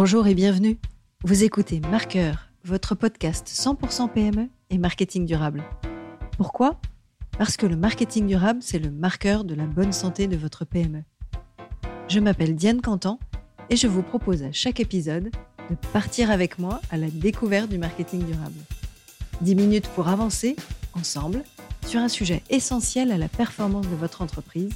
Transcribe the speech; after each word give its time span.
Bonjour 0.00 0.28
et 0.28 0.34
bienvenue. 0.36 0.78
Vous 1.24 1.42
écoutez 1.42 1.80
Marqueur, 1.80 2.50
votre 2.62 2.94
podcast 2.94 3.48
100% 3.48 4.12
PME 4.12 4.48
et 4.70 4.78
marketing 4.78 5.26
durable. 5.26 5.64
Pourquoi? 6.36 6.80
Parce 7.36 7.56
que 7.56 7.66
le 7.66 7.74
marketing 7.74 8.28
durable, 8.28 8.60
c'est 8.62 8.78
le 8.78 8.92
marqueur 8.92 9.42
de 9.42 9.56
la 9.56 9.64
bonne 9.64 9.92
santé 9.92 10.28
de 10.28 10.36
votre 10.36 10.64
PME. 10.64 11.02
Je 12.06 12.20
m'appelle 12.20 12.54
Diane 12.54 12.80
Cantan 12.80 13.18
et 13.70 13.76
je 13.76 13.88
vous 13.88 14.04
propose 14.04 14.44
à 14.44 14.52
chaque 14.52 14.78
épisode 14.78 15.32
de 15.68 15.74
partir 15.92 16.30
avec 16.30 16.60
moi 16.60 16.80
à 16.92 16.96
la 16.96 17.10
découverte 17.10 17.68
du 17.68 17.78
marketing 17.78 18.24
durable. 18.24 18.60
10 19.40 19.56
minutes 19.56 19.88
pour 19.96 20.06
avancer, 20.06 20.54
ensemble, 20.94 21.42
sur 21.88 21.98
un 21.98 22.08
sujet 22.08 22.44
essentiel 22.50 23.10
à 23.10 23.18
la 23.18 23.28
performance 23.28 23.88
de 23.88 23.96
votre 23.96 24.22
entreprise, 24.22 24.70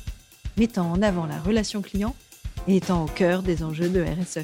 mettant 0.57 0.91
en 0.91 1.00
avant 1.00 1.27
la 1.27 1.39
relation 1.39 1.80
client 1.80 2.16
et 2.66 2.75
étant 2.75 3.04
au 3.04 3.09
cœur 3.09 3.45
des 3.45 3.62
enjeux 3.62 3.89
de 3.89 4.02
RSE. 4.02 4.43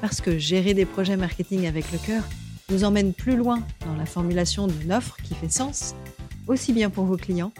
Parce 0.00 0.20
que 0.20 0.38
gérer 0.38 0.74
des 0.74 0.84
projets 0.84 1.16
marketing 1.16 1.66
avec 1.66 1.90
le 1.92 1.98
cœur 1.98 2.22
nous 2.70 2.84
emmène 2.84 3.12
plus 3.12 3.36
loin 3.36 3.62
dans 3.86 3.94
la 3.94 4.06
formulation 4.06 4.66
d'une 4.66 4.92
offre 4.92 5.16
qui 5.22 5.34
fait 5.34 5.50
sens, 5.50 5.94
aussi 6.46 6.72
bien 6.72 6.90
pour 6.90 7.04
vos 7.04 7.16
clients 7.16 7.52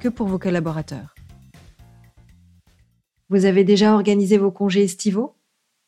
que 0.00 0.08
pour 0.08 0.26
vos 0.26 0.38
collaborateurs. 0.38 1.14
Vous 3.30 3.44
avez 3.44 3.64
déjà 3.64 3.94
organisé 3.94 4.38
vos 4.38 4.50
congés 4.50 4.84
estivaux? 4.84 5.36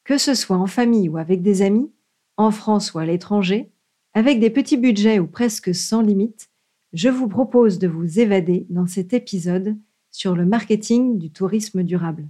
Que 0.04 0.18
ce 0.18 0.34
soit 0.34 0.56
en 0.56 0.66
famille 0.66 1.08
ou 1.08 1.18
avec 1.18 1.42
des 1.42 1.62
amis, 1.62 1.90
en 2.36 2.50
France 2.50 2.94
ou 2.94 2.98
à 2.98 3.04
l'étranger, 3.04 3.72
avec 4.14 4.40
des 4.40 4.50
petits 4.50 4.76
budgets 4.76 5.18
ou 5.18 5.26
presque 5.26 5.74
sans 5.74 6.00
limite, 6.00 6.48
je 6.92 7.08
vous 7.08 7.28
propose 7.28 7.78
de 7.78 7.88
vous 7.88 8.20
évader 8.20 8.66
dans 8.70 8.86
cet 8.86 9.12
épisode 9.12 9.76
sur 10.10 10.34
le 10.34 10.46
marketing 10.46 11.18
du 11.18 11.30
tourisme 11.30 11.82
durable. 11.82 12.26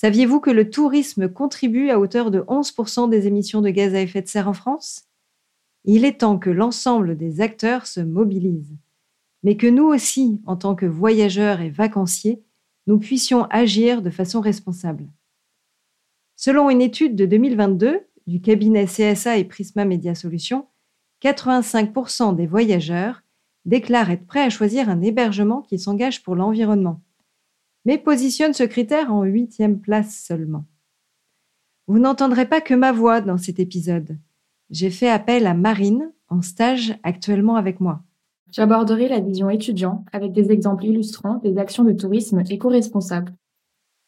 Saviez-vous 0.00 0.38
que 0.38 0.50
le 0.50 0.70
tourisme 0.70 1.28
contribue 1.28 1.90
à 1.90 1.98
hauteur 1.98 2.30
de 2.30 2.42
11% 2.42 3.10
des 3.10 3.26
émissions 3.26 3.60
de 3.60 3.70
gaz 3.70 3.96
à 3.96 4.00
effet 4.00 4.22
de 4.22 4.28
serre 4.28 4.46
en 4.46 4.52
France? 4.52 5.08
Il 5.84 6.04
est 6.04 6.20
temps 6.20 6.38
que 6.38 6.50
l'ensemble 6.50 7.16
des 7.16 7.40
acteurs 7.40 7.84
se 7.88 7.98
mobilisent, 7.98 8.78
mais 9.42 9.56
que 9.56 9.66
nous 9.66 9.86
aussi, 9.86 10.40
en 10.46 10.54
tant 10.54 10.76
que 10.76 10.86
voyageurs 10.86 11.60
et 11.60 11.70
vacanciers, 11.70 12.44
nous 12.86 13.00
puissions 13.00 13.46
agir 13.50 14.00
de 14.00 14.10
façon 14.10 14.40
responsable. 14.40 15.08
Selon 16.36 16.70
une 16.70 16.80
étude 16.80 17.16
de 17.16 17.26
2022 17.26 18.00
du 18.28 18.40
cabinet 18.40 18.86
CSA 18.86 19.38
et 19.38 19.44
Prisma 19.44 19.84
Media 19.84 20.14
Solutions, 20.14 20.68
85% 21.24 22.36
des 22.36 22.46
voyageurs 22.46 23.24
déclarent 23.64 24.12
être 24.12 24.26
prêts 24.28 24.44
à 24.44 24.50
choisir 24.50 24.88
un 24.90 25.02
hébergement 25.02 25.62
qui 25.62 25.76
s'engage 25.76 26.22
pour 26.22 26.36
l'environnement 26.36 27.02
mais 27.84 27.98
positionne 27.98 28.54
ce 28.54 28.64
critère 28.64 29.12
en 29.12 29.22
huitième 29.24 29.80
place 29.80 30.16
seulement. 30.16 30.64
Vous 31.86 31.98
n'entendrez 31.98 32.46
pas 32.46 32.60
que 32.60 32.74
ma 32.74 32.92
voix 32.92 33.20
dans 33.20 33.38
cet 33.38 33.58
épisode. 33.58 34.18
J'ai 34.70 34.90
fait 34.90 35.08
appel 35.08 35.46
à 35.46 35.54
Marine, 35.54 36.12
en 36.28 36.42
stage 36.42 36.94
actuellement 37.02 37.56
avec 37.56 37.80
moi. 37.80 38.02
J'aborderai 38.50 39.08
la 39.08 39.20
vision 39.20 39.50
étudiant 39.50 40.04
avec 40.12 40.32
des 40.32 40.50
exemples 40.50 40.84
illustrants 40.84 41.40
des 41.42 41.58
actions 41.58 41.84
de 41.84 41.92
tourisme 41.92 42.42
éco-responsable. 42.48 43.34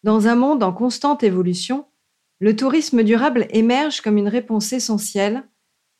Dans 0.02 0.28
un 0.28 0.34
monde 0.34 0.62
en 0.62 0.72
constante 0.72 1.22
évolution, 1.22 1.86
le 2.38 2.56
tourisme 2.56 3.02
durable 3.02 3.46
émerge 3.50 4.00
comme 4.00 4.16
une 4.16 4.28
réponse 4.28 4.72
essentielle 4.72 5.46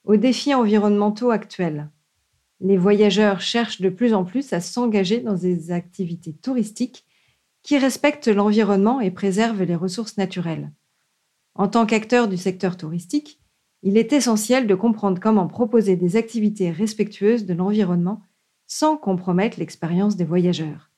aux 0.05 0.17
défis 0.17 0.55
environnementaux 0.55 1.31
actuels. 1.31 1.91
Les 2.61 2.79
voyageurs 2.79 3.41
cherchent 3.41 3.81
de 3.81 3.91
plus 3.91 4.15
en 4.15 4.25
plus 4.25 4.53
à 4.53 4.61
s'engager 4.61 5.21
dans 5.21 5.35
des 5.35 5.71
activités 5.71 6.33
touristiques 6.33 7.05
qui 7.63 7.79
respecte 7.79 8.29
l'environnement 8.29 9.01
et 9.01 9.11
préserve 9.11 9.63
les 9.63 9.77
ressources 9.77 10.17
naturelles. 10.17 10.73
En 11.55 11.69
tant 11.69 11.87
qu'acteur 11.87 12.29
du 12.29 12.37
secteur 12.37 12.77
touristique, 12.77 13.41
il 13.83 13.97
est 13.97 14.13
essentiel 14.13 14.67
de 14.67 14.75
comprendre 14.75 15.21
comment 15.21 15.47
proposer 15.47 15.97
des 15.97 16.17
activités 16.17 16.71
respectueuses 16.71 17.47
de 17.47 17.55
l'environnement 17.55 18.23
sans 18.67 18.97
compromettre 18.97 19.59
l'expérience 19.59 20.17
des 20.17 20.25
voyageurs. 20.25 20.91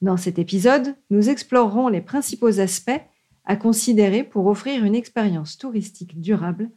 Dans 0.00 0.16
cet 0.16 0.38
épisode, 0.38 0.96
nous 1.10 1.28
explorerons 1.28 1.88
les 1.88 2.00
principaux 2.00 2.60
aspects 2.60 3.00
à 3.44 3.56
considérer 3.56 4.24
pour 4.24 4.46
offrir 4.46 4.84
une 4.84 4.94
expérience 4.94 5.56
touristique 5.58 6.20
durable 6.20 6.70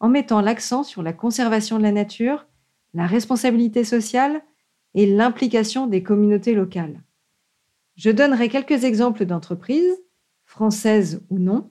en 0.00 0.08
mettant 0.08 0.40
l'accent 0.40 0.82
sur 0.82 1.02
la 1.02 1.12
conservation 1.12 1.78
de 1.78 1.82
la 1.82 1.92
nature, 1.92 2.46
la 2.94 3.06
responsabilité 3.06 3.84
sociale 3.84 4.42
et 4.94 5.06
l'implication 5.06 5.86
des 5.86 6.02
communautés 6.02 6.54
locales. 6.54 7.02
Je 7.96 8.10
donnerai 8.10 8.48
quelques 8.48 8.84
exemples 8.84 9.26
d'entreprises, 9.26 10.02
françaises 10.44 11.22
ou 11.30 11.38
non, 11.38 11.70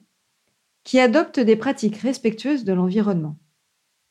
qui 0.84 0.98
adoptent 0.98 1.40
des 1.40 1.56
pratiques 1.56 1.96
respectueuses 1.96 2.64
de 2.64 2.72
l'environnement. 2.72 3.36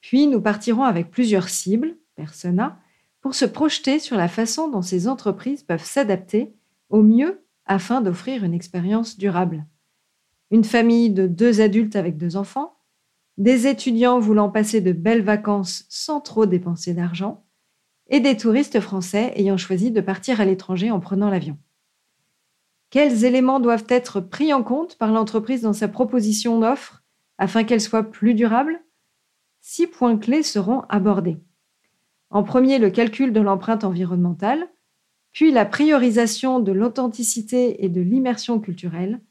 Puis 0.02 0.28
nous 0.28 0.42
partirons 0.42 0.84
avec 0.84 1.12
plusieurs 1.12 1.50
cibles, 1.50 1.98
persona, 2.16 2.80
pour 3.22 3.36
se 3.36 3.46
projeter 3.46 4.00
sur 4.00 4.18
la 4.18 4.28
façon 4.28 4.70
dont 4.70 4.82
ces 4.82 5.08
entreprises 5.08 5.64
peuvent 5.64 5.86
s'adapter 5.86 6.54
au 6.90 7.02
mieux 7.04 7.46
afin 7.66 8.02
d'offrir 8.02 8.44
une 8.44 8.54
expérience 8.54 9.18
durable. 9.18 9.66
Une 10.50 10.64
famille 10.64 11.12
de 11.12 11.28
deux 11.28 11.62
adultes 11.62 11.96
avec 11.96 12.18
deux 12.18 12.36
enfants, 12.36 12.78
des 13.38 13.68
étudiants 13.68 14.20
voulant 14.20 14.50
passer 14.50 14.82
de 14.82 14.92
belles 14.92 15.24
vacances 15.24 15.86
sans 15.88 16.20
trop 16.20 16.46
dépenser 16.46 16.94
d'argent, 16.94 17.46
et 18.10 18.20
des 18.20 18.36
touristes 18.36 18.82
français 18.82 19.32
ayant 19.38 19.56
choisi 19.56 19.90
de 19.90 20.02
partir 20.02 20.42
à 20.42 20.46
l'étranger 20.46 20.92
en 20.92 21.00
prenant 21.00 21.30
l'avion. 21.30 21.58
Quels 22.92 23.24
éléments 23.24 23.62
doivent 23.62 23.86
être 23.88 24.20
pris 24.20 24.54
en 24.54 24.64
compte 24.64 24.98
par 24.98 25.14
l'entreprise 25.14 25.62
dans 25.62 25.72
sa 25.72 25.88
proposition 25.88 26.60
d'offre 26.60 27.02
afin 27.38 27.64
qu'elle 27.64 27.80
soit 27.80 28.04
plus 28.04 28.34
durable? 28.34 28.84
Six 29.62 29.88
points 29.88 30.18
clés 30.18 30.44
seront 30.44 30.82
abordés. 30.90 31.38
En 32.32 32.44
premier, 32.44 32.80
le 32.80 32.90
calcul 32.90 33.32
de 33.32 33.40
l'empreinte 33.40 33.86
environnementale, 33.86 34.70
puis 35.32 35.52
la 35.54 35.66
priorisation 35.66 36.60
de 36.60 36.74
l'authenticité 36.74 37.86
et 37.86 37.88
de 37.88 38.02
l'immersion 38.02 38.60
culturelle, 38.60 39.22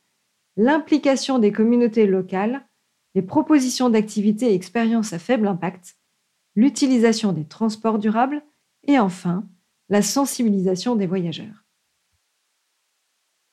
l'implication 0.57 1.39
des 1.39 1.53
communautés 1.53 2.07
locales, 2.07 2.67
les 3.15 3.23
propositions 3.23 3.91
d'activités 3.91 4.53
et 4.53 4.55
expériences 4.55 5.13
à 5.13 5.19
faible 5.19 5.47
impact, 5.47 5.99
l'utilisation 6.55 7.35
des 7.35 7.45
transports 7.45 7.99
durables 7.99 8.43
et 8.85 8.99
enfin 8.99 9.47
la 9.91 10.01
sensibilisation 10.01 10.97
des 10.97 11.07
voyageurs. 11.07 11.60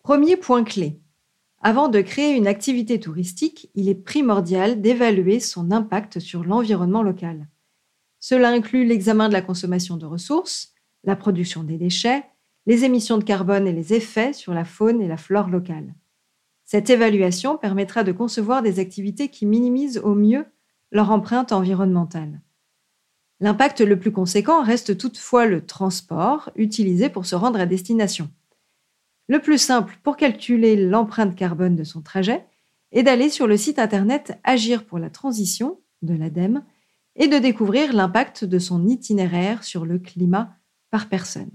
Premier 0.08 0.38
point 0.38 0.64
clé. 0.64 1.02
Avant 1.60 1.90
de 1.90 2.00
créer 2.00 2.38
une 2.38 2.48
activité 2.48 2.98
touristique, 2.98 3.70
il 3.76 3.90
est 3.90 4.06
primordial 4.06 4.80
d'évaluer 4.80 5.42
son 5.42 5.70
impact 5.70 6.20
sur 6.20 6.46
l'environnement 6.46 7.04
local. 7.04 7.50
Cela 8.22 8.48
inclut 8.48 8.86
l'examen 8.86 9.28
de 9.28 9.34
la 9.34 9.42
consommation 9.42 9.98
de 9.98 10.06
ressources, 10.06 10.74
la 11.04 11.18
production 11.18 11.62
des 11.64 11.78
déchets, 11.78 12.24
les 12.68 12.86
émissions 12.86 13.18
de 13.18 13.26
carbone 13.26 13.68
et 13.68 13.74
les 13.74 13.94
effets 13.94 14.32
sur 14.32 14.54
la 14.54 14.64
faune 14.64 15.02
et 15.02 15.10
la 15.10 15.18
flore 15.18 15.50
locale. 15.50 15.94
Cette 16.64 16.90
évaluation 16.90 17.58
permettra 17.58 18.06
de 18.06 18.14
concevoir 18.14 18.62
des 18.62 18.80
activités 18.80 19.28
qui 19.28 19.46
minimisent 19.46 19.98
au 19.98 20.16
mieux 20.16 20.46
leur 20.90 21.12
empreinte 21.12 21.52
environnementale. 21.52 22.40
L'impact 23.42 23.82
le 23.82 24.00
plus 24.00 24.14
conséquent 24.14 24.64
reste 24.64 24.98
toutefois 24.98 25.48
le 25.48 25.66
transport 25.66 26.50
utilisé 26.56 27.10
pour 27.10 27.26
se 27.26 27.36
rendre 27.36 27.60
à 27.60 27.66
destination. 27.66 28.30
Le 29.28 29.40
plus 29.40 29.58
simple 29.58 29.98
pour 30.04 30.16
calculer 30.16 30.78
l'empreinte 30.78 31.36
carbone 31.36 31.76
de 31.76 31.84
son 31.84 32.02
trajet 32.02 32.46
est 32.92 33.04
d'aller 33.04 33.30
sur 33.30 33.46
le 33.46 33.58
site 33.58 33.80
internet 33.80 34.40
Agir 34.44 34.86
pour 34.86 35.00
la 35.00 35.10
transition 35.10 35.82
de 36.02 36.14
l'ADEME 36.14 36.64
et 37.18 37.28
de 37.28 37.38
découvrir 37.38 37.94
l'impact 37.94 38.46
de 38.46 38.60
son 38.60 38.88
itinéraire 38.88 39.64
sur 39.64 39.86
le 39.86 40.00
climat 40.00 40.56
par 40.92 41.10
personne. 41.10 41.52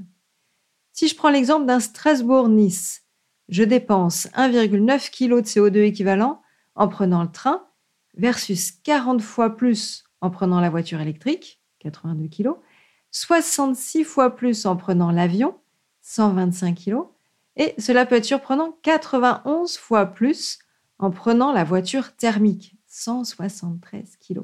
Si 0.92 1.08
je 1.08 1.16
prends 1.16 1.30
l'exemple 1.30 1.64
d'un 1.64 1.80
Strasbourg-Nice, 1.80 3.04
je 3.48 3.62
dépense 3.62 4.26
1,9 4.34 5.10
kg 5.10 5.40
de 5.40 5.46
CO2 5.46 5.78
équivalent 5.84 6.42
en 6.74 6.88
prenant 6.88 7.22
le 7.22 7.30
train 7.30 7.66
versus 8.14 8.72
40 8.72 9.22
fois 9.22 9.56
plus 9.56 10.04
en 10.20 10.30
prenant 10.30 10.60
la 10.60 10.68
voiture 10.68 11.00
électrique, 11.00 11.62
82 11.78 12.28
kg, 12.28 12.50
66 13.10 14.04
fois 14.04 14.36
plus 14.36 14.66
en 14.66 14.76
prenant 14.76 15.10
l'avion, 15.10 15.58
125 16.02 16.78
kg, 16.78 16.96
et 17.56 17.74
cela 17.78 18.06
peut 18.06 18.16
être 18.16 18.24
surprenant 18.24 18.76
91 18.82 19.76
fois 19.76 20.06
plus 20.06 20.58
en 20.98 21.10
prenant 21.10 21.52
la 21.52 21.64
voiture 21.64 22.14
thermique, 22.16 22.76
173 22.86 24.16
kg. 24.16 24.42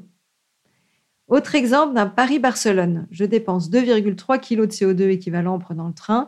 Autre 1.27 1.55
exemple 1.55 1.93
d'un 1.93 2.07
Paris-Barcelone. 2.07 3.07
Je 3.11 3.23
dépense 3.23 3.69
2,3 3.69 4.39
kg 4.39 4.61
de 4.61 4.71
CO2 4.71 5.09
équivalent 5.09 5.55
en 5.55 5.59
prenant 5.59 5.87
le 5.87 5.93
train, 5.93 6.27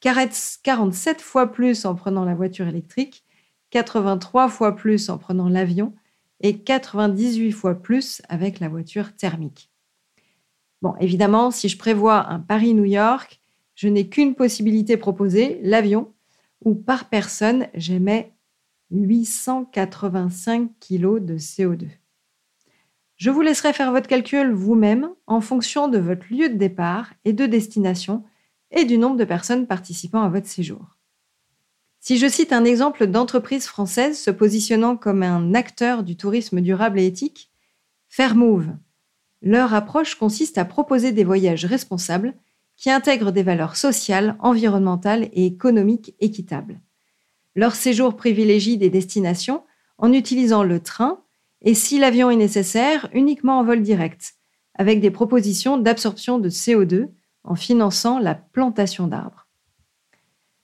47 0.00 1.20
fois 1.20 1.52
plus 1.52 1.84
en 1.84 1.94
prenant 1.94 2.24
la 2.24 2.34
voiture 2.34 2.66
électrique, 2.66 3.24
83 3.70 4.48
fois 4.48 4.74
plus 4.74 5.08
en 5.08 5.18
prenant 5.18 5.48
l'avion 5.48 5.94
et 6.40 6.58
98 6.58 7.52
fois 7.52 7.76
plus 7.76 8.22
avec 8.28 8.60
la 8.60 8.68
voiture 8.68 9.14
thermique. 9.14 9.70
Bon, 10.82 10.94
évidemment, 10.98 11.50
si 11.50 11.68
je 11.68 11.76
prévois 11.78 12.28
un 12.28 12.40
Paris-New 12.40 12.86
York, 12.86 13.40
je 13.74 13.88
n'ai 13.88 14.08
qu'une 14.08 14.34
possibilité 14.34 14.96
proposée, 14.96 15.60
l'avion, 15.62 16.12
où 16.64 16.74
par 16.74 17.08
personne, 17.08 17.68
j'émets 17.74 18.34
885 18.90 20.70
kg 20.80 21.24
de 21.24 21.38
CO2. 21.38 21.88
Je 23.16 23.30
vous 23.30 23.42
laisserai 23.42 23.72
faire 23.72 23.92
votre 23.92 24.08
calcul 24.08 24.52
vous-même 24.52 25.10
en 25.26 25.40
fonction 25.40 25.88
de 25.88 25.98
votre 25.98 26.26
lieu 26.30 26.48
de 26.48 26.54
départ 26.54 27.12
et 27.24 27.32
de 27.32 27.46
destination 27.46 28.24
et 28.70 28.84
du 28.84 28.98
nombre 28.98 29.16
de 29.16 29.24
personnes 29.24 29.66
participant 29.66 30.22
à 30.22 30.28
votre 30.28 30.46
séjour. 30.46 30.96
Si 32.00 32.16
je 32.16 32.26
cite 32.28 32.54
un 32.54 32.64
exemple 32.64 33.06
d'entreprise 33.06 33.66
française 33.66 34.18
se 34.18 34.30
positionnant 34.30 34.96
comme 34.96 35.22
un 35.22 35.54
acteur 35.54 36.02
du 36.02 36.16
tourisme 36.16 36.62
durable 36.62 36.98
et 36.98 37.06
éthique, 37.06 37.50
Fairmove. 38.08 38.74
Leur 39.42 39.74
approche 39.74 40.14
consiste 40.14 40.56
à 40.56 40.64
proposer 40.64 41.12
des 41.12 41.24
voyages 41.24 41.66
responsables 41.66 42.34
qui 42.80 42.90
intègrent 42.90 43.30
des 43.30 43.42
valeurs 43.42 43.76
sociales, 43.76 44.36
environnementales 44.40 45.28
et 45.34 45.44
économiques 45.44 46.16
équitables. 46.18 46.80
Leur 47.54 47.74
séjour 47.74 48.16
privilégie 48.16 48.78
des 48.78 48.88
destinations 48.88 49.62
en 49.98 50.12
utilisant 50.14 50.62
le 50.62 50.80
train 50.80 51.22
et, 51.60 51.74
si 51.74 51.98
l'avion 51.98 52.30
est 52.30 52.36
nécessaire, 52.36 53.10
uniquement 53.12 53.58
en 53.58 53.64
vol 53.64 53.82
direct, 53.82 54.32
avec 54.74 55.00
des 55.00 55.10
propositions 55.10 55.76
d'absorption 55.76 56.38
de 56.38 56.48
CO2 56.48 57.10
en 57.44 57.54
finançant 57.54 58.18
la 58.18 58.34
plantation 58.34 59.06
d'arbres. 59.06 59.46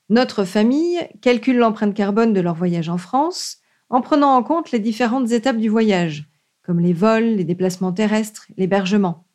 Notre 0.08 0.44
famille 0.44 1.06
calcule 1.20 1.58
l'empreinte 1.58 1.94
carbone 1.94 2.32
de 2.32 2.40
leur 2.40 2.54
voyage 2.54 2.88
en 2.88 2.96
France 2.96 3.58
en 3.90 4.00
prenant 4.00 4.34
en 4.34 4.42
compte 4.42 4.72
les 4.72 4.78
différentes 4.78 5.32
étapes 5.32 5.58
du 5.58 5.68
voyage, 5.68 6.30
comme 6.62 6.80
les 6.80 6.94
vols, 6.94 7.34
les 7.36 7.44
déplacements 7.44 7.92
terrestres, 7.92 8.46
l'hébergement. 8.56 9.25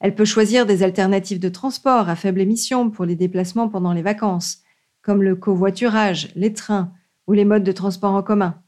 Elle 0.00 0.14
peut 0.14 0.24
choisir 0.24 0.64
des 0.64 0.82
alternatives 0.82 1.38
de 1.38 1.50
transport 1.50 2.08
à 2.08 2.16
faible 2.16 2.40
émission 2.40 2.90
pour 2.90 3.04
les 3.04 3.16
déplacements 3.16 3.68
pendant 3.68 3.92
les 3.92 4.02
vacances, 4.02 4.62
comme 5.02 5.22
le 5.22 5.36
covoiturage, 5.36 6.30
les 6.34 6.54
trains 6.54 6.92
ou 7.26 7.34
les 7.34 7.44
modes 7.44 7.64
de 7.64 7.72
transport 7.72 8.14
en 8.14 8.22
commun. 8.22 8.62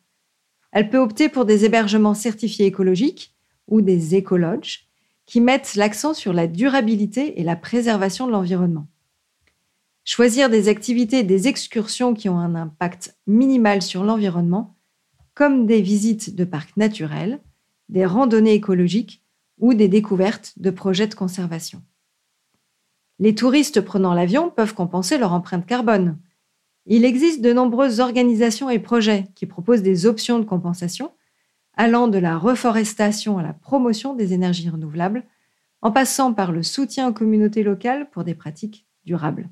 Elle 0.72 0.90
peut 0.90 0.98
opter 0.98 1.30
pour 1.30 1.46
des 1.46 1.64
hébergements 1.64 2.14
certifiés 2.14 2.66
écologiques 2.66 3.34
ou 3.66 3.80
des 3.80 4.14
écologes 4.14 4.88
qui 5.24 5.40
mettent 5.40 5.74
l'accent 5.74 6.12
sur 6.12 6.34
la 6.34 6.46
durabilité 6.46 7.40
et 7.40 7.44
la 7.44 7.56
préservation 7.56 8.26
de 8.26 8.32
l'environnement. 8.32 8.86
Choisir 10.04 10.50
des 10.50 10.68
activités 10.68 11.20
et 11.20 11.24
des 11.24 11.48
excursions 11.48 12.12
qui 12.12 12.28
ont 12.28 12.38
un 12.38 12.54
impact 12.54 13.16
minimal 13.26 13.80
sur 13.80 14.04
l'environnement, 14.04 14.76
comme 15.34 15.64
des 15.64 15.80
visites 15.80 16.34
de 16.34 16.44
parcs 16.44 16.76
naturels, 16.76 17.40
des 17.88 18.04
randonnées 18.04 18.54
écologiques 18.54 19.21
ou 19.62 19.74
des 19.74 19.88
découvertes 19.88 20.52
de 20.58 20.70
projets 20.70 21.06
de 21.06 21.14
conservation. 21.14 21.82
Les 23.20 23.34
touristes 23.34 23.80
prenant 23.80 24.12
l'avion 24.12 24.50
peuvent 24.50 24.74
compenser 24.74 25.18
leur 25.18 25.32
empreinte 25.32 25.64
carbone. 25.64 26.18
Il 26.84 27.04
existe 27.04 27.40
de 27.40 27.52
nombreuses 27.52 28.00
organisations 28.00 28.68
et 28.68 28.80
projets 28.80 29.28
qui 29.36 29.46
proposent 29.46 29.82
des 29.82 30.04
options 30.04 30.40
de 30.40 30.44
compensation 30.44 31.12
allant 31.74 32.08
de 32.08 32.18
la 32.18 32.36
reforestation 32.36 33.38
à 33.38 33.42
la 33.44 33.52
promotion 33.52 34.14
des 34.14 34.32
énergies 34.32 34.68
renouvelables, 34.68 35.24
en 35.80 35.92
passant 35.92 36.34
par 36.34 36.50
le 36.50 36.64
soutien 36.64 37.08
aux 37.08 37.12
communautés 37.14 37.62
locales 37.62 38.10
pour 38.10 38.24
des 38.24 38.34
pratiques 38.34 38.86
durables. 39.04 39.48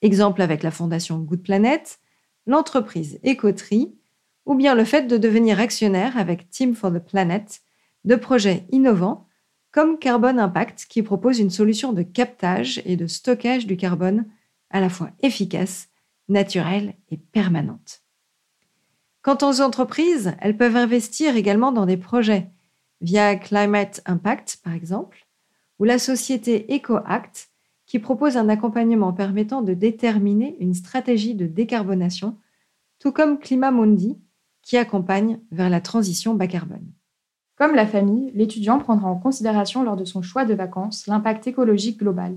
Exemple 0.00 0.40
avec 0.40 0.62
la 0.62 0.70
fondation 0.70 1.18
Good 1.18 1.42
Planet, 1.42 2.00
l'entreprise 2.46 3.20
Ecotree, 3.24 3.94
ou 4.46 4.54
bien 4.54 4.74
le 4.74 4.84
fait 4.84 5.02
de 5.02 5.18
devenir 5.18 5.60
actionnaire 5.60 6.16
avec 6.16 6.50
Team 6.50 6.74
for 6.74 6.90
the 6.90 6.98
Planet 6.98 7.63
de 8.04 8.16
projets 8.16 8.66
innovants 8.70 9.26
comme 9.72 9.98
Carbon 9.98 10.38
Impact 10.38 10.86
qui 10.88 11.02
propose 11.02 11.40
une 11.40 11.50
solution 11.50 11.92
de 11.92 12.02
captage 12.02 12.80
et 12.84 12.96
de 12.96 13.06
stockage 13.06 13.66
du 13.66 13.76
carbone 13.76 14.26
à 14.70 14.80
la 14.80 14.88
fois 14.88 15.10
efficace, 15.20 15.88
naturelle 16.28 16.94
et 17.10 17.16
permanente. 17.16 18.02
Quant 19.22 19.38
aux 19.42 19.60
entreprises, 19.60 20.36
elles 20.40 20.56
peuvent 20.56 20.76
investir 20.76 21.34
également 21.36 21.72
dans 21.72 21.86
des 21.86 21.96
projets 21.96 22.50
via 23.00 23.36
Climate 23.36 24.02
Impact, 24.06 24.60
par 24.62 24.74
exemple, 24.74 25.26
ou 25.78 25.84
la 25.84 25.98
société 25.98 26.66
EcoAct, 26.74 27.50
qui 27.86 27.98
propose 27.98 28.36
un 28.36 28.48
accompagnement 28.48 29.12
permettant 29.12 29.62
de 29.62 29.74
déterminer 29.74 30.56
une 30.60 30.74
stratégie 30.74 31.34
de 31.34 31.46
décarbonation, 31.46 32.38
tout 32.98 33.12
comme 33.12 33.38
Climamundi, 33.38 34.18
qui 34.62 34.76
accompagne 34.76 35.40
vers 35.50 35.68
la 35.68 35.80
transition 35.80 36.34
bas 36.34 36.46
carbone. 36.46 36.92
Comme 37.56 37.76
la 37.76 37.86
famille, 37.86 38.32
l'étudiant 38.34 38.80
prendra 38.80 39.08
en 39.08 39.16
considération 39.16 39.84
lors 39.84 39.96
de 39.96 40.04
son 40.04 40.22
choix 40.22 40.44
de 40.44 40.54
vacances 40.54 41.06
l'impact 41.06 41.46
écologique 41.46 42.00
global. 42.00 42.36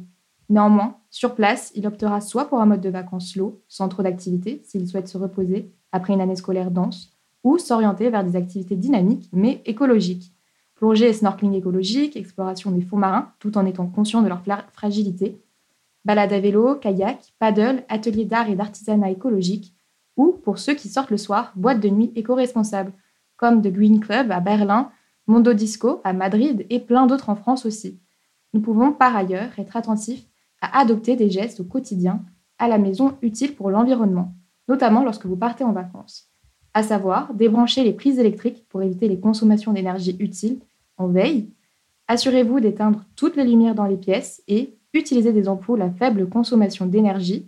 Néanmoins, 0.50 0.98
sur 1.10 1.34
place, 1.34 1.72
il 1.76 1.88
optera 1.88 2.22
soit 2.22 2.46
pour 2.46 2.62
un 2.62 2.68
mode 2.68 2.82
de 2.82 2.90
vacances 2.90 3.32
slow, 3.32 3.62
sans 3.68 3.90
trop 3.90 4.04
d'activité, 4.04 4.62
s'il 4.64 4.88
souhaite 4.88 5.08
se 5.08 5.18
reposer, 5.18 5.74
après 5.92 6.14
une 6.14 6.22
année 6.22 6.36
scolaire 6.36 6.70
dense, 6.70 7.12
ou 7.44 7.58
s'orienter 7.58 8.10
vers 8.10 8.24
des 8.24 8.36
activités 8.36 8.76
dynamiques 8.76 9.30
mais 9.34 9.62
écologiques. 9.66 10.34
Plongée 10.76 11.10
et 11.10 11.14
snorkeling 11.14 11.54
écologique, 11.54 12.16
exploration 12.16 12.70
des 12.70 12.82
fonds 12.82 12.98
marins 12.98 13.32
tout 13.40 13.58
en 13.58 13.66
étant 13.66 13.88
conscient 13.88 14.22
de 14.22 14.28
leur 14.28 14.44
fragilité, 14.74 15.42
balade 16.06 16.32
à 16.32 16.40
vélo, 16.40 16.76
kayak, 16.76 17.34
paddle, 17.40 17.84
atelier 17.90 18.26
d'art 18.26 18.50
et 18.50 18.56
d'artisanat 18.56 19.10
écologique, 19.10 19.74
ou, 20.16 20.32
pour 20.32 20.60
ceux 20.60 20.76
qui 20.76 20.90
sortent 20.90 21.12
le 21.12 21.18
soir, 21.18 21.52
boîte 21.56 21.80
de 21.80 21.90
nuit 21.90 22.12
éco-responsable, 22.16 22.94
comme 23.36 23.62
The 23.62 23.72
Green 23.72 24.00
Club 24.00 24.32
à 24.32 24.40
Berlin, 24.40 24.92
Mondo 25.28 25.54
Disco 25.54 26.02
à 26.04 26.14
Madrid 26.14 26.66
et 26.70 26.80
plein 26.80 27.06
d'autres 27.06 27.30
en 27.30 27.36
France 27.36 27.66
aussi. 27.66 28.00
Nous 28.54 28.62
pouvons 28.62 28.92
par 28.92 29.16
ailleurs 29.16 29.58
être 29.60 29.76
attentifs 29.76 30.26
à 30.62 30.80
adopter 30.80 31.16
des 31.16 31.30
gestes 31.30 31.60
au 31.60 31.64
quotidien, 31.64 32.24
à 32.58 32.68
la 32.68 32.78
maison 32.78 33.18
utiles 33.22 33.56
pour 33.56 33.70
l'environnement 33.70 34.34
notamment 34.68 35.04
lorsque 35.04 35.26
vous 35.26 35.38
partez 35.38 35.64
en 35.64 35.72
vacances, 35.72 36.30
à 36.74 36.84
savoir 36.84 37.34
débrancher 37.34 37.84
les 37.84 37.94
prises 37.94 38.20
électriques 38.20 38.68
pour 38.70 38.82
éviter 38.82 39.08
les 39.08 39.20
consommations 39.20 39.74
d'énergie 39.74 40.16
utiles 40.20 40.60
en 40.98 41.08
veille, 41.08 41.50
assurez-vous 42.08 42.60
d'éteindre 42.60 43.06
toutes 43.16 43.36
les 43.36 43.46
lumières 43.46 43.76
dans 43.76 43.86
les 43.86 43.98
pièces 43.98 44.44
et 44.48 44.76
utilisez 44.94 45.34
des 45.34 45.48
ampoules 45.48 45.82
à 45.82 45.92
faible 45.92 46.28
consommation 46.28 46.86
d'énergie, 46.86 47.48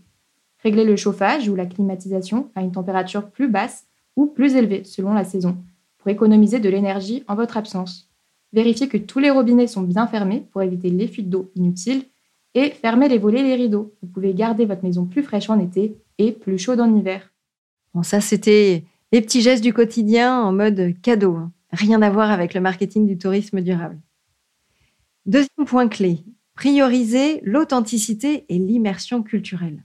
réglez 0.63 0.85
le 0.85 0.95
chauffage 0.95 1.49
ou 1.49 1.55
la 1.55 1.65
climatisation 1.65 2.49
à 2.55 2.61
une 2.61 2.71
température 2.71 3.29
plus 3.29 3.49
basse 3.49 3.87
ou 4.15 4.27
plus 4.27 4.55
élevée 4.55 4.83
selon 4.83 5.13
la 5.13 5.23
saison 5.23 5.57
pour 6.00 6.10
économiser 6.10 6.60
de 6.60 6.69
l'énergie 6.69 7.24
en 7.28 7.36
votre 7.36 7.57
absence. 7.57 8.10
Vérifiez 8.51 8.88
que 8.88 8.98
tous 8.98 9.19
les 9.19 9.30
robinets 9.30 9.68
sont 9.68 9.84
bien 9.84 10.07
fermés 10.07 10.48
pour 10.51 10.63
éviter 10.63 10.90
les 10.90 11.07
fuites 11.07 11.30
d'eau 11.30 11.51
inutiles 11.56 12.04
et 12.56 12.72
fermez 12.72 13.07
les 13.07 13.19
volets 13.19 13.42
et 13.42 13.44
les 13.44 13.56
rideaux. 13.56 13.94
Vous 14.01 14.07
pouvez 14.07 14.34
garder 14.34 14.66
votre 14.66 14.84
maison 14.84 15.06
plus 15.06 15.22
fraîche 15.22 15.50
en 15.50 15.60
été 15.60 15.98
et 16.18 16.31
plus 16.31 16.57
chaude 16.57 16.80
en 16.80 16.96
hiver. 16.96 17.31
Bon, 17.94 18.01
ça, 18.01 18.22
c'était 18.22 18.84
les 19.12 19.22
petits 19.22 19.42
gestes 19.42 19.63
du 19.63 19.74
quotidien 19.74 20.42
en 20.42 20.51
mode 20.51 20.96
cadeau. 21.01 21.36
Hein. 21.36 21.51
Rien 21.72 22.01
à 22.01 22.10
voir 22.10 22.31
avec 22.31 22.54
le 22.54 22.62
marketing 22.62 23.06
du 23.06 23.18
tourisme 23.18 23.62
durable. 23.62 24.00
Deuxième 25.25 25.65
point 25.68 25.88
clé, 25.88 26.24
prioriser 26.56 27.41
l'authenticité 27.44 28.46
et 28.50 28.58
l'immersion 28.58 29.22
culturelle. 29.22 29.84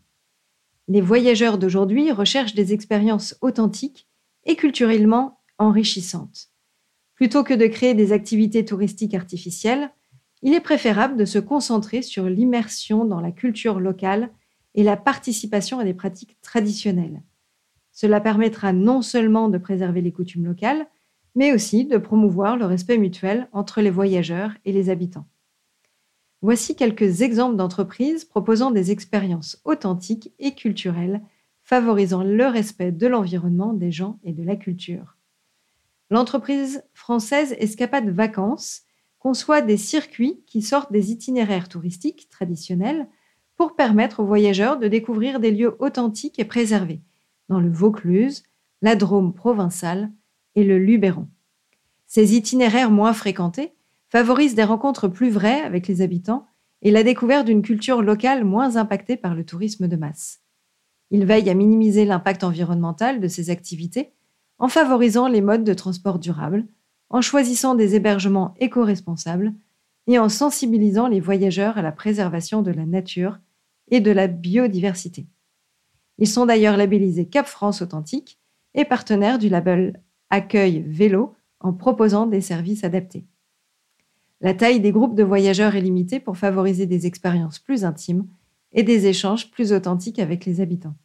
Les 0.89 1.01
voyageurs 1.01 1.59
d'aujourd'hui 1.59 2.13
recherchent 2.13 2.55
des 2.55 2.73
expériences 2.73 3.37
authentiques 3.43 4.09
et 4.45 4.57
culturellement 4.57 5.34
enrichissantes. 5.59 6.49
Plutôt 7.15 7.45
que 7.45 7.55
de 7.55 7.67
créer 7.67 7.95
des 7.95 8.13
activités 8.13 8.65
touristiques 8.65 9.15
artificielles, 9.15 9.91
il 10.43 10.53
est 10.53 10.61
préférable 10.61 11.17
de 11.17 11.25
se 11.25 11.39
concentrer 11.39 12.03
sur 12.03 12.25
l'immersion 12.25 13.05
dans 13.05 13.21
la 13.21 13.33
culture 13.33 13.81
locale 13.81 14.31
et 14.75 14.83
la 14.83 14.97
participation 14.97 15.79
à 15.79 15.85
des 15.85 15.95
pratiques 15.95 16.37
traditionnelles. 16.43 17.23
Cela 17.93 18.21
permettra 18.21 18.73
non 18.73 19.03
seulement 19.03 19.49
de 19.49 19.59
préserver 19.59 20.01
les 20.01 20.13
coutumes 20.13 20.45
locales, 20.45 20.87
mais 21.35 21.53
aussi 21.53 21.85
de 21.85 21.97
promouvoir 21.97 22.57
le 22.57 22.67
respect 22.67 22.99
mutuel 22.99 23.49
entre 23.53 23.81
les 23.81 23.91
voyageurs 23.91 24.53
et 24.65 24.73
les 24.73 24.91
habitants. 24.91 25.27
Voici 26.43 26.77
quelques 26.77 27.23
exemples 27.23 27.57
d'entreprises 27.57 28.25
proposant 28.25 28.71
des 28.71 28.91
expériences 28.91 29.61
authentiques 29.65 30.33
et 30.39 30.55
culturelles 30.55 31.23
favorisant 31.63 32.23
le 32.23 32.47
respect 32.47 32.93
de 32.93 33.07
l'environnement, 33.07 33.73
des 33.73 33.91
gens 33.91 34.19
et 34.23 34.33
de 34.33 34.43
la 34.43 34.55
culture. 34.55 35.14
L'entreprise 36.11 36.85
française 36.93 37.55
Escapade 37.59 38.11
Vacances 38.11 38.83
conçoit 39.19 39.63
des 39.63 39.79
circuits 39.79 40.43
qui 40.47 40.61
sortent 40.61 40.93
des 40.93 41.11
itinéraires 41.11 41.69
touristiques 41.69 42.29
traditionnels 42.31 43.09
pour 43.57 43.75
permettre 43.75 44.21
aux 44.21 44.27
voyageurs 44.27 44.79
de 44.79 44.89
découvrir 44.89 45.41
des 45.41 45.51
lieux 45.51 45.77
authentiques 45.79 46.39
et 46.39 46.45
préservés, 46.45 47.01
dans 47.49 47.61
le 47.61 47.71
Vaucluse, 47.71 48.43
la 48.83 48.97
Drôme 48.97 49.33
provençale 49.33 50.13
et 50.57 50.65
le 50.65 50.79
Luberon. 50.79 51.29
Ces 52.07 52.37
itinéraires 52.37 52.91
moins 52.91 53.15
fréquentés 53.15 53.73
favorisent 54.11 54.55
des 54.55 54.65
rencontres 54.65 55.09
plus 55.09 55.31
vraies 55.31 55.63
avec 55.63 55.89
les 55.89 56.03
habitants 56.03 56.47
et 56.83 56.91
la 56.91 57.03
découverte 57.03 57.47
d'une 57.47 57.63
culture 57.63 58.03
locale 58.03 58.45
moins 58.45 58.77
impactée 58.77 59.17
par 59.17 59.35
le 59.35 59.45
tourisme 59.45 59.89
de 59.89 59.97
masse. 59.97 60.43
Ils 61.11 61.25
veillent 61.25 61.51
à 61.51 61.55
minimiser 61.55 62.05
l'impact 62.05 62.45
environnemental 62.45 63.21
de 63.21 63.29
ces 63.29 63.49
activités 63.49 64.13
en 64.59 64.69
favorisant 64.69 65.29
les 65.29 65.41
modes 65.41 65.65
de 65.65 65.75
transport 65.75 66.19
durables, 66.19 66.67
en 67.11 67.21
choisissant 67.21 67.75
des 67.75 67.95
hébergements 67.95 68.55
éco-responsables 68.59 69.53
et 70.07 70.19
en 70.19 70.29
sensibilisant 70.29 71.09
les 71.09 71.21
voyageurs 71.21 71.79
à 71.79 71.83
la 71.83 71.93
préservation 71.93 72.63
de 72.63 72.71
la 72.71 72.87
nature 72.87 73.39
et 73.91 74.01
de 74.01 74.11
la 74.11 74.27
biodiversité. 74.27 75.27
Ils 76.19 76.29
sont 76.29 76.47
d'ailleurs 76.47 76.77
labellisés 76.77 77.27
Cap 77.27 77.47
France 77.47 77.83
Authentique 77.83 78.39
et 78.75 78.85
partenaires 78.85 79.39
du 79.39 79.49
label 79.49 80.01
Accueil 80.31 80.85
Vélo 80.87 81.35
en 81.61 81.73
proposant 81.73 82.27
des 82.27 82.41
services 82.41 82.85
adaptés. 82.85 83.25
La 84.41 84.55
taille 84.55 84.81
des 84.81 84.93
groupes 84.93 85.15
de 85.15 85.23
voyageurs 85.23 85.75
est 85.75 85.81
limitée 85.81 86.21
pour 86.21 86.37
favoriser 86.37 86.87
des 86.87 87.07
expériences 87.07 87.59
plus 87.59 87.85
intimes 87.85 88.27
et 88.73 88.83
des 88.83 89.07
échanges 89.07 89.51
plus 89.51 89.73
authentiques 89.73 90.19
avec 90.19 90.45
les 90.45 90.61
habitants. 90.61 90.97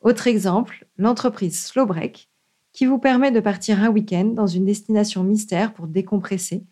Autre 0.00 0.28
exemple, 0.28 0.86
l'entreprise 0.98 1.58
Slowbreak, 1.58 2.30
qui 2.76 2.84
vous 2.84 2.98
permet 2.98 3.32
de 3.32 3.40
partir 3.40 3.82
un 3.82 3.88
week-end 3.88 4.26
dans 4.26 4.46
une 4.46 4.66
destination 4.66 5.24
mystère 5.24 5.72
pour 5.72 5.86
décompresser, 5.86 6.62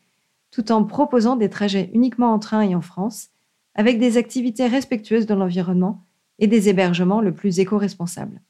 tout 0.51 0.71
en 0.71 0.85
proposant 0.85 1.35
des 1.35 1.49
trajets 1.49 1.91
uniquement 1.95 2.35
en 2.35 2.39
train 2.39 2.61
et 2.61 2.75
en 2.75 2.83
France, 2.83 3.31
avec 3.75 3.99
des 3.99 4.19
activités 4.19 4.67
respectueuses 4.67 5.25
de 5.25 5.33
l'environnement 5.33 6.05
et 6.39 6.47
des 6.47 6.69
hébergements 6.69 7.23
le 7.23 7.33
plus 7.33 7.59
éco-responsables. 7.59 8.43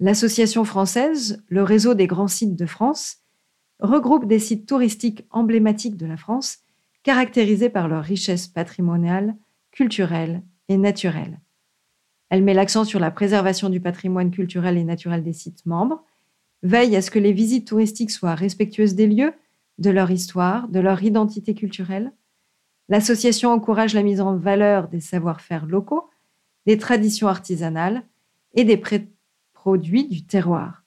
L'association 0.00 0.64
française, 0.64 1.44
le 1.46 1.62
réseau 1.62 1.94
des 1.94 2.08
grands 2.08 2.26
sites 2.26 2.56
de 2.56 2.66
France, 2.66 3.18
regroupe 3.78 4.26
des 4.26 4.40
sites 4.40 4.66
touristiques 4.66 5.24
emblématiques 5.30 5.96
de 5.96 6.06
la 6.06 6.16
France, 6.16 6.58
caractérisés 7.04 7.70
par 7.70 7.86
leur 7.86 8.02
richesse 8.02 8.48
patrimoniale, 8.48 9.36
culturelle 9.70 10.42
et 10.68 10.76
naturelle. 10.76 11.38
Elle 12.30 12.42
met 12.42 12.52
l'accent 12.52 12.82
sur 12.82 12.98
la 12.98 13.12
préservation 13.12 13.68
du 13.68 13.80
patrimoine 13.80 14.32
culturel 14.32 14.76
et 14.76 14.82
naturel 14.82 15.22
des 15.22 15.32
sites 15.32 15.64
membres, 15.66 16.02
veille 16.66 16.96
à 16.96 17.02
ce 17.02 17.10
que 17.10 17.18
les 17.18 17.32
visites 17.32 17.66
touristiques 17.66 18.10
soient 18.10 18.34
respectueuses 18.34 18.94
des 18.94 19.06
lieux, 19.06 19.32
de 19.78 19.90
leur 19.90 20.10
histoire, 20.10 20.68
de 20.68 20.80
leur 20.80 21.02
identité 21.02 21.54
culturelle. 21.54 22.12
L'association 22.88 23.50
encourage 23.50 23.94
la 23.94 24.02
mise 24.02 24.20
en 24.20 24.36
valeur 24.36 24.88
des 24.88 25.00
savoir-faire 25.00 25.66
locaux, 25.66 26.08
des 26.66 26.78
traditions 26.78 27.28
artisanales 27.28 28.02
et 28.54 28.64
des 28.64 28.80
produits 29.52 30.08
du 30.08 30.24
terroir. 30.24 30.82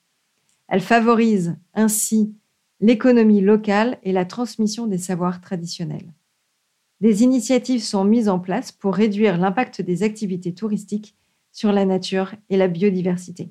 Elle 0.68 0.80
favorise 0.80 1.56
ainsi 1.74 2.34
l'économie 2.80 3.40
locale 3.40 3.98
et 4.02 4.12
la 4.12 4.24
transmission 4.24 4.86
des 4.86 4.98
savoirs 4.98 5.40
traditionnels. 5.40 6.12
Des 7.00 7.22
initiatives 7.22 7.82
sont 7.82 8.04
mises 8.04 8.28
en 8.28 8.38
place 8.38 8.72
pour 8.72 8.94
réduire 8.94 9.38
l'impact 9.38 9.82
des 9.82 10.02
activités 10.02 10.54
touristiques 10.54 11.16
sur 11.52 11.72
la 11.72 11.84
nature 11.84 12.34
et 12.50 12.56
la 12.56 12.68
biodiversité. 12.68 13.50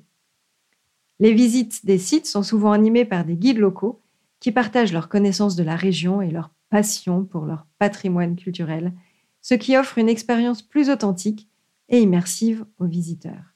Les 1.20 1.34
visites 1.34 1.84
des 1.84 1.98
sites 1.98 2.26
sont 2.26 2.42
souvent 2.42 2.72
animées 2.72 3.04
par 3.04 3.26
des 3.26 3.36
guides 3.36 3.58
locaux 3.58 4.00
qui 4.40 4.52
partagent 4.52 4.92
leur 4.92 5.10
connaissance 5.10 5.54
de 5.54 5.62
la 5.62 5.76
région 5.76 6.22
et 6.22 6.30
leur 6.30 6.50
passion 6.70 7.24
pour 7.24 7.44
leur 7.44 7.66
patrimoine 7.78 8.36
culturel, 8.36 8.94
ce 9.42 9.54
qui 9.54 9.76
offre 9.76 9.98
une 9.98 10.08
expérience 10.08 10.62
plus 10.62 10.88
authentique 10.88 11.46
et 11.90 12.00
immersive 12.00 12.64
aux 12.78 12.86
visiteurs. 12.86 13.54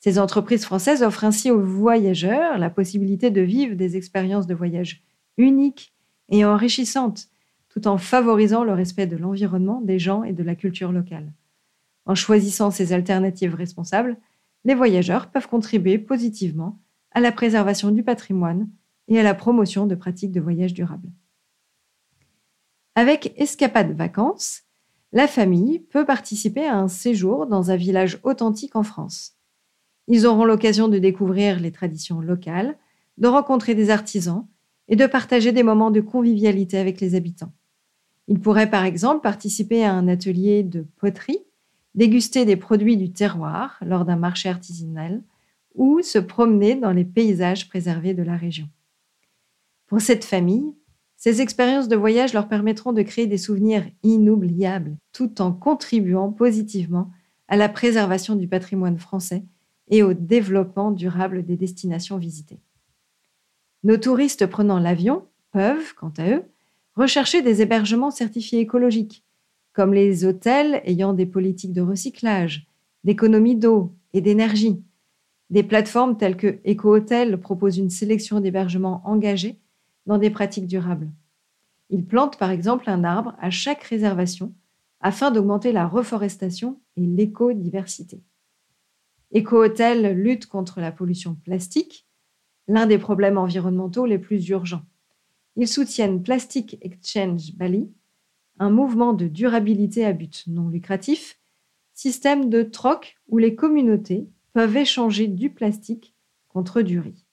Ces 0.00 0.18
entreprises 0.18 0.64
françaises 0.64 1.02
offrent 1.02 1.24
ainsi 1.24 1.50
aux 1.50 1.60
voyageurs 1.60 2.58
la 2.58 2.70
possibilité 2.70 3.30
de 3.30 3.42
vivre 3.42 3.74
des 3.74 3.96
expériences 3.96 4.46
de 4.46 4.54
voyage 4.54 5.02
uniques 5.36 5.92
et 6.30 6.44
enrichissantes, 6.44 7.28
tout 7.68 7.86
en 7.86 7.98
favorisant 7.98 8.64
le 8.64 8.72
respect 8.72 9.06
de 9.06 9.16
l'environnement, 9.16 9.82
des 9.82 9.98
gens 9.98 10.22
et 10.24 10.32
de 10.32 10.42
la 10.42 10.54
culture 10.54 10.92
locale. 10.92 11.30
En 12.06 12.14
choisissant 12.14 12.70
ces 12.70 12.94
alternatives 12.94 13.54
responsables, 13.54 14.16
les 14.66 14.74
voyageurs 14.74 15.30
peuvent 15.30 15.46
contribuer 15.46 15.96
positivement 15.96 16.82
à 17.12 17.20
la 17.20 17.30
préservation 17.30 17.92
du 17.92 18.02
patrimoine 18.02 18.68
et 19.06 19.18
à 19.18 19.22
la 19.22 19.32
promotion 19.32 19.86
de 19.86 19.94
pratiques 19.94 20.32
de 20.32 20.40
voyage 20.40 20.74
durables. 20.74 21.12
Avec 22.96 23.32
Escapade 23.36 23.96
Vacances, 23.96 24.62
la 25.12 25.28
famille 25.28 25.78
peut 25.78 26.04
participer 26.04 26.66
à 26.66 26.76
un 26.76 26.88
séjour 26.88 27.46
dans 27.46 27.70
un 27.70 27.76
village 27.76 28.18
authentique 28.24 28.74
en 28.74 28.82
France. 28.82 29.36
Ils 30.08 30.26
auront 30.26 30.44
l'occasion 30.44 30.88
de 30.88 30.98
découvrir 30.98 31.60
les 31.60 31.70
traditions 31.70 32.20
locales, 32.20 32.76
de 33.18 33.28
rencontrer 33.28 33.76
des 33.76 33.90
artisans 33.90 34.48
et 34.88 34.96
de 34.96 35.06
partager 35.06 35.52
des 35.52 35.62
moments 35.62 35.92
de 35.92 36.00
convivialité 36.00 36.76
avec 36.78 37.00
les 37.00 37.14
habitants. 37.14 37.52
Ils 38.26 38.40
pourraient 38.40 38.68
par 38.68 38.84
exemple 38.84 39.20
participer 39.20 39.84
à 39.84 39.92
un 39.92 40.08
atelier 40.08 40.64
de 40.64 40.84
poterie, 40.96 41.45
déguster 41.96 42.44
des 42.44 42.56
produits 42.56 42.96
du 42.96 43.10
terroir 43.10 43.78
lors 43.84 44.04
d'un 44.04 44.16
marché 44.16 44.48
artisanal 44.48 45.22
ou 45.74 46.00
se 46.02 46.18
promener 46.18 46.76
dans 46.76 46.92
les 46.92 47.04
paysages 47.04 47.68
préservés 47.68 48.14
de 48.14 48.22
la 48.22 48.36
région. 48.36 48.68
Pour 49.86 50.00
cette 50.00 50.24
famille, 50.24 50.74
ces 51.16 51.40
expériences 51.40 51.88
de 51.88 51.96
voyage 51.96 52.34
leur 52.34 52.48
permettront 52.48 52.92
de 52.92 53.02
créer 53.02 53.26
des 53.26 53.38
souvenirs 53.38 53.84
inoubliables 54.02 54.96
tout 55.12 55.40
en 55.40 55.52
contribuant 55.52 56.30
positivement 56.30 57.10
à 57.48 57.56
la 57.56 57.68
préservation 57.68 58.36
du 58.36 58.48
patrimoine 58.48 58.98
français 58.98 59.44
et 59.88 60.02
au 60.02 60.14
développement 60.14 60.90
durable 60.90 61.44
des 61.44 61.56
destinations 61.56 62.18
visitées. 62.18 62.60
Nos 63.84 63.96
touristes 63.96 64.46
prenant 64.46 64.78
l'avion 64.78 65.26
peuvent, 65.52 65.94
quant 65.94 66.12
à 66.18 66.28
eux, 66.28 66.42
rechercher 66.94 67.42
des 67.42 67.62
hébergements 67.62 68.10
certifiés 68.10 68.60
écologiques, 68.60 69.24
comme 69.76 69.92
les 69.92 70.24
hôtels 70.24 70.80
ayant 70.86 71.12
des 71.12 71.26
politiques 71.26 71.74
de 71.74 71.82
recyclage, 71.82 72.66
d'économie 73.04 73.56
d'eau 73.56 73.94
et 74.14 74.22
d'énergie. 74.22 74.82
Des 75.50 75.62
plateformes 75.62 76.16
telles 76.16 76.38
que 76.38 76.60
EcoHotel 76.66 77.38
proposent 77.38 77.76
une 77.76 77.90
sélection 77.90 78.40
d'hébergements 78.40 79.02
engagés 79.04 79.60
dans 80.06 80.16
des 80.16 80.30
pratiques 80.30 80.66
durables. 80.66 81.10
Ils 81.90 82.06
plantent 82.06 82.38
par 82.38 82.50
exemple 82.50 82.88
un 82.88 83.04
arbre 83.04 83.36
à 83.38 83.50
chaque 83.50 83.82
réservation 83.82 84.54
afin 85.00 85.30
d'augmenter 85.30 85.72
la 85.72 85.86
reforestation 85.86 86.80
et 86.96 87.04
l'écodiversité. 87.04 88.22
EcoHotel 89.34 90.16
lutte 90.18 90.46
contre 90.46 90.80
la 90.80 90.90
pollution 90.90 91.34
plastique, 91.44 92.06
l'un 92.66 92.86
des 92.86 92.98
problèmes 92.98 93.36
environnementaux 93.36 94.06
les 94.06 94.18
plus 94.18 94.48
urgents. 94.48 94.86
Ils 95.56 95.68
soutiennent 95.68 96.22
Plastic 96.22 96.78
Exchange 96.80 97.52
Bali, 97.56 97.90
un 98.58 98.70
mouvement 98.70 99.12
de 99.12 99.26
durabilité 99.26 100.04
à 100.04 100.12
but 100.12 100.44
non 100.46 100.68
lucratif, 100.68 101.38
système 101.94 102.48
de 102.48 102.62
troc 102.62 103.16
où 103.28 103.38
les 103.38 103.54
communautés 103.54 104.28
peuvent 104.52 104.76
échanger 104.76 105.26
du 105.26 105.50
plastique 105.50 106.14
contre 106.48 106.82
du 106.82 106.98
riz. 106.98 107.26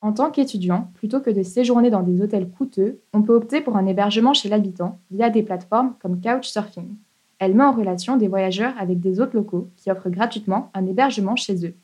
En 0.00 0.12
tant 0.12 0.30
qu'étudiant, 0.30 0.92
plutôt 0.94 1.20
que 1.20 1.30
de 1.30 1.42
séjourner 1.42 1.90
dans 1.90 2.02
des 2.02 2.22
hôtels 2.22 2.48
coûteux, 2.48 3.00
on 3.12 3.22
peut 3.22 3.34
opter 3.34 3.60
pour 3.60 3.76
un 3.76 3.86
hébergement 3.86 4.32
chez 4.32 4.48
l'habitant 4.48 5.00
via 5.10 5.28
des 5.28 5.42
plateformes 5.42 5.94
comme 6.00 6.20
Couchsurfing. 6.20 6.94
Elle 7.40 7.54
met 7.54 7.64
en 7.64 7.72
relation 7.72 8.16
des 8.16 8.28
voyageurs 8.28 8.74
avec 8.78 9.00
des 9.00 9.20
hôtes 9.20 9.34
locaux 9.34 9.68
qui 9.76 9.90
offrent 9.90 10.10
gratuitement 10.10 10.70
un 10.74 10.86
hébergement 10.86 11.34
chez 11.34 11.66
eux. 11.66 11.74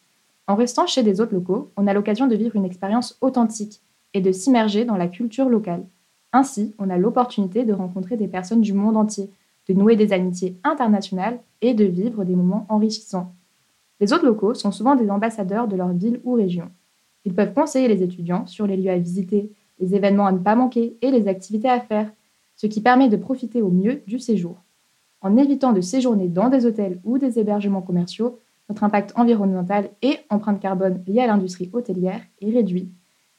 En 0.47 0.55
restant 0.55 0.87
chez 0.87 1.03
des 1.03 1.21
hôtes 1.21 1.33
locaux, 1.33 1.73
on 1.77 1.87
a 1.87 1.95
l'occasion 1.95 2.27
de 2.27 2.37
vivre 2.37 2.55
une 2.55 2.65
expérience 2.65 3.19
authentique 3.21 3.81
et 4.13 4.21
de 4.21 4.31
s'immerger 4.31 4.85
dans 4.85 4.97
la 4.97 5.09
culture 5.09 5.49
locale. 5.49 5.85
Ainsi, 6.37 6.75
on 6.81 6.91
a 6.91 6.99
l'opportunité 6.99 7.65
de 7.65 7.73
rencontrer 7.73 8.17
des 8.17 8.27
personnes 8.27 8.61
du 8.61 8.73
monde 8.73 8.97
entier, 8.97 9.31
de 9.69 9.73
nouer 9.73 9.95
des 9.95 10.13
amitiés 10.13 10.59
internationales 10.65 11.39
et 11.63 11.75
de 11.75 11.85
vivre 11.85 12.25
des 12.25 12.35
moments 12.35 12.67
enrichissants. 12.69 13.33
Les 14.01 14.13
hôtes 14.13 14.25
locaux 14.25 14.53
sont 14.53 14.73
souvent 14.73 14.97
des 14.97 15.11
ambassadeurs 15.11 15.69
de 15.69 15.77
leur 15.77 15.93
ville 15.93 16.21
ou 16.25 16.33
région. 16.33 16.73
Ils 17.25 17.35
peuvent 17.35 17.55
conseiller 17.55 17.87
les 17.87 18.03
étudiants 18.03 18.49
sur 18.49 18.67
les 18.67 18.77
lieux 18.77 18.91
à 18.91 18.99
visiter, 18.99 19.53
les 19.79 19.95
événements 19.95 20.27
à 20.27 20.33
ne 20.33 20.39
pas 20.39 20.57
manquer 20.57 20.97
et 21.03 21.13
les 21.13 21.29
activités 21.29 21.69
à 21.69 21.79
faire, 21.79 22.11
ce 22.57 22.67
qui 22.67 22.81
permet 22.81 23.09
de 23.09 23.17
profiter 23.17 23.63
au 23.63 23.71
mieux 23.71 24.03
du 24.09 24.19
séjour. 24.19 24.57
En 25.21 25.37
évitant 25.37 25.73
de 25.73 25.81
séjourner 25.81 26.27
dans 26.27 26.49
des 26.49 26.67
hôtels 26.67 26.99
ou 27.05 27.19
des 27.19 27.39
hébergements 27.39 27.81
commerciaux, 27.81 28.41
notre 28.69 28.83
impact 28.83 29.13
environnemental 29.15 29.89
et 30.03 30.19
empreinte 30.31 30.59
carbone 30.59 31.01
liée 31.07 31.21
à 31.21 31.29
l'industrie 31.29 31.71
hôtelière 31.73 32.23
est 32.41 32.51
réduit. 32.51 32.91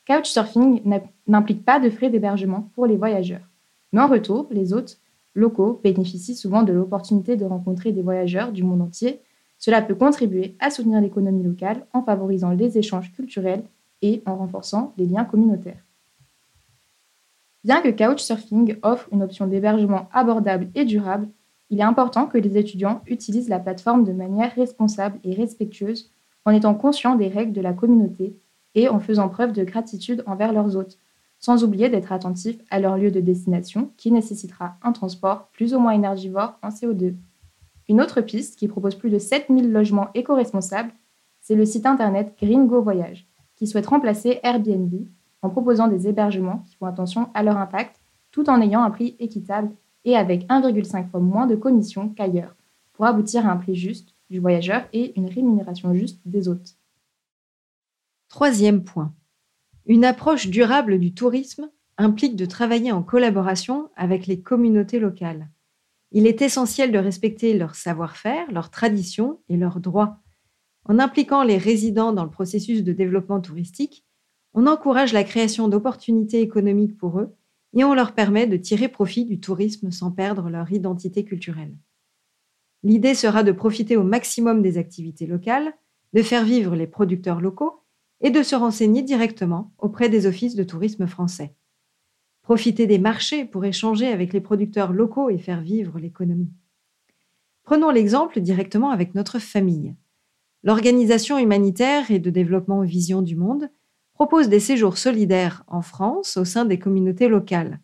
Couchsurfing 0.07 0.81
n'implique 1.27 1.65
pas 1.65 1.79
de 1.79 1.89
frais 1.89 2.09
d'hébergement 2.09 2.69
pour 2.75 2.85
les 2.85 2.97
voyageurs. 2.97 3.50
Mais 3.91 4.01
en 4.01 4.07
retour, 4.07 4.47
les 4.51 4.74
hôtes 4.74 5.00
locaux 5.33 5.79
bénéficient 5.83 6.35
souvent 6.35 6.63
de 6.63 6.74
l'opportunité 6.74 7.35
de 7.35 7.45
rencontrer 7.45 7.91
des 7.91 8.01
voyageurs 8.01 8.51
du 8.51 8.63
monde 8.63 8.81
entier. 8.81 9.21
Cela 9.57 9.81
peut 9.81 9.95
contribuer 9.95 10.55
à 10.59 10.69
soutenir 10.69 11.01
l'économie 11.01 11.43
locale 11.43 11.85
en 11.93 12.03
favorisant 12.03 12.51
les 12.51 12.77
échanges 12.77 13.12
culturels 13.13 13.63
et 14.01 14.21
en 14.25 14.38
renforçant 14.38 14.93
les 14.97 15.05
liens 15.05 15.25
communautaires. 15.25 15.83
Bien 17.63 17.81
que 17.81 17.89
Couchsurfing 17.89 18.77
offre 18.83 19.07
une 19.12 19.24
option 19.24 19.47
d'hébergement 19.47 20.07
abordable 20.13 20.69
et 20.75 20.85
durable, 20.85 21.27
il 21.71 21.79
est 21.79 21.83
important 21.83 22.27
que 22.27 22.38
les 22.38 22.57
étudiants 22.57 23.01
utilisent 23.07 23.50
la 23.50 23.59
plateforme 23.59 24.03
de 24.03 24.13
manière 24.13 24.53
responsable 24.53 25.19
et 25.24 25.33
respectueuse 25.33 26.12
en 26.45 26.51
étant 26.51 26.75
conscients 26.75 27.15
des 27.15 27.27
règles 27.27 27.53
de 27.53 27.62
la 27.62 27.74
communauté 27.74 28.38
et 28.75 28.89
en 28.89 29.00
faisant 29.00 29.29
preuve 29.29 29.53
de 29.53 29.63
gratitude 29.63 30.24
envers 30.27 30.53
leurs 30.53 30.75
hôtes, 30.75 31.00
sans 31.39 31.63
oublier 31.63 31.89
d'être 31.89 32.12
attentifs 32.12 32.60
à 32.70 32.79
leur 32.79 32.98
lieu 32.98 33.12
de 33.12 33.20
destination 33.20 33.91
qui 33.98 34.12
nécessitera 34.12 34.75
un 34.84 34.91
transport 34.91 35.48
plus 35.51 35.74
ou 35.74 35.79
moins 35.79 35.94
énergivore 35.94 36.60
en 36.62 36.70
CO2. 36.70 37.15
Une 37.88 38.01
autre 38.01 38.22
piste 38.22 38.58
qui 38.58 38.67
propose 38.67 38.96
plus 38.96 39.10
de 39.10 39.20
7000 39.20 39.72
logements 39.72 40.10
éco-responsables, 40.13 40.91
c'est 41.41 41.55
le 41.55 41.65
site 41.65 41.86
internet 41.86 42.36
Gringo 42.41 42.82
Voyage 42.82 43.27
qui 43.55 43.67
souhaitent 43.67 43.88
remplacer 43.88 44.39
Airbnb 44.44 44.94
en 45.41 45.50
proposant 45.50 45.88
des 45.88 46.08
hébergements 46.08 46.63
qui 46.67 46.75
font 46.75 46.88
attention 46.88 47.29
à 47.34 47.44
leur 47.44 47.58
impact 47.58 48.01
tout 48.32 48.50
en 48.50 48.62
ayant 48.62 48.84
un 48.84 48.89
prix 48.89 49.15
équitable 49.20 49.72
et 50.03 50.17
avec 50.17 50.48
1,5 50.50 51.10
fois 51.10 51.20
moins 51.20 51.46
de 51.46 51.55
commissions 51.55 52.10
qu'ailleurs 52.10 52.55
pour 52.94 53.05
aboutir 53.05 53.48
à 53.48 53.51
un 53.51 53.58
prix 53.58 53.75
juste 53.75 54.15
du 54.29 54.39
voyageur 54.39 54.84
et 54.94 55.17
une 55.17 55.29
rémunération 55.29 55.94
juste 55.94 56.20
des 56.25 56.48
hôtes. 56.48 56.75
Troisième 58.29 58.84
point. 58.84 59.13
Une 59.86 60.03
approche 60.03 60.48
durable 60.48 61.00
du 61.00 61.13
tourisme 61.13 61.70
implique 61.98 62.36
de 62.36 62.46
travailler 62.46 62.91
en 62.91 63.03
collaboration 63.03 63.89
avec 63.96 64.27
les 64.27 64.41
communautés 64.41 65.00
locales. 65.00 65.50
Il 66.12 66.27
est 66.27 66.41
essentiel 66.41 66.91
de 66.91 66.98
respecter 66.98 67.58
leur 67.58 67.75
savoir-faire, 67.75 68.51
leurs 68.51 68.72
traditions 68.72 69.39
et 69.48 69.58
leurs 69.58 69.79
droits. 69.79 70.20
En 70.86 71.00
impliquant 71.00 71.44
les 71.44 71.58
résidents 71.58 72.13
dans 72.13 72.24
le 72.24 72.29
processus 72.29 72.84
de 72.84 72.94
développement 72.94 73.41
touristique, 73.41 74.05
on 74.53 74.67
encourage 74.67 75.13
la 75.13 75.24
création 75.24 75.67
d'opportunités 75.67 76.41
économiques 76.41 76.98
pour 76.98 77.20
eux 77.20 77.36
et 77.74 77.84
on 77.84 77.94
leur 77.94 78.13
permet 78.13 78.48
de 78.48 78.58
tirer 78.58 78.88
profit 78.88 79.25
du 79.25 79.39
tourisme 79.39 79.91
sans 79.91 80.12
perdre 80.12 80.50
leur 80.50 80.72
identité 80.72 81.25
culturelle. 81.25 81.77
L'idée 82.84 83.15
sera 83.15 83.44
de 83.44 83.51
profiter 83.51 83.98
au 83.98 84.03
maximum 84.03 84.62
des 84.62 84.77
activités 84.77 85.27
locales, 85.27 85.74
de 86.13 86.22
faire 86.22 86.46
vivre 86.46 86.75
les 86.75 86.88
producteurs 86.88 87.41
locaux 87.41 87.85
et 88.22 88.29
de 88.29 88.43
se 88.43 88.55
renseigner 88.55 89.01
directement 89.01 89.72
auprès 89.77 90.10
des 90.10 90.25
offices 90.25 90.55
de 90.55 90.63
tourisme 90.63 91.07
français. 91.07 91.53
Profiter 92.41 92.88
des 92.88 93.00
marchés 93.00 93.45
pour 93.45 93.65
échanger 93.65 94.07
avec 94.07 94.31
les 94.31 94.41
producteurs 94.41 94.93
locaux 94.93 95.29
et 95.29 95.38
faire 95.38 95.62
vivre 95.62 96.00
l'économie. 96.00 96.51
Prenons 97.63 97.89
l'exemple 97.89 98.39
directement 98.41 98.91
avec 98.91 99.15
notre 99.15 99.39
famille. 99.39 99.95
L'organisation 100.63 101.39
humanitaire 101.39 102.12
et 102.12 102.19
de 102.19 102.29
développement 102.29 102.81
Vision 102.81 103.22
du 103.22 103.36
Monde 103.36 103.69
propose 104.13 104.50
des 104.50 104.60
séjours 104.60 104.98
solidaires 104.98 105.63
en 105.67 105.81
France 105.81 106.38
au 106.38 106.45
sein 106.45 106.65
des 106.65 106.79
communautés 106.79 107.27
locales. 107.27 107.79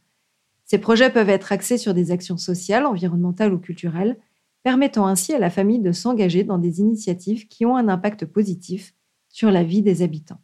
Ces 0.66 0.78
projets 0.78 1.12
peuvent 1.12 1.30
être 1.30 1.52
axés 1.52 1.78
sur 1.78 1.94
des 1.94 2.12
actions 2.12 2.38
sociales, 2.38 2.86
environnementales 2.86 3.54
ou 3.54 3.60
culturelles, 3.60 4.18
permettant 4.64 5.08
ainsi 5.08 5.34
à 5.34 5.40
la 5.40 5.50
famille 5.50 5.80
de 5.80 5.92
s'engager 5.92 6.44
dans 6.44 6.58
des 6.58 6.80
initiatives 6.80 7.48
qui 7.48 7.66
ont 7.66 7.76
un 7.76 7.90
impact 7.90 8.26
positif 8.26 8.94
sur 9.32 9.52
la 9.52 9.64
vie 9.64 9.82
des 9.82 10.02
habitants. 10.02 10.42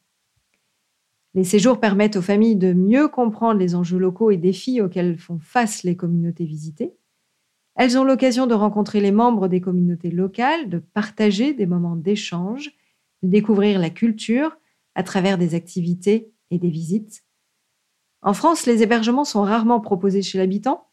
Les 1.33 1.43
séjours 1.43 1.79
permettent 1.79 2.15
aux 2.15 2.21
familles 2.21 2.55
de 2.55 2.73
mieux 2.73 3.07
comprendre 3.07 3.59
les 3.59 3.75
enjeux 3.75 3.99
locaux 3.99 4.31
et 4.31 4.37
défis 4.37 4.81
auxquels 4.81 5.17
font 5.17 5.39
face 5.39 5.83
les 5.83 5.95
communautés 5.95 6.45
visitées. 6.45 6.95
Elles 7.75 7.97
ont 7.97 8.03
l'occasion 8.03 8.47
de 8.47 8.55
rencontrer 8.55 9.01
les 9.01 9.11
membres 9.11 9.47
des 9.47 9.61
communautés 9.61 10.09
locales, 10.09 10.67
de 10.67 10.79
partager 10.79 11.53
des 11.53 11.67
moments 11.67 11.95
d'échange, 11.95 12.71
de 13.21 13.29
découvrir 13.29 13.79
la 13.79 13.91
culture, 13.91 14.57
à 14.95 15.03
travers 15.03 15.37
des 15.37 15.53
activités 15.53 16.31
et 16.49 16.57
des 16.57 16.71
visites. 16.71 17.23
En 18.23 18.33
France, 18.33 18.65
les 18.65 18.81
hébergements 18.81 19.25
sont 19.25 19.43
rarement 19.43 19.79
proposés 19.79 20.23
chez 20.23 20.39
l'habitant, 20.39 20.87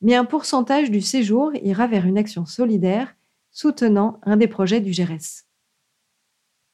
mais 0.00 0.14
un 0.14 0.24
pourcentage 0.24 0.90
du 0.90 1.02
séjour 1.02 1.52
ira 1.62 1.86
vers 1.86 2.06
une 2.06 2.16
action 2.16 2.46
solidaire 2.46 3.14
soutenant 3.50 4.18
un 4.22 4.38
des 4.38 4.48
projets 4.48 4.80
du 4.80 4.90
GRS. 4.90 5.44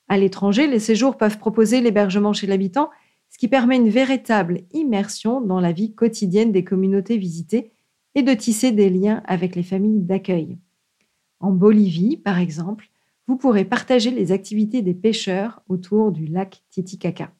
À 0.09 0.17
l'étranger, 0.17 0.67
les 0.67 0.79
séjours 0.79 1.17
peuvent 1.17 1.39
proposer 1.39 1.81
l'hébergement 1.81 2.33
chez 2.33 2.47
l'habitant, 2.47 2.91
ce 3.31 3.39
qui 3.39 3.49
permet 3.49 3.77
une 3.77 3.91
véritable 3.91 4.63
immersion 4.73 5.41
dans 5.41 5.61
la 5.61 5.73
vie 5.73 5.95
quotidienne 5.95 6.51
des 6.51 6.65
communautés 6.65 7.19
visitées 7.19 7.73
et 8.15 8.23
de 8.23 8.33
tisser 8.33 8.73
des 8.73 8.89
liens 8.89 9.23
avec 9.27 9.55
les 9.55 9.63
familles 9.63 10.01
d'accueil. 10.01 10.57
En 11.41 11.53
Bolivie, 11.53 12.17
par 12.17 12.39
exemple, 12.39 12.89
vous 13.27 13.37
pourrez 13.37 13.67
partager 13.67 14.11
les 14.11 14.33
activités 14.33 14.81
des 14.81 14.95
pêcheurs 14.95 15.63
autour 15.69 16.11
du 16.11 16.27
lac 16.27 16.63
Titicaca. 16.71 17.31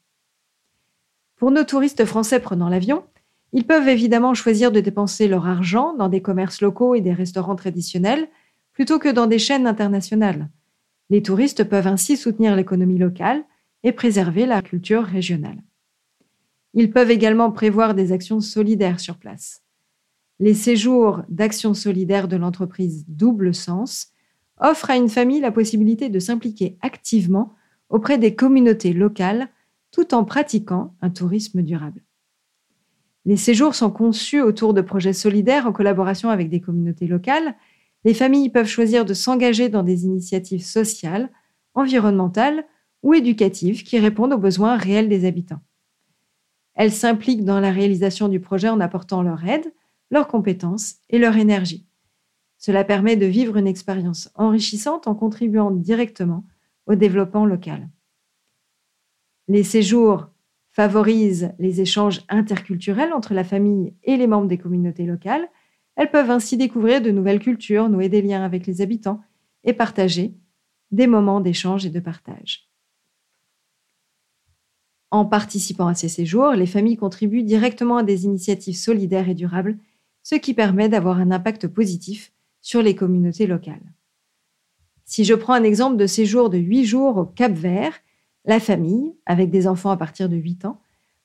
Pour 1.37 1.51
nos 1.51 1.65
touristes 1.65 2.05
français 2.05 2.41
prenant 2.41 2.69
l'avion, 2.69 3.05
ils 3.53 3.67
peuvent 3.67 3.89
évidemment 3.89 4.35
choisir 4.35 4.71
de 4.71 4.81
dépenser 4.81 5.27
leur 5.27 5.47
argent 5.47 5.95
dans 5.95 6.11
des 6.11 6.21
commerces 6.21 6.61
locaux 6.61 6.95
et 6.95 7.01
des 7.01 7.15
restaurants 7.15 7.57
traditionnels 7.57 8.29
plutôt 8.73 8.99
que 8.99 9.09
dans 9.09 9.27
des 9.27 9.39
chaînes 9.39 9.67
internationales. 9.67 10.51
Les 11.11 11.23
touristes 11.23 11.65
peuvent 11.65 11.87
ainsi 11.87 12.17
soutenir 12.17 12.55
l'économie 12.55 12.99
locale 12.99 13.45
et 13.83 13.93
préserver 13.93 14.47
la 14.47 14.63
culture 14.63 15.05
régionale. 15.05 15.63
Ils 16.75 16.91
peuvent 16.91 17.11
également 17.11 17.51
prévoir 17.51 17.95
des 17.95 18.13
actions 18.13 18.41
solidaires 18.41 19.01
sur 19.01 19.17
place. 19.17 19.63
Les 20.39 20.55
séjours 20.55 21.23
d'action 21.29 21.75
solidaire 21.75 22.29
de 22.29 22.37
l'entreprise 22.37 23.05
Double 23.09 23.55
Sens 23.55 24.13
offre 24.61 24.91
à 24.91 24.97
une 24.97 25.09
famille 25.09 25.41
la 25.41 25.53
possibilité 25.53 26.09
de 26.09 26.19
s'impliquer 26.19 26.77
activement 26.81 27.55
auprès 27.89 28.19
des 28.19 28.35
communautés 28.35 28.93
locales 28.93 29.49
tout 29.91 30.15
en 30.15 30.25
pratiquant 30.25 30.95
un 31.01 31.11
tourisme 31.11 31.63
durable. 31.63 32.03
Les 33.25 33.37
séjours 33.37 33.75
sont 33.75 33.91
conçus 33.91 34.41
autour 34.41 34.75
de 34.75 34.81
projets 34.81 35.13
solidaires 35.13 35.67
en 35.67 35.73
collaboration 35.73 36.31
avec 36.31 36.49
des 36.49 36.61
communautés 36.61 37.07
locales. 37.07 37.57
Les 38.09 38.15
familles 38.15 38.49
peuvent 38.49 38.67
choisir 38.67 39.05
de 39.05 39.13
s'engager 39.13 39.69
dans 39.69 39.83
des 39.83 40.07
initiatives 40.07 40.65
sociales, 40.65 41.31
environnementales 41.75 42.65
ou 43.03 43.13
éducatives 43.13 43.83
qui 43.83 43.99
répondent 43.99 44.33
aux 44.33 44.39
besoins 44.39 44.79
réels 44.79 45.11
des 45.11 45.27
habitants. 45.27 45.61
Elles 46.73 46.91
s'impliquent 46.91 47.45
dans 47.45 47.61
la 47.61 47.71
réalisation 47.71 48.29
du 48.29 48.41
projet 48.41 48.71
en 48.71 48.81
apportant 48.81 49.21
leur 49.23 49.47
aide, 49.47 49.75
leurs 50.11 50.27
compétences 50.27 50.95
et 51.11 51.19
leur 51.19 51.37
énergie. 51.37 51.87
Cela 52.57 52.83
permet 52.83 53.17
de 53.17 53.27
vivre 53.27 53.59
une 53.59 53.67
expérience 53.67 54.31
enrichissante 54.37 55.07
en 55.07 55.15
contribuant 55.15 55.71
directement 55.71 56.47
au 56.87 56.95
développement 56.95 57.45
local. 57.45 57.91
Les 59.49 59.65
séjours 59.65 60.31
favorisent 60.71 61.53
les 61.59 61.83
échanges 61.83 62.23
interculturels 62.31 63.13
entre 63.13 63.35
la 63.35 63.45
famille 63.45 63.93
et 64.03 64.17
les 64.17 64.27
membres 64.27 64.49
des 64.49 64.57
communautés 64.57 65.05
locales. 65.05 65.47
Elles 65.99 66.13
peuvent 66.13 66.31
ainsi 66.31 66.57
découvrir 66.57 67.03
de 67.03 67.11
nouvelles 67.11 67.41
cultures, 67.41 67.89
nouer 67.89 68.09
des 68.09 68.23
liens 68.23 68.45
avec 68.45 68.69
les 68.69 68.81
habitants 68.83 69.21
et 69.65 69.73
partager 69.73 70.33
des 70.93 71.09
moments 71.09 71.41
d'échange 71.41 71.85
et 71.85 71.91
de 71.91 71.99
partage. 71.99 72.71
En 75.11 75.25
participant 75.25 75.89
à 75.89 75.95
ces 75.95 76.09
séjours, 76.09 76.53
les 76.53 76.67
familles 76.67 76.97
contribuent 76.97 77.43
directement 77.43 77.97
à 77.97 78.05
des 78.05 78.27
initiatives 78.27 78.77
solidaires 78.77 79.29
et 79.29 79.35
durables, 79.35 79.77
ce 80.23 80.37
qui 80.37 80.55
permet 80.55 80.89
d'avoir 80.89 81.19
un 81.19 81.33
impact 81.33 81.67
positif 81.67 82.33
sur 82.61 82.81
les 82.81 82.95
communautés 82.95 83.49
locales. 83.49 83.93
Si 85.05 85.25
je 85.25 85.35
prends 85.35 85.55
un 85.55 85.65
exemple 85.65 85.97
de 85.97 86.07
séjour 86.07 86.49
de 86.49 86.59
8 86.59 86.85
jours 86.85 87.17
au 87.17 87.25
Cap 87.25 87.53
Vert, 87.53 87.99
la 88.45 88.61
famille, 88.61 89.17
avec 89.27 89.51
des 89.51 89.67
enfants 89.67 89.91
à 89.91 89.97
partir 89.97 90.29
de 90.29 90.37
8 90.37 90.65
ans, 90.65 90.81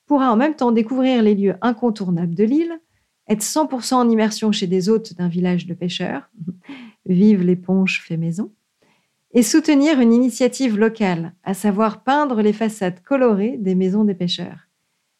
pourra 0.06 0.32
en 0.32 0.36
même 0.36 0.56
temps 0.56 0.72
découvrir 0.72 1.22
les 1.22 1.36
lieux 1.36 1.54
incontournables 1.62 2.34
de 2.34 2.44
l'île, 2.44 2.80
être 3.28 3.42
100% 3.42 3.94
en 3.94 4.08
immersion 4.08 4.52
chez 4.52 4.66
des 4.66 4.88
hôtes 4.88 5.14
d'un 5.14 5.28
village 5.28 5.66
de 5.66 5.74
pêcheurs, 5.74 6.30
vive 7.06 7.42
l'éponge 7.42 8.02
fait 8.02 8.16
maison, 8.16 8.50
et 9.32 9.42
soutenir 9.42 10.00
une 10.00 10.12
initiative 10.12 10.78
locale, 10.78 11.34
à 11.42 11.54
savoir 11.54 12.04
peindre 12.04 12.40
les 12.40 12.52
façades 12.52 13.02
colorées 13.02 13.56
des 13.58 13.74
maisons 13.74 14.04
des 14.04 14.14
pêcheurs. 14.14 14.68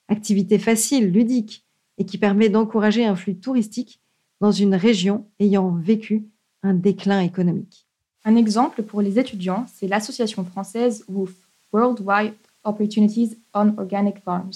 Activité 0.09 0.59
facile, 0.59 1.11
ludique, 1.11 1.65
et 1.99 2.05
qui 2.05 2.19
permet 2.19 2.49
d'encourager 2.49 3.05
un 3.05 3.17
flux 3.17 3.37
touristique 3.37 4.01
dans 4.41 4.53
une 4.53 4.75
région 4.75 5.27
ayant 5.41 5.71
vécu 5.71 6.25
un 6.63 6.75
déclin 6.75 7.21
économique. 7.21 7.87
Un 8.25 8.37
exemple 8.37 8.83
pour 8.83 9.03
les 9.03 9.19
étudiants, 9.19 9.67
c'est 9.73 9.87
l'association 9.87 10.45
française 10.45 11.05
WOOF, 11.09 11.35
Worldwide 11.73 12.35
Opportunities 12.65 13.39
on 13.53 13.75
Organic 13.77 14.19
Farms. 14.25 14.53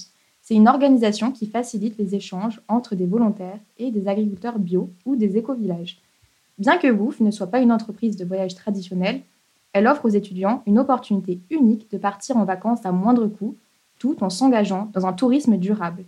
C'est 0.49 0.55
une 0.55 0.69
organisation 0.69 1.31
qui 1.31 1.45
facilite 1.45 1.99
les 1.99 2.15
échanges 2.15 2.63
entre 2.69 2.95
des 2.95 3.05
volontaires 3.05 3.61
et 3.77 3.91
des 3.91 4.09
agriculteurs 4.09 4.59
bio 4.59 4.89
ou 5.05 5.15
des 5.15 5.37
éco-villages. 5.37 5.99
Bien 6.57 6.79
que 6.79 6.91
WOOF 6.91 7.21
ne 7.21 7.31
soit 7.31 7.49
pas 7.49 7.61
une 7.61 7.71
entreprise 7.71 8.17
de 8.17 8.25
voyage 8.25 8.55
traditionnelle, 8.55 9.21
elle 9.75 9.87
offre 9.87 10.07
aux 10.07 10.09
étudiants 10.09 10.63
une 10.65 10.79
opportunité 10.79 11.39
unique 11.51 11.91
de 11.91 11.99
partir 11.99 12.39
en 12.39 12.47
vacances 12.47 12.87
à 12.87 12.93
moindre 12.93 13.27
coût, 13.27 13.57
tout 13.99 14.25
en 14.25 14.31
s'engageant 14.31 14.89
dans 14.95 15.05
un 15.05 15.13
tourisme 15.13 15.59
durable. 15.59 16.07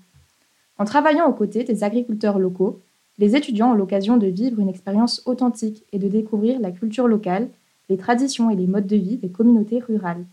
En 0.78 0.86
travaillant 0.86 1.28
aux 1.28 1.34
côtés 1.34 1.64
des 1.64 1.84
agriculteurs 1.84 2.38
locaux, 2.38 2.80
les 3.18 3.36
étudiants 3.36 3.72
ont 3.72 3.74
l'occasion 3.74 4.16
de 4.16 4.28
vivre 4.28 4.58
une 4.58 4.70
expérience 4.70 5.20
authentique 5.26 5.84
et 5.92 5.98
de 5.98 6.08
découvrir 6.08 6.60
la 6.60 6.70
culture 6.70 7.08
locale, 7.08 7.50
les 7.90 7.98
traditions 7.98 8.48
et 8.48 8.56
les 8.56 8.66
modes 8.66 8.86
de 8.86 8.96
vie 8.96 9.18
des 9.18 9.28
communautés 9.28 9.80
rurales. 9.80 10.24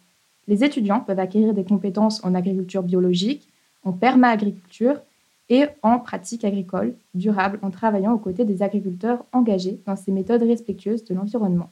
Les 0.48 0.63
étudiants 0.63 1.02
peuvent 1.02 1.20
acquérir 1.20 1.54
des 1.54 1.65
compétences 1.65 2.24
en 2.24 2.36
agriculture 2.36 2.84
biologique, 2.84 3.50
en 3.84 3.94
perma-agriculture 3.94 5.02
et 5.50 5.66
en 5.82 6.00
pratique 6.00 6.44
agricole 6.44 6.96
durable 7.13 7.60
en 7.62 7.72
travaillant 7.72 8.13
aux 8.13 8.20
côtés 8.20 8.46
des 8.46 8.62
agriculteurs 8.62 9.26
engagés 9.32 9.80
dans 9.86 9.96
ces 9.96 10.12
méthodes 10.12 10.44
respectueuses 10.44 11.06
de 11.06 11.13
l'environnement. 11.13 11.72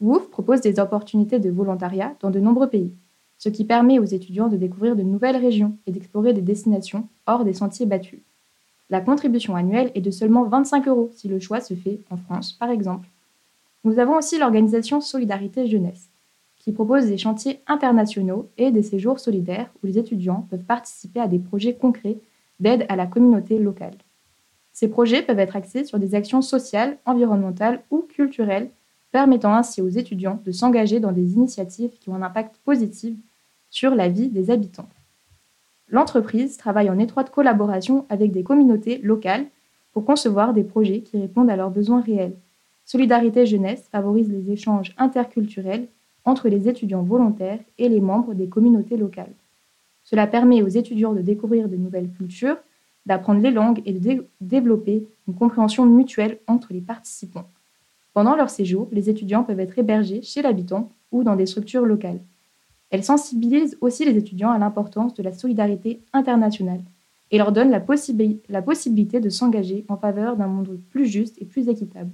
WOOF 0.00 0.28
propose 0.30 0.60
des 0.60 0.78
opportunités 0.78 1.38
de 1.38 1.50
volontariat 1.50 2.14
dans 2.20 2.30
de 2.30 2.40
nombreux 2.40 2.68
pays, 2.68 2.92
ce 3.38 3.48
qui 3.48 3.64
permet 3.64 3.98
aux 3.98 4.04
étudiants 4.04 4.48
de 4.48 4.56
découvrir 4.56 4.96
de 4.96 5.02
nouvelles 5.02 5.36
régions 5.36 5.78
et 5.86 5.92
d'explorer 5.92 6.32
des 6.32 6.42
destinations 6.42 7.08
hors 7.26 7.44
des 7.44 7.54
sentiers 7.54 7.86
battus. 7.86 8.20
La 8.90 9.00
contribution 9.00 9.56
annuelle 9.56 9.90
est 9.94 10.00
de 10.00 10.10
seulement 10.10 10.44
25 10.44 10.86
euros 10.88 11.10
si 11.12 11.28
le 11.28 11.40
choix 11.40 11.60
se 11.60 11.74
fait 11.74 12.00
en 12.10 12.16
France, 12.16 12.52
par 12.52 12.70
exemple. 12.70 13.08
Nous 13.84 13.98
avons 13.98 14.16
aussi 14.16 14.38
l'organisation 14.38 15.00
Solidarité 15.00 15.66
Jeunesse, 15.66 16.08
qui 16.66 16.72
propose 16.72 17.06
des 17.06 17.16
chantiers 17.16 17.60
internationaux 17.68 18.50
et 18.58 18.72
des 18.72 18.82
séjours 18.82 19.20
solidaires 19.20 19.70
où 19.80 19.86
les 19.86 19.98
étudiants 19.98 20.48
peuvent 20.50 20.64
participer 20.64 21.20
à 21.20 21.28
des 21.28 21.38
projets 21.38 21.76
concrets 21.76 22.18
d'aide 22.58 22.84
à 22.88 22.96
la 22.96 23.06
communauté 23.06 23.60
locale. 23.60 23.94
Ces 24.72 24.88
projets 24.88 25.22
peuvent 25.22 25.38
être 25.38 25.54
axés 25.54 25.84
sur 25.84 26.00
des 26.00 26.16
actions 26.16 26.42
sociales, 26.42 26.98
environnementales 27.06 27.84
ou 27.92 27.98
culturelles, 28.00 28.68
permettant 29.12 29.54
ainsi 29.54 29.80
aux 29.80 29.90
étudiants 29.90 30.40
de 30.44 30.50
s'engager 30.50 30.98
dans 30.98 31.12
des 31.12 31.34
initiatives 31.34 31.96
qui 32.00 32.10
ont 32.10 32.16
un 32.16 32.22
impact 32.22 32.56
positif 32.64 33.14
sur 33.70 33.94
la 33.94 34.08
vie 34.08 34.28
des 34.28 34.50
habitants. 34.50 34.88
L'entreprise 35.88 36.56
travaille 36.56 36.90
en 36.90 36.98
étroite 36.98 37.30
collaboration 37.30 38.06
avec 38.08 38.32
des 38.32 38.42
communautés 38.42 38.98
locales 39.04 39.46
pour 39.92 40.04
concevoir 40.04 40.52
des 40.52 40.64
projets 40.64 41.02
qui 41.02 41.16
répondent 41.16 41.48
à 41.48 41.54
leurs 41.54 41.70
besoins 41.70 42.00
réels. 42.00 42.34
Solidarité 42.84 43.46
Jeunesse 43.46 43.88
favorise 43.92 44.28
les 44.28 44.50
échanges 44.50 44.96
interculturels 44.98 45.86
entre 46.26 46.48
les 46.48 46.68
étudiants 46.68 47.02
volontaires 47.02 47.60
et 47.78 47.88
les 47.88 48.00
membres 48.00 48.34
des 48.34 48.48
communautés 48.48 48.96
locales. 48.96 49.32
Cela 50.04 50.26
permet 50.26 50.62
aux 50.62 50.68
étudiants 50.68 51.14
de 51.14 51.22
découvrir 51.22 51.68
de 51.68 51.76
nouvelles 51.76 52.10
cultures, 52.10 52.58
d'apprendre 53.06 53.40
les 53.40 53.50
langues 53.50 53.80
et 53.86 53.92
de 53.92 54.26
développer 54.40 55.06
une 55.26 55.34
compréhension 55.34 55.86
mutuelle 55.86 56.38
entre 56.46 56.72
les 56.72 56.80
participants. 56.80 57.48
Pendant 58.12 58.36
leur 58.36 58.50
séjour, 58.50 58.88
les 58.92 59.08
étudiants 59.08 59.44
peuvent 59.44 59.60
être 59.60 59.78
hébergés 59.78 60.22
chez 60.22 60.42
l'habitant 60.42 60.90
ou 61.12 61.22
dans 61.22 61.36
des 61.36 61.46
structures 61.46 61.86
locales. 61.86 62.20
Elle 62.90 63.04
sensibilise 63.04 63.78
aussi 63.80 64.04
les 64.04 64.16
étudiants 64.16 64.50
à 64.50 64.58
l'importance 64.58 65.14
de 65.14 65.22
la 65.22 65.32
solidarité 65.32 66.00
internationale 66.12 66.82
et 67.30 67.38
leur 67.38 67.52
donne 67.52 67.70
la, 67.70 67.84
la 68.48 68.62
possibilité 68.62 69.20
de 69.20 69.28
s'engager 69.28 69.84
en 69.88 69.96
faveur 69.96 70.36
d'un 70.36 70.46
monde 70.46 70.78
plus 70.90 71.06
juste 71.06 71.36
et 71.40 71.44
plus 71.44 71.68
équitable. 71.68 72.10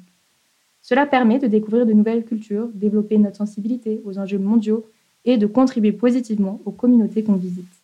Cela 0.83 1.07
permet 1.07 1.39
de 1.39 1.47
découvrir 1.47 1.87
de 1.87 1.93
nouvelles 1.93 2.25
cultures, 2.25 2.69
développer 2.75 3.17
notre 3.17 3.37
sensibilité 3.37 4.03
aux 4.05 4.19
enjeux 4.19 4.39
mondiaux 4.39 4.85
et 5.25 5.39
de 5.39 5.47
contribuer 5.47 5.93
positivement 5.93 6.61
aux 6.65 6.73
communautés 6.73 7.23
qu'on 7.23 7.37
visite. 7.37 7.83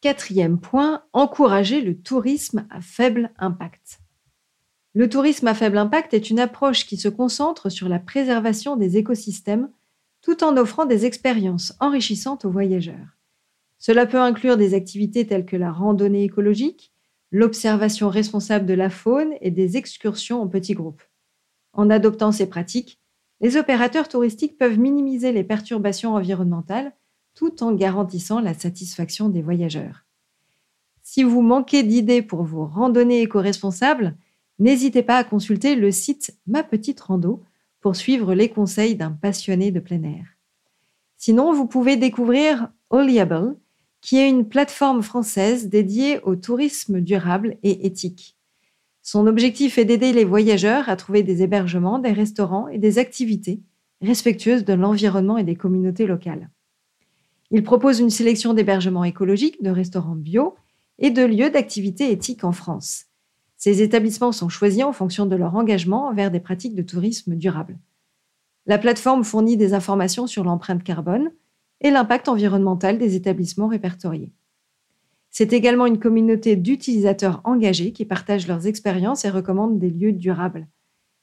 Quatrième 0.00 0.58
point, 0.58 1.02
encourager 1.12 1.80
le 1.80 1.96
tourisme 1.96 2.66
à 2.70 2.80
faible 2.80 3.30
impact. 3.38 4.00
Le 4.94 5.08
tourisme 5.08 5.46
à 5.46 5.54
faible 5.54 5.78
impact 5.78 6.12
est 6.12 6.30
une 6.30 6.40
approche 6.40 6.86
qui 6.86 6.96
se 6.96 7.08
concentre 7.08 7.68
sur 7.68 7.88
la 7.88 8.00
préservation 8.00 8.76
des 8.76 8.96
écosystèmes 8.96 9.70
tout 10.20 10.42
en 10.42 10.56
offrant 10.56 10.86
des 10.86 11.06
expériences 11.06 11.74
enrichissantes 11.78 12.44
aux 12.44 12.50
voyageurs. 12.50 13.16
Cela 13.78 14.06
peut 14.06 14.20
inclure 14.20 14.56
des 14.56 14.74
activités 14.74 15.24
telles 15.24 15.46
que 15.46 15.56
la 15.56 15.70
randonnée 15.70 16.24
écologique, 16.24 16.92
l'observation 17.30 18.08
responsable 18.08 18.66
de 18.66 18.74
la 18.74 18.90
faune 18.90 19.34
et 19.40 19.52
des 19.52 19.76
excursions 19.76 20.42
en 20.42 20.48
petits 20.48 20.74
groupes. 20.74 21.02
En 21.72 21.90
adoptant 21.90 22.32
ces 22.32 22.48
pratiques, 22.48 22.98
les 23.40 23.56
opérateurs 23.56 24.08
touristiques 24.08 24.58
peuvent 24.58 24.78
minimiser 24.78 25.32
les 25.32 25.44
perturbations 25.44 26.14
environnementales 26.14 26.92
tout 27.34 27.62
en 27.62 27.72
garantissant 27.72 28.40
la 28.40 28.54
satisfaction 28.54 29.28
des 29.28 29.42
voyageurs. 29.42 30.04
Si 31.02 31.22
vous 31.22 31.40
manquez 31.40 31.84
d'idées 31.84 32.22
pour 32.22 32.42
vos 32.42 32.66
randonnées 32.66 33.22
éco-responsables, 33.22 34.16
n'hésitez 34.58 35.02
pas 35.02 35.18
à 35.18 35.24
consulter 35.24 35.76
le 35.76 35.90
site 35.90 36.36
Ma 36.46 36.62
Petite 36.62 37.00
Rando 37.00 37.42
pour 37.80 37.96
suivre 37.96 38.34
les 38.34 38.48
conseils 38.48 38.96
d'un 38.96 39.12
passionné 39.12 39.70
de 39.70 39.80
plein 39.80 40.02
air. 40.02 40.26
Sinon, 41.16 41.52
vous 41.52 41.66
pouvez 41.66 41.96
découvrir 41.96 42.70
Oliable, 42.90 43.56
qui 44.00 44.18
est 44.18 44.28
une 44.28 44.48
plateforme 44.48 45.02
française 45.02 45.68
dédiée 45.68 46.20
au 46.20 46.36
tourisme 46.36 47.00
durable 47.00 47.56
et 47.62 47.86
éthique. 47.86 48.37
Son 49.10 49.26
objectif 49.26 49.78
est 49.78 49.86
d'aider 49.86 50.12
les 50.12 50.26
voyageurs 50.26 50.90
à 50.90 50.94
trouver 50.94 51.22
des 51.22 51.42
hébergements, 51.42 51.98
des 51.98 52.12
restaurants 52.12 52.68
et 52.68 52.76
des 52.76 52.98
activités 52.98 53.62
respectueuses 54.02 54.66
de 54.66 54.74
l'environnement 54.74 55.38
et 55.38 55.44
des 55.44 55.56
communautés 55.56 56.06
locales. 56.06 56.50
Il 57.50 57.62
propose 57.62 58.00
une 58.00 58.10
sélection 58.10 58.52
d'hébergements 58.52 59.04
écologiques, 59.04 59.62
de 59.62 59.70
restaurants 59.70 60.14
bio 60.14 60.56
et 60.98 61.10
de 61.10 61.24
lieux 61.24 61.48
d'activités 61.48 62.12
éthiques 62.12 62.44
en 62.44 62.52
France. 62.52 63.06
Ces 63.56 63.80
établissements 63.80 64.32
sont 64.32 64.50
choisis 64.50 64.84
en 64.84 64.92
fonction 64.92 65.24
de 65.24 65.36
leur 65.36 65.54
engagement 65.54 66.08
envers 66.08 66.30
des 66.30 66.40
pratiques 66.40 66.74
de 66.74 66.82
tourisme 66.82 67.34
durable. 67.34 67.78
La 68.66 68.76
plateforme 68.76 69.24
fournit 69.24 69.56
des 69.56 69.72
informations 69.72 70.26
sur 70.26 70.44
l'empreinte 70.44 70.84
carbone 70.84 71.30
et 71.80 71.90
l'impact 71.90 72.28
environnemental 72.28 72.98
des 72.98 73.16
établissements 73.16 73.68
répertoriés. 73.68 74.34
C'est 75.30 75.52
également 75.52 75.86
une 75.86 75.98
communauté 75.98 76.56
d'utilisateurs 76.56 77.40
engagés 77.44 77.92
qui 77.92 78.04
partagent 78.04 78.48
leurs 78.48 78.66
expériences 78.66 79.24
et 79.24 79.30
recommandent 79.30 79.78
des 79.78 79.90
lieux 79.90 80.12
durables. 80.12 80.66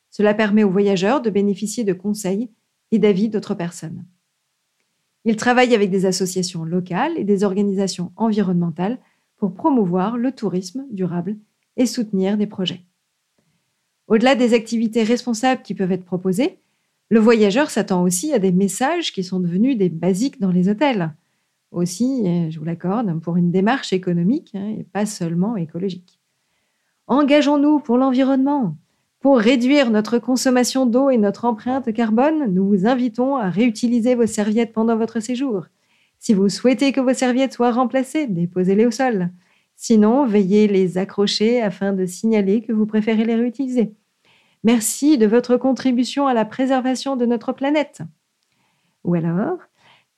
Cela 0.09 0.33
permet 0.33 0.63
aux 0.63 0.69
voyageurs 0.69 1.21
de 1.21 1.29
bénéficier 1.29 1.83
de 1.83 1.93
conseils 1.93 2.49
et 2.91 2.99
d'avis 2.99 3.29
d'autres 3.29 3.55
personnes. 3.55 4.05
Ils 5.25 5.35
travaillent 5.35 5.75
avec 5.75 5.89
des 5.89 6.05
associations 6.05 6.63
locales 6.63 7.17
et 7.17 7.23
des 7.23 7.43
organisations 7.43 8.11
environnementales 8.15 8.99
pour 9.37 9.53
promouvoir 9.53 10.17
le 10.17 10.31
tourisme 10.31 10.85
durable 10.91 11.35
et 11.77 11.85
soutenir 11.85 12.37
des 12.37 12.47
projets. 12.47 12.85
Au-delà 14.07 14.35
des 14.35 14.53
activités 14.53 15.03
responsables 15.03 15.63
qui 15.63 15.73
peuvent 15.73 15.91
être 15.91 16.05
proposées, 16.05 16.59
le 17.09 17.19
voyageur 17.19 17.69
s'attend 17.69 18.03
aussi 18.03 18.33
à 18.33 18.39
des 18.39 18.51
messages 18.51 19.11
qui 19.11 19.23
sont 19.23 19.39
devenus 19.39 19.77
des 19.77 19.89
basiques 19.89 20.39
dans 20.39 20.51
les 20.51 20.69
hôtels. 20.69 21.13
Aussi, 21.75 22.23
je 22.49 22.57
vous 22.57 22.63
l'accorde, 22.63 23.19
pour 23.19 23.35
une 23.35 23.51
démarche 23.51 23.91
économique 23.91 24.53
hein, 24.55 24.73
et 24.79 24.83
pas 24.85 25.05
seulement 25.05 25.57
écologique. 25.57 26.21
Engageons-nous 27.07 27.79
pour 27.79 27.97
l'environnement. 27.97 28.77
Pour 29.19 29.39
réduire 29.39 29.91
notre 29.91 30.17
consommation 30.17 30.85
d'eau 30.85 31.09
et 31.09 31.17
notre 31.17 31.43
empreinte 31.43 31.91
carbone, 31.91 32.45
nous 32.53 32.65
vous 32.65 32.87
invitons 32.87 33.35
à 33.35 33.49
réutiliser 33.49 34.15
vos 34.15 34.25
serviettes 34.25 34.71
pendant 34.71 34.95
votre 34.95 35.19
séjour. 35.19 35.65
Si 36.17 36.33
vous 36.33 36.47
souhaitez 36.47 36.93
que 36.93 37.01
vos 37.01 37.13
serviettes 37.13 37.51
soient 37.51 37.73
remplacées, 37.73 38.27
déposez-les 38.27 38.85
au 38.85 38.91
sol. 38.91 39.31
Sinon, 39.75 40.25
veillez 40.25 40.69
les 40.69 40.97
accrocher 40.97 41.61
afin 41.61 41.91
de 41.91 42.05
signaler 42.05 42.61
que 42.61 42.71
vous 42.71 42.85
préférez 42.85 43.25
les 43.25 43.35
réutiliser. 43.35 43.93
Merci 44.63 45.17
de 45.17 45.27
votre 45.27 45.57
contribution 45.57 46.25
à 46.25 46.33
la 46.33 46.45
préservation 46.45 47.17
de 47.17 47.25
notre 47.25 47.51
planète. 47.51 48.01
Ou 49.03 49.15
alors, 49.15 49.57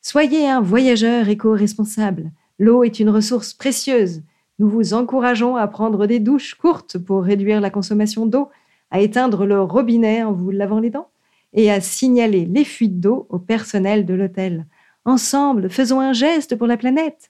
soyez 0.08 0.48
un 0.48 0.62
voyageur 0.62 1.28
éco-responsable. 1.28 2.32
L'eau 2.60 2.86
est 2.86 3.02
une 3.02 3.10
ressource 3.10 3.54
précieuse. 3.54 4.24
Nous 4.58 4.70
vous 4.70 4.93
encourageons 4.93 5.58
à 5.58 5.67
prendre 5.67 6.08
des 6.08 6.20
douches 6.20 6.56
courtes 6.56 6.98
pour 6.98 7.24
réduire 7.24 7.60
la 7.60 7.70
consommation 7.70 8.26
d'eau, 8.26 8.48
à 8.89 9.02
éteindre 9.02 9.46
le 9.46 9.62
robinet 9.62 10.24
en 10.24 10.32
vous 10.32 10.50
lavant 10.50 10.80
les 10.80 10.91
dents 10.91 11.10
et 11.52 11.70
à 11.70 11.82
signaler 11.82 12.46
les 12.46 12.63
fuites 12.63 13.02
d'eau 13.02 13.28
au 13.28 13.38
personnel 13.38 14.06
de 14.06 14.13
l'hôtel. 14.13 14.65
Ensemble, 15.04 15.70
faisons 15.70 16.00
un 16.00 16.13
geste 16.13 16.56
pour 16.56 16.67
la 16.67 16.78
planète. 16.78 17.30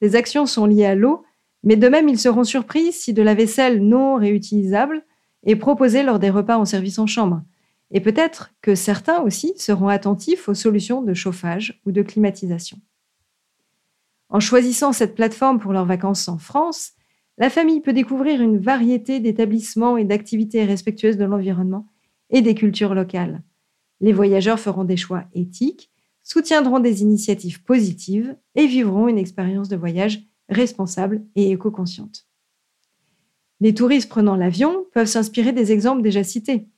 Ces 0.00 0.14
actions 0.14 0.46
sont 0.46 0.66
liées 0.66 0.86
à 0.86 0.94
l'eau, 0.94 1.24
mais 1.64 1.74
de 1.74 1.88
même 1.88 2.08
ils 2.08 2.20
seront 2.20 2.44
surpris 2.44 2.92
si 2.92 3.12
de 3.12 3.22
la 3.22 3.34
vaisselle 3.34 3.82
non 3.82 4.14
réutilisable 4.14 5.02
est 5.44 5.56
proposée 5.56 6.04
lors 6.04 6.20
des 6.20 6.30
repas 6.30 6.58
en 6.58 6.64
service 6.64 7.00
en 7.00 7.08
chambre. 7.08 7.42
Et 7.90 8.00
peut-être 8.00 8.52
que 8.60 8.74
certains 8.74 9.22
aussi 9.22 9.54
seront 9.56 9.88
attentifs 9.88 10.48
aux 10.48 10.54
solutions 10.54 11.02
de 11.02 11.14
chauffage 11.14 11.80
ou 11.86 11.92
de 11.92 12.02
climatisation. 12.02 12.78
En 14.28 14.40
choisissant 14.40 14.92
cette 14.92 15.14
plateforme 15.14 15.58
pour 15.58 15.72
leurs 15.72 15.86
vacances 15.86 16.28
en 16.28 16.38
France, 16.38 16.92
la 17.38 17.48
famille 17.48 17.80
peut 17.80 17.92
découvrir 17.92 18.42
une 18.42 18.58
variété 18.58 19.20
d'établissements 19.20 19.96
et 19.96 20.04
d'activités 20.04 20.64
respectueuses 20.64 21.16
de 21.16 21.24
l'environnement 21.24 21.86
et 22.30 22.42
des 22.42 22.54
cultures 22.54 22.94
locales. 22.94 23.42
Les 24.00 24.12
voyageurs 24.12 24.60
feront 24.60 24.84
des 24.84 24.96
choix 24.96 25.24
éthiques 25.34 25.90
soutiendront 26.28 26.78
des 26.78 27.00
initiatives 27.00 27.62
positives 27.62 28.36
et 28.54 28.66
vivront 28.66 29.08
une 29.08 29.16
expérience 29.16 29.70
de 29.70 29.76
voyage 29.76 30.20
responsable 30.50 31.24
et 31.36 31.50
éco-consciente. 31.50 32.26
Les 33.60 33.72
touristes 33.72 34.10
prenant 34.10 34.36
l'avion 34.36 34.84
peuvent 34.92 35.06
s'inspirer 35.06 35.52
des 35.52 35.72
exemples 35.72 36.02
déjà 36.02 36.22
cités 36.22 36.68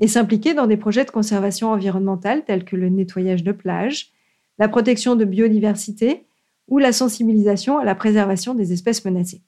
et 0.00 0.08
s'impliquer 0.08 0.54
dans 0.54 0.66
des 0.66 0.76
projets 0.76 1.04
de 1.04 1.10
conservation 1.10 1.70
environnementale 1.70 2.44
tels 2.44 2.64
que 2.64 2.76
le 2.76 2.88
nettoyage 2.88 3.44
de 3.44 3.52
plages, 3.52 4.10
la 4.58 4.68
protection 4.68 5.14
de 5.14 5.24
biodiversité 5.24 6.24
ou 6.68 6.78
la 6.78 6.92
sensibilisation 6.92 7.78
à 7.78 7.84
la 7.84 7.94
préservation 7.94 8.54
des 8.54 8.72
espèces 8.72 9.04
menacées. 9.04 9.42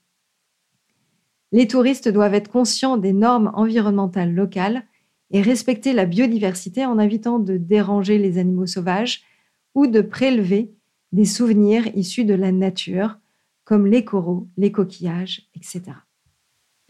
Les 1.53 1.67
touristes 1.67 2.09
doivent 2.09 2.35
être 2.35 2.51
conscients 2.51 2.97
des 2.97 3.12
normes 3.12 3.51
environnementales 3.55 4.35
locales 4.35 4.85
et 5.31 5.43
respecter 5.43 5.93
la 5.93 6.07
biodiversité 6.07 6.85
en 6.85 6.99
évitant 6.99 7.38
de 7.38 7.57
déranger 7.57 8.19
les 8.19 8.38
animaux 8.38 8.67
sauvages, 8.67 9.23
ou 9.75 9.87
de 9.87 10.03
prélever 10.03 10.75
des 11.12 11.25
souvenirs 11.25 11.87
issus 11.97 12.25
de 12.25 12.35
la 12.35 12.53
nature, 12.53 13.19
comme 13.65 13.87
les 13.87 14.05
coraux, 14.05 14.49
les 14.57 14.73
coquillages, 14.73 15.49
etc. 15.55 15.83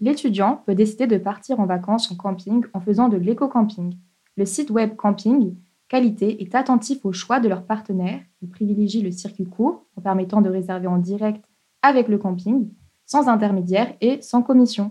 L'étudiant 0.03 0.65
peut 0.67 0.75
décider 0.75 1.07
de 1.07 1.17
partir 1.17 1.61
en 1.61 1.67
vacances 1.67 2.11
en 2.11 2.17
camping 2.17 2.65
en 2.75 2.81
faisant 2.81 3.09
de 3.09 3.17
l'éco-camping. 3.17 3.95
Le 4.37 4.45
site 4.45 4.71
web 4.71 4.97
Camping 4.97 5.55
Qualité 5.87 6.43
est 6.43 6.57
attentif 6.57 7.05
au 7.05 7.13
choix 7.13 7.39
de 7.39 7.49
leurs 7.49 7.65
partenaires. 7.65 8.21
Il 8.41 8.49
privilégie 8.49 9.01
le 9.01 9.13
circuit 9.13 9.45
court 9.45 9.87
en 9.97 10.01
permettant 10.01 10.41
de 10.41 10.51
réserver 10.51 10.89
en 10.89 10.99
direct 10.99 11.45
avec 11.83 12.09
le 12.09 12.19
camping, 12.19 12.69
sans 13.07 13.29
intermédiaire 13.29 13.95
et 14.01 14.21
sans 14.23 14.43
commission. 14.43 14.91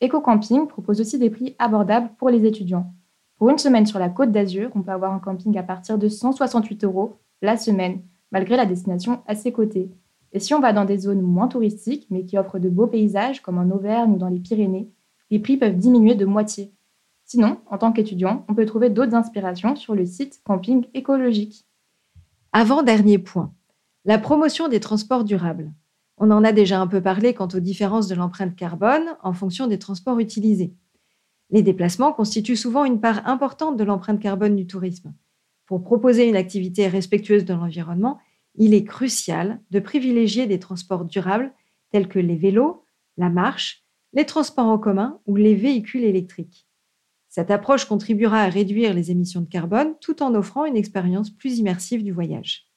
Eco-camping 0.00 0.68
propose 0.68 1.00
aussi 1.00 1.18
des 1.18 1.30
prix 1.30 1.56
abordables 1.58 2.10
pour 2.16 2.28
les 2.30 2.46
étudiants. 2.46 2.94
Pour 3.38 3.50
une 3.50 3.58
semaine 3.58 3.86
sur 3.86 3.98
la 3.98 4.08
côte 4.08 4.30
d'Azur, 4.30 4.70
on 4.76 4.82
peut 4.82 4.92
avoir 4.92 5.12
un 5.12 5.18
camping 5.18 5.58
à 5.58 5.64
partir 5.64 5.98
de 5.98 6.08
168 6.08 6.84
euros 6.84 7.16
la 7.42 7.56
semaine, 7.56 8.02
malgré 8.30 8.56
la 8.56 8.66
destination 8.66 9.20
à 9.26 9.34
ses 9.34 9.50
côtés. 9.50 9.90
Et 10.34 10.40
si 10.40 10.52
on 10.52 10.60
va 10.60 10.72
dans 10.72 10.84
des 10.84 10.98
zones 10.98 11.22
moins 11.22 11.46
touristiques, 11.46 12.08
mais 12.10 12.24
qui 12.24 12.36
offrent 12.36 12.58
de 12.58 12.68
beaux 12.68 12.88
paysages, 12.88 13.40
comme 13.40 13.56
en 13.56 13.74
Auvergne 13.74 14.12
ou 14.12 14.18
dans 14.18 14.28
les 14.28 14.40
Pyrénées, 14.40 14.90
les 15.30 15.38
prix 15.38 15.56
peuvent 15.56 15.76
diminuer 15.76 16.16
de 16.16 16.26
moitié. 16.26 16.72
Sinon, 17.24 17.58
en 17.70 17.78
tant 17.78 17.92
qu'étudiant, 17.92 18.44
on 18.48 18.54
peut 18.54 18.66
trouver 18.66 18.90
d'autres 18.90 19.14
inspirations 19.14 19.76
sur 19.76 19.94
le 19.94 20.04
site 20.04 20.40
Camping 20.44 20.86
écologique. 20.92 21.64
Avant-dernier 22.52 23.18
point. 23.18 23.54
La 24.04 24.18
promotion 24.18 24.68
des 24.68 24.80
transports 24.80 25.24
durables. 25.24 25.72
On 26.18 26.30
en 26.32 26.44
a 26.44 26.52
déjà 26.52 26.80
un 26.80 26.86
peu 26.88 27.00
parlé 27.00 27.32
quant 27.32 27.48
aux 27.54 27.60
différences 27.60 28.08
de 28.08 28.14
l'empreinte 28.16 28.56
carbone 28.56 29.16
en 29.22 29.32
fonction 29.32 29.68
des 29.68 29.78
transports 29.78 30.18
utilisés. 30.18 30.74
Les 31.50 31.62
déplacements 31.62 32.12
constituent 32.12 32.56
souvent 32.56 32.84
une 32.84 33.00
part 33.00 33.26
importante 33.28 33.76
de 33.76 33.84
l'empreinte 33.84 34.20
carbone 34.20 34.56
du 34.56 34.66
tourisme. 34.66 35.14
Pour 35.66 35.82
proposer 35.82 36.28
une 36.28 36.36
activité 36.36 36.88
respectueuse 36.88 37.44
de 37.44 37.54
l'environnement, 37.54 38.18
il 38.56 38.74
est 38.74 38.84
crucial 38.84 39.60
de 39.70 39.80
privilégier 39.80 40.46
des 40.46 40.58
transports 40.58 41.04
durables 41.04 41.52
tels 41.90 42.08
que 42.08 42.18
les 42.18 42.36
vélos, 42.36 42.84
la 43.16 43.30
marche, 43.30 43.84
les 44.12 44.26
transports 44.26 44.66
en 44.66 44.78
commun 44.78 45.20
ou 45.26 45.36
les 45.36 45.54
véhicules 45.54 46.04
électriques. 46.04 46.66
Cette 47.28 47.50
approche 47.50 47.84
contribuera 47.86 48.42
à 48.42 48.48
réduire 48.48 48.94
les 48.94 49.10
émissions 49.10 49.40
de 49.40 49.48
carbone 49.48 49.94
tout 50.00 50.22
en 50.22 50.34
offrant 50.34 50.66
une 50.66 50.76
expérience 50.76 51.30
plus 51.30 51.58
immersive 51.58 52.04
du 52.04 52.12
voyage. 52.12 52.68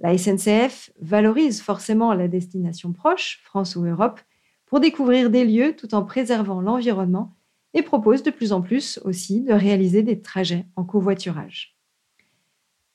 La 0.00 0.16
SNCF 0.16 0.90
valorise 1.00 1.60
forcément 1.60 2.14
la 2.14 2.28
destination 2.28 2.92
proche, 2.92 3.40
France 3.44 3.76
ou 3.76 3.84
Europe, 3.84 4.20
pour 4.64 4.80
découvrir 4.80 5.28
des 5.28 5.44
lieux 5.44 5.74
tout 5.76 5.94
en 5.94 6.04
préservant 6.04 6.60
l'environnement 6.60 7.36
et 7.74 7.82
propose 7.82 8.22
de 8.22 8.30
plus 8.30 8.52
en 8.52 8.62
plus 8.62 8.98
aussi 9.04 9.42
de 9.42 9.52
réaliser 9.52 10.02
des 10.02 10.22
trajets 10.22 10.66
en 10.76 10.84
covoiturage. 10.84 11.77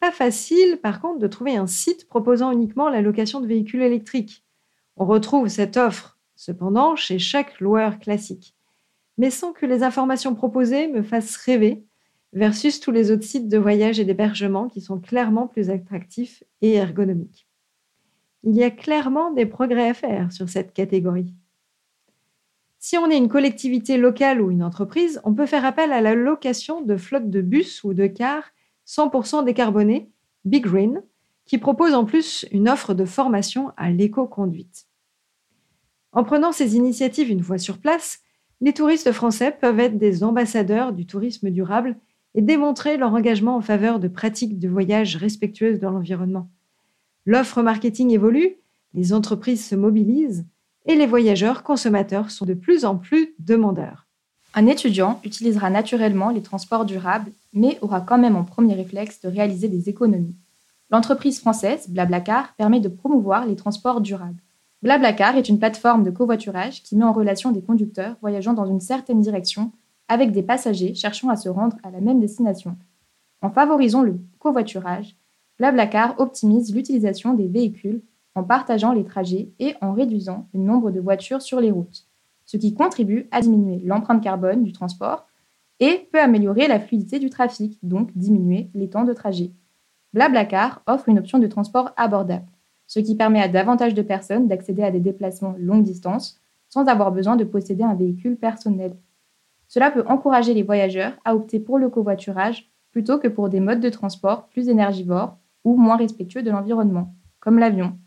Pas 0.03 0.11
facile 0.11 0.79
par 0.83 0.99
contre 0.99 1.19
de 1.19 1.27
trouver 1.27 1.55
un 1.55 1.65
site 1.65 2.09
proposant 2.09 2.51
uniquement 2.51 2.89
la 2.89 3.01
location 3.01 3.39
de 3.39 3.47
véhicules 3.47 3.81
électriques. 3.81 4.43
On 4.97 5.05
retrouve 5.05 5.47
cette 5.47 5.77
offre 5.77 6.19
cependant 6.35 6.97
chez 6.97 7.19
chaque 7.19 7.61
loueur 7.61 7.99
classique, 7.99 8.53
mais 9.17 9.29
sans 9.29 9.53
que 9.53 9.65
les 9.65 9.81
informations 9.81 10.35
proposées 10.35 10.89
me 10.89 11.03
fassent 11.03 11.37
rêver 11.37 11.85
versus 12.33 12.81
tous 12.81 12.91
les 12.91 13.11
autres 13.11 13.23
sites 13.23 13.47
de 13.47 13.57
voyage 13.57 13.97
et 13.97 14.03
d'hébergement 14.03 14.67
qui 14.67 14.81
sont 14.81 14.99
clairement 14.99 15.47
plus 15.47 15.69
attractifs 15.69 16.43
et 16.61 16.73
ergonomiques. 16.73 17.47
Il 18.43 18.57
y 18.57 18.63
a 18.65 18.71
clairement 18.71 19.31
des 19.31 19.45
progrès 19.45 19.87
à 19.87 19.93
faire 19.93 20.33
sur 20.33 20.49
cette 20.49 20.73
catégorie. 20.73 21.33
Si 22.77 22.97
on 22.97 23.09
est 23.09 23.17
une 23.17 23.29
collectivité 23.29 23.95
locale 23.95 24.41
ou 24.41 24.51
une 24.51 24.63
entreprise, 24.63 25.21
on 25.23 25.33
peut 25.33 25.45
faire 25.45 25.63
appel 25.63 25.93
à 25.93 26.01
la 26.01 26.13
location 26.13 26.81
de 26.81 26.97
flottes 26.97 27.29
de 27.29 27.39
bus 27.39 27.85
ou 27.85 27.93
de 27.93 28.07
cars 28.07 28.51
100% 28.87 29.45
décarbonés, 29.45 30.11
Big 30.45 30.63
Green, 30.63 31.01
qui 31.45 31.57
propose 31.57 31.93
en 31.93 32.05
plus 32.05 32.45
une 32.51 32.69
offre 32.69 32.93
de 32.93 33.05
formation 33.05 33.71
à 33.77 33.89
l'éco-conduite. 33.89 34.87
En 36.11 36.23
prenant 36.23 36.51
ces 36.51 36.75
initiatives 36.75 37.29
une 37.29 37.43
fois 37.43 37.57
sur 37.57 37.79
place, 37.79 38.19
les 38.61 38.73
touristes 38.73 39.11
français 39.11 39.51
peuvent 39.59 39.79
être 39.79 39.97
des 39.97 40.23
ambassadeurs 40.23 40.93
du 40.93 41.05
tourisme 41.05 41.49
durable 41.49 41.97
et 42.35 42.41
démontrer 42.41 42.97
leur 42.97 43.13
engagement 43.13 43.55
en 43.55 43.61
faveur 43.61 43.99
de 43.99 44.07
pratiques 44.07 44.59
de 44.59 44.69
voyage 44.69 45.17
respectueuses 45.17 45.79
dans 45.79 45.91
l'environnement. 45.91 46.49
L'offre 47.25 47.61
marketing 47.61 48.11
évolue, 48.11 48.57
les 48.93 49.13
entreprises 49.13 49.65
se 49.65 49.75
mobilisent 49.75 50.45
et 50.85 50.95
les 50.95 51.07
voyageurs 51.07 51.63
consommateurs 51.63 52.31
sont 52.31 52.45
de 52.45 52.53
plus 52.53 52.85
en 52.85 52.97
plus 52.97 53.33
demandeurs. 53.39 54.07
Un 54.55 54.67
étudiant 54.67 55.19
utilisera 55.23 55.71
naturellement 55.71 56.29
les 56.29 56.43
transports 56.43 56.85
durables, 56.85 57.31
mais 57.53 57.79
aura 57.81 58.01
quand 58.01 58.19
même 58.19 58.35
en 58.35 58.43
premier 58.43 58.75
réflexe 58.75 59.19
de 59.21 59.29
réaliser 59.29 59.67
des 59.67 59.89
économies. 59.89 60.35
L'entreprise 60.91 61.39
française 61.39 61.89
Blablacar 61.89 62.53
permet 62.55 62.79
de 62.79 62.87
promouvoir 62.87 63.47
les 63.47 63.55
transports 63.55 63.99
durables. 63.99 64.41
Blablacar 64.83 65.37
est 65.37 65.49
une 65.49 65.57
plateforme 65.57 66.03
de 66.03 66.11
covoiturage 66.11 66.83
qui 66.83 66.95
met 66.95 67.03
en 67.03 67.13
relation 67.13 67.51
des 67.51 67.63
conducteurs 67.63 68.15
voyageant 68.21 68.53
dans 68.53 68.67
une 68.67 68.79
certaine 68.79 69.21
direction 69.21 69.71
avec 70.07 70.31
des 70.31 70.43
passagers 70.43 70.93
cherchant 70.93 71.29
à 71.29 71.35
se 71.35 71.49
rendre 71.49 71.77
à 71.81 71.89
la 71.89 71.99
même 72.01 72.19
destination. 72.19 72.75
En 73.41 73.49
favorisant 73.49 74.03
le 74.03 74.19
covoiturage, 74.37 75.15
Blablacar 75.57 76.19
optimise 76.19 76.75
l'utilisation 76.75 77.33
des 77.33 77.47
véhicules 77.47 78.01
en 78.35 78.43
partageant 78.43 78.91
les 78.91 79.03
trajets 79.05 79.49
et 79.59 79.75
en 79.81 79.93
réduisant 79.93 80.47
le 80.53 80.59
nombre 80.59 80.91
de 80.91 80.99
voitures 80.99 81.41
sur 81.41 81.59
les 81.59 81.71
routes, 81.71 82.05
ce 82.45 82.57
qui 82.57 82.73
contribue 82.73 83.27
à 83.31 83.41
diminuer 83.41 83.81
l'empreinte 83.83 84.23
carbone 84.23 84.63
du 84.63 84.71
transport 84.71 85.27
et 85.79 86.07
peut 86.11 86.19
améliorer 86.19 86.67
la 86.67 86.79
fluidité 86.79 87.19
du 87.19 87.29
trafic, 87.29 87.77
donc 87.83 88.11
diminuer 88.15 88.69
les 88.73 88.89
temps 88.89 89.03
de 89.03 89.13
trajet. 89.13 89.51
Blablacar 90.13 90.81
offre 90.85 91.09
une 91.09 91.19
option 91.19 91.39
de 91.39 91.47
transport 91.47 91.91
abordable, 91.97 92.45
ce 92.87 92.99
qui 92.99 93.15
permet 93.15 93.41
à 93.41 93.47
davantage 93.47 93.93
de 93.93 94.01
personnes 94.01 94.47
d'accéder 94.47 94.83
à 94.83 94.91
des 94.91 94.99
déplacements 94.99 95.55
longue 95.57 95.83
distance 95.83 96.39
sans 96.69 96.87
avoir 96.87 97.11
besoin 97.11 97.35
de 97.35 97.43
posséder 97.43 97.83
un 97.83 97.95
véhicule 97.95 98.35
personnel. 98.35 98.95
Cela 99.67 99.91
peut 99.91 100.03
encourager 100.07 100.53
les 100.53 100.63
voyageurs 100.63 101.13
à 101.25 101.35
opter 101.35 101.59
pour 101.59 101.77
le 101.77 101.89
covoiturage 101.89 102.71
plutôt 102.91 103.17
que 103.17 103.27
pour 103.27 103.49
des 103.49 103.59
modes 103.59 103.79
de 103.79 103.89
transport 103.89 104.47
plus 104.47 104.69
énergivores 104.69 105.37
ou 105.63 105.75
moins 105.75 105.97
respectueux 105.97 106.43
de 106.43 106.51
l'environnement, 106.51 107.13
comme 107.39 107.57
l'avion. 107.57 107.97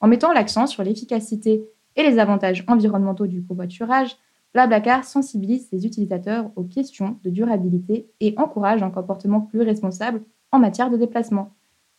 En 0.00 0.08
mettant 0.08 0.32
l'accent 0.32 0.66
sur 0.66 0.82
l'efficacité 0.82 1.68
et 1.96 2.02
les 2.02 2.18
avantages 2.18 2.64
environnementaux 2.68 3.26
du 3.26 3.42
covoiturage, 3.42 4.16
Blablacar 4.54 5.04
sensibilise 5.04 5.68
ses 5.68 5.86
utilisateurs 5.86 6.50
aux 6.56 6.64
questions 6.64 7.18
de 7.24 7.30
durabilité 7.30 8.10
et 8.20 8.34
encourage 8.36 8.82
un 8.82 8.90
comportement 8.90 9.40
plus 9.40 9.62
responsable 9.62 10.22
en 10.50 10.58
matière 10.58 10.90
de 10.90 10.98
déplacement. 10.98 11.54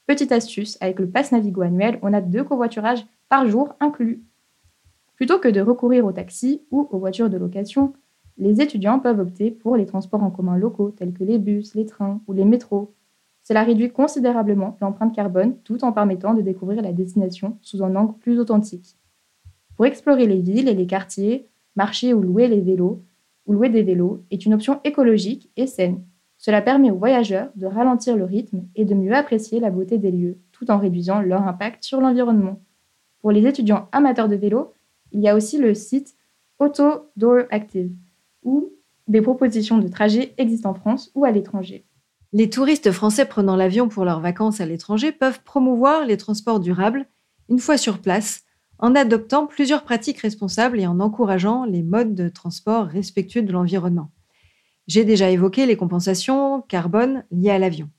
Petite 0.06 0.32
astuce, 0.32 0.78
avec 0.82 1.00
le 1.00 1.10
pass 1.10 1.32
Navigo 1.32 1.62
annuel, 1.62 1.98
on 2.04 2.14
a 2.14 2.22
deux 2.22 2.44
covoiturages 2.44 3.06
par 3.30 3.48
jour 3.48 3.74
inclus. 3.80 4.22
Plutôt 5.16 5.40
que 5.40 5.48
de 5.48 5.62
recourir 5.62 6.06
aux 6.06 6.12
taxis 6.12 6.62
ou 6.70 6.88
aux 6.92 7.00
voitures 7.00 7.30
de 7.30 7.38
location, 7.38 7.94
les 8.38 8.62
étudiants 8.62 9.00
peuvent 9.00 9.20
opter 9.20 9.50
pour 9.50 9.76
les 9.76 9.86
transports 9.86 10.24
en 10.24 10.30
commun 10.30 10.58
locaux 10.58 10.92
tels 10.92 11.14
que 11.14 11.24
les 11.24 11.40
bus, 11.40 11.74
les 11.76 11.86
trains 11.86 12.22
ou 12.28 12.34
les 12.34 12.46
métros. 12.46 12.94
Cela 13.44 13.64
réduit 13.64 13.92
considérablement 13.92 14.78
l'empreinte 14.82 15.16
carbone 15.16 15.58
tout 15.64 15.84
en 15.84 15.92
permettant 15.92 16.34
de 16.34 16.42
découvrir 16.42 16.82
la 16.82 16.94
destination 16.94 17.58
sous 17.62 17.84
un 17.84 17.96
angle 17.96 18.18
plus 18.20 18.40
authentique. 18.40 18.98
Pour 19.76 19.86
explorer 19.86 20.28
les 20.28 20.40
villes 20.40 20.68
et 20.68 20.76
les 20.76 20.88
quartiers, 20.88 21.48
marcher 21.76 22.14
ou 22.14 22.22
louer 22.22 22.48
les 22.48 22.62
vélos 22.62 23.04
ou 23.46 23.54
louer 23.54 23.70
des 23.70 23.84
vélos 23.84 24.24
est 24.32 24.46
une 24.46 24.54
option 24.54 24.80
écologique 24.84 25.50
et 25.58 25.68
saine. 25.68 26.04
Cela 26.38 26.62
permet 26.62 26.92
aux 26.92 26.98
voyageurs 26.98 27.50
de 27.56 27.66
ralentir 27.66 28.16
le 28.16 28.26
rythme 28.26 28.66
et 28.76 28.86
de 28.86 28.94
mieux 28.94 29.14
apprécier 29.14 29.60
la 29.60 29.72
beauté 29.72 29.98
des 29.98 30.12
lieux 30.12 30.38
tout 30.52 30.70
en 30.70 30.78
réduisant 30.78 31.22
leur 31.22 31.48
impact 31.48 31.84
sur 31.84 32.02
l'environnement. 32.02 32.62
Pour 33.22 33.32
les 33.32 33.48
étudiants 33.48 33.88
amateurs 33.92 34.28
de 34.28 34.36
vélo, 34.36 34.74
il 35.12 35.22
y 35.22 35.30
a 35.30 35.36
aussi 35.36 35.58
le 35.58 35.74
site 35.74 36.16
Auto 36.60 37.10
Door 37.16 37.44
Active 37.50 37.92
où 38.44 38.72
des 39.08 39.22
propositions 39.22 39.78
de 39.78 39.88
trajets 39.88 40.34
existent 40.38 40.72
en 40.72 40.74
France 40.74 41.12
ou 41.16 41.26
à 41.26 41.32
l'étranger. 41.32 41.86
Les 42.32 42.50
touristes 42.50 42.92
français 42.92 43.26
prenant 43.26 43.56
l'avion 43.56 43.88
pour 43.88 44.06
leurs 44.06 44.20
vacances 44.20 44.60
à 44.60 44.66
l'étranger 44.66 45.12
peuvent 45.12 45.42
promouvoir 45.44 46.06
les 46.06 46.18
transports 46.18 46.60
durables 46.60 47.06
une 47.50 47.60
fois 47.60 47.78
sur 47.78 48.00
place 48.00 48.43
en 48.84 48.96
adoptant 48.96 49.48
plusieurs 49.48 49.84
pratiques 49.84 50.20
responsables 50.20 50.78
et 50.78 50.86
en 50.86 51.00
encourageant 51.00 51.64
les 51.64 51.84
modes 51.84 52.16
de 52.16 52.28
transport 52.28 52.86
respectueux 52.86 53.42
de 53.42 53.54
l'environnement. 53.54 54.12
J'ai 54.88 55.06
déjà 55.06 55.30
évoqué 55.30 55.66
les 55.66 55.78
compensations 55.78 56.62
carbone 56.64 57.24
liées 57.32 57.52
à 57.52 57.60
l'avion. 57.60 57.90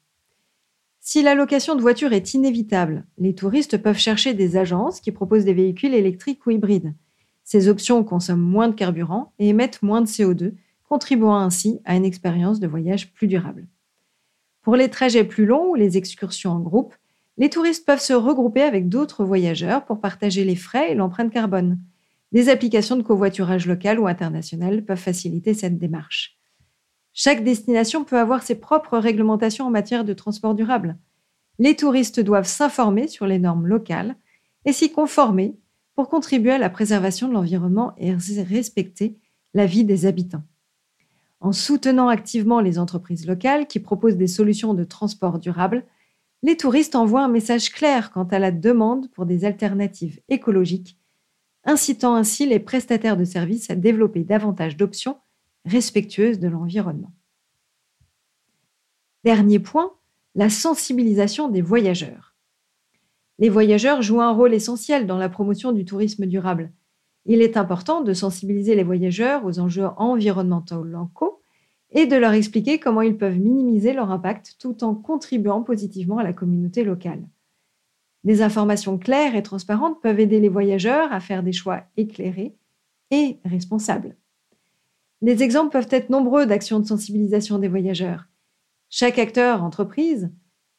Si 1.00 1.22
la 1.22 1.34
location 1.34 1.74
de 1.74 1.80
voitures 1.80 2.12
est 2.12 2.34
inévitable, 2.34 3.06
les 3.16 3.34
touristes 3.34 3.78
peuvent 3.78 3.96
chercher 3.96 4.34
des 4.34 4.58
agences 4.58 5.00
qui 5.00 5.10
proposent 5.10 5.46
des 5.46 5.54
véhicules 5.54 5.94
électriques 5.94 6.46
ou 6.46 6.50
hybrides. 6.50 6.92
Ces 7.44 7.68
options 7.68 8.04
consomment 8.04 8.42
moins 8.42 8.68
de 8.68 8.74
carburant 8.74 9.32
et 9.38 9.48
émettent 9.48 9.82
moins 9.82 10.02
de 10.02 10.06
CO2, 10.06 10.52
contribuant 10.86 11.36
ainsi 11.36 11.80
à 11.86 11.96
une 11.96 12.04
expérience 12.04 12.60
de 12.60 12.66
voyage 12.66 13.10
plus 13.14 13.26
durable. 13.26 13.66
Pour 14.60 14.76
les 14.76 14.90
trajets 14.90 15.24
plus 15.24 15.46
longs 15.46 15.70
ou 15.70 15.76
les 15.76 15.96
excursions 15.96 16.50
en 16.50 16.60
groupe, 16.60 16.94
les 17.36 17.50
touristes 17.50 17.84
peuvent 17.84 18.00
se 18.00 18.12
regrouper 18.12 18.62
avec 18.62 18.88
d'autres 18.88 19.24
voyageurs 19.24 19.84
pour 19.84 20.00
partager 20.00 20.44
les 20.44 20.56
frais 20.56 20.92
et 20.92 20.94
l'empreinte 20.94 21.32
carbone. 21.32 21.78
Des 22.32 22.48
applications 22.48 22.96
de 22.96 23.02
covoiturage 23.02 23.66
local 23.66 23.98
ou 23.98 24.06
international 24.06 24.84
peuvent 24.84 24.98
faciliter 24.98 25.54
cette 25.54 25.78
démarche. 25.78 26.38
Chaque 27.12 27.44
destination 27.44 28.04
peut 28.04 28.18
avoir 28.18 28.42
ses 28.42 28.56
propres 28.56 28.98
réglementations 28.98 29.66
en 29.66 29.70
matière 29.70 30.04
de 30.04 30.12
transport 30.12 30.54
durable. 30.54 30.96
Les 31.58 31.76
touristes 31.76 32.18
doivent 32.18 32.46
s'informer 32.46 33.06
sur 33.06 33.26
les 33.26 33.38
normes 33.38 33.66
locales 33.66 34.16
et 34.64 34.72
s'y 34.72 34.90
conformer 34.90 35.56
pour 35.94 36.08
contribuer 36.08 36.52
à 36.52 36.58
la 36.58 36.70
préservation 36.70 37.28
de 37.28 37.34
l'environnement 37.34 37.94
et 37.98 38.12
respecter 38.12 39.16
la 39.54 39.66
vie 39.66 39.84
des 39.84 40.06
habitants. 40.06 40.42
En 41.40 41.52
soutenant 41.52 42.08
activement 42.08 42.60
les 42.60 42.78
entreprises 42.78 43.26
locales 43.26 43.66
qui 43.68 43.78
proposent 43.78 44.16
des 44.16 44.26
solutions 44.26 44.74
de 44.74 44.82
transport 44.82 45.38
durable, 45.38 45.84
les 46.44 46.58
touristes 46.58 46.94
envoient 46.94 47.24
un 47.24 47.28
message 47.28 47.72
clair 47.72 48.10
quant 48.10 48.24
à 48.24 48.38
la 48.38 48.50
demande 48.50 49.10
pour 49.12 49.24
des 49.24 49.46
alternatives 49.46 50.20
écologiques, 50.28 50.98
incitant 51.64 52.14
ainsi 52.14 52.44
les 52.44 52.60
prestataires 52.60 53.16
de 53.16 53.24
services 53.24 53.70
à 53.70 53.76
développer 53.76 54.24
davantage 54.24 54.76
d'options 54.76 55.16
respectueuses 55.64 56.38
de 56.38 56.48
l'environnement. 56.48 57.14
Dernier 59.24 59.58
point, 59.58 59.94
la 60.34 60.50
sensibilisation 60.50 61.48
des 61.48 61.62
voyageurs. 61.62 62.34
Les 63.38 63.48
voyageurs 63.48 64.02
jouent 64.02 64.20
un 64.20 64.32
rôle 64.32 64.52
essentiel 64.52 65.06
dans 65.06 65.16
la 65.16 65.30
promotion 65.30 65.72
du 65.72 65.86
tourisme 65.86 66.26
durable. 66.26 66.74
Il 67.24 67.40
est 67.40 67.56
important 67.56 68.02
de 68.02 68.12
sensibiliser 68.12 68.74
les 68.74 68.84
voyageurs 68.84 69.46
aux 69.46 69.60
enjeux 69.60 69.88
environnementaux 69.96 70.84
locaux 70.84 71.40
et 71.94 72.06
de 72.06 72.16
leur 72.16 72.32
expliquer 72.32 72.78
comment 72.78 73.02
ils 73.02 73.16
peuvent 73.16 73.38
minimiser 73.38 73.92
leur 73.92 74.10
impact 74.10 74.56
tout 74.58 74.82
en 74.84 74.94
contribuant 74.94 75.62
positivement 75.62 76.18
à 76.18 76.24
la 76.24 76.32
communauté 76.32 76.84
locale. 76.84 77.24
Des 78.24 78.42
informations 78.42 78.98
claires 78.98 79.36
et 79.36 79.42
transparentes 79.42 80.00
peuvent 80.02 80.18
aider 80.18 80.40
les 80.40 80.48
voyageurs 80.48 81.12
à 81.12 81.20
faire 81.20 81.42
des 81.42 81.52
choix 81.52 81.84
éclairés 81.96 82.56
et 83.10 83.38
responsables. 83.44 84.16
Les 85.22 85.42
exemples 85.42 85.72
peuvent 85.72 85.88
être 85.90 86.10
nombreux 86.10 86.46
d'actions 86.46 86.80
de 86.80 86.86
sensibilisation 86.86 87.58
des 87.58 87.68
voyageurs. 87.68 88.26
Chaque 88.90 89.18
acteur, 89.18 89.62
entreprise, 89.62 90.30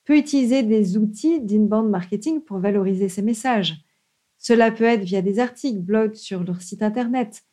peut 0.04 0.18
utiliser 0.18 0.64
des 0.64 0.98
outils 0.98 1.42
d'inbound 1.42 1.90
marketing 1.90 2.42
pour 2.42 2.60
valoriser 2.60 3.10
ses 3.10 3.22
messages. 3.22 3.76
Cela 4.38 4.70
peut 4.72 4.84
être 4.84 5.04
via 5.04 5.22
des 5.22 5.40
articles, 5.40 5.80
blogs 5.80 6.16
sur 6.16 6.44
leur 6.44 6.62
site 6.62 6.84
internet, 6.84 7.44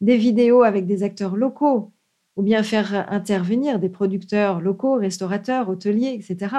des 0.00 0.16
vidéos 0.16 0.62
avec 0.62 0.86
des 0.86 1.02
acteurs 1.02 1.36
locaux, 1.36 1.92
ou 2.36 2.42
bien 2.42 2.62
faire 2.62 3.10
intervenir 3.10 3.78
des 3.78 3.88
producteurs 3.88 4.60
locaux, 4.60 4.94
restaurateurs, 4.94 5.68
hôteliers, 5.68 6.12
etc., 6.12 6.54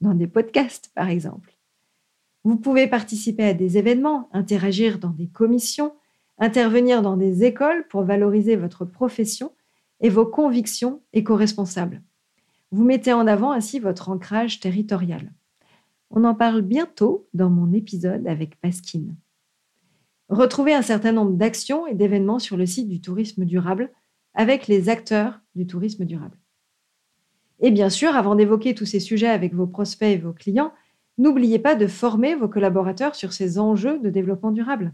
dans 0.00 0.14
des 0.14 0.26
podcasts, 0.26 0.90
par 0.94 1.08
exemple. 1.08 1.56
Vous 2.42 2.56
pouvez 2.56 2.86
participer 2.88 3.44
à 3.44 3.54
des 3.54 3.78
événements, 3.78 4.28
interagir 4.32 4.98
dans 4.98 5.10
des 5.10 5.28
commissions, 5.28 5.94
intervenir 6.38 7.00
dans 7.00 7.16
des 7.16 7.44
écoles 7.44 7.86
pour 7.88 8.02
valoriser 8.02 8.56
votre 8.56 8.84
profession 8.84 9.52
et 10.00 10.10
vos 10.10 10.26
convictions 10.26 11.00
éco-responsables. 11.12 12.02
Vous 12.70 12.84
mettez 12.84 13.12
en 13.12 13.26
avant 13.26 13.52
ainsi 13.52 13.78
votre 13.78 14.08
ancrage 14.08 14.60
territorial. 14.60 15.32
On 16.10 16.24
en 16.24 16.34
parle 16.34 16.60
bientôt 16.60 17.28
dans 17.32 17.50
mon 17.50 17.72
épisode 17.72 18.26
avec 18.26 18.60
Pasquine. 18.60 19.16
Retrouvez 20.28 20.74
un 20.74 20.82
certain 20.82 21.12
nombre 21.12 21.32
d'actions 21.32 21.86
et 21.86 21.94
d'événements 21.94 22.38
sur 22.38 22.56
le 22.56 22.66
site 22.66 22.88
du 22.88 23.00
tourisme 23.00 23.44
durable 23.44 23.90
avec 24.34 24.66
les 24.66 24.88
acteurs 24.88 25.40
du 25.54 25.66
tourisme 25.66 26.04
durable. 26.04 26.38
Et 27.60 27.70
bien 27.70 27.88
sûr, 27.88 28.16
avant 28.16 28.34
d'évoquer 28.34 28.74
tous 28.74 28.86
ces 28.86 29.00
sujets 29.00 29.28
avec 29.28 29.54
vos 29.54 29.66
prospects 29.66 30.12
et 30.12 30.18
vos 30.18 30.32
clients, 30.32 30.72
n'oubliez 31.18 31.58
pas 31.58 31.74
de 31.74 31.86
former 31.86 32.34
vos 32.34 32.48
collaborateurs 32.48 33.14
sur 33.14 33.32
ces 33.32 33.58
enjeux 33.58 33.98
de 34.00 34.10
développement 34.10 34.50
durable 34.50 34.92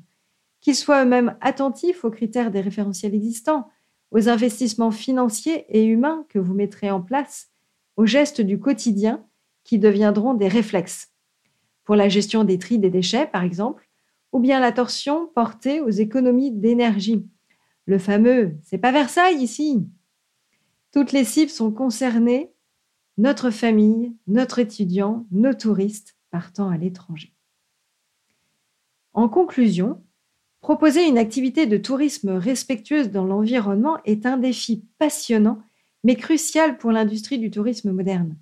qu'ils 0.61 0.77
soient 0.77 1.05
eux-mêmes 1.05 1.37
attentifs 1.41 2.05
aux 2.05 2.11
critères 2.11 2.51
des 2.51 2.61
référentiels 2.61 3.15
existants, 3.15 3.69
aux 4.11 4.29
investissements 4.29 4.91
financiers 4.91 5.65
et 5.69 5.85
humains 5.85 6.25
que 6.29 6.39
vous 6.39 6.55
mettrez 6.55 6.91
en 6.91 7.01
place, 7.01 7.51
aux 7.97 8.07
gestes 8.07 8.41
du 8.41 8.59
quotidien 8.59 9.25
qui 9.65 9.79
deviendront 9.79 10.35
des 10.35 10.49
réflexes. 10.49 11.09
Pour 11.85 11.97
la 11.97 12.09
gestion 12.09 12.45
des 12.45 12.59
tris 12.59 12.79
des 12.79 12.91
déchets, 12.91 13.27
par 13.27 13.43
exemple, 13.43 13.89
ou 14.33 14.39
bien 14.39 14.61
l'attention 14.61 15.29
portée 15.35 15.81
aux 15.81 15.91
économies 15.91 16.53
d'énergie. 16.53 17.27
Le 17.91 17.99
fameux 17.99 18.57
c'est 18.63 18.79
pas 18.79 18.93
Versailles 18.93 19.43
ici. 19.43 19.85
Toutes 20.93 21.11
les 21.11 21.25
cibles 21.25 21.51
sont 21.51 21.73
concernées, 21.73 22.53
notre 23.19 23.51
famille, 23.51 24.15
notre 24.29 24.61
étudiant, 24.61 25.27
nos 25.33 25.55
touristes 25.55 26.17
partant 26.31 26.71
à 26.71 26.77
l'étranger. 26.77 27.35
En 29.13 29.29
conclusion, 29.29 30.05
Proposer 30.61 31.05
une 31.09 31.19
activité 31.19 31.67
de 31.67 31.79
tourisme 31.79 32.31
respectueuse 32.31 33.11
dans 33.11 33.25
l'environnement 33.25 33.99
est 34.05 34.25
un 34.25 34.37
défi 34.37 34.85
passionnant, 34.99 35.61
mais 36.05 36.15
crucial 36.15 36.79
pour 36.79 36.93
l'industrie 36.93 37.41
du 37.41 37.51
tourisme 37.51 37.91
moderne. 37.91 38.37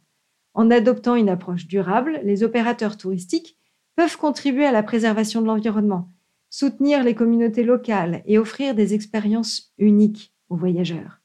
En 0.53 0.71
adoptant 0.71 1.15
une 1.15 1.31
approche 1.31 1.67
durable, 1.67 2.21
les 2.23 2.43
opérateurs 2.43 2.99
touristiques 2.99 3.57
peuvent 3.97 4.19
contribuer 4.19 4.67
à 4.67 4.73
la 4.73 4.83
préservation 4.83 5.41
de 5.41 5.47
l'environnement, 5.47 6.13
soutenir 6.51 7.03
les 7.03 7.15
communautés 7.15 7.65
locales 7.65 8.23
et 8.27 8.39
offrir 8.39 8.75
des 8.75 8.95
expériences 8.95 9.73
uniques 9.79 10.35
aux 10.49 10.57
voyageurs. 10.57 11.21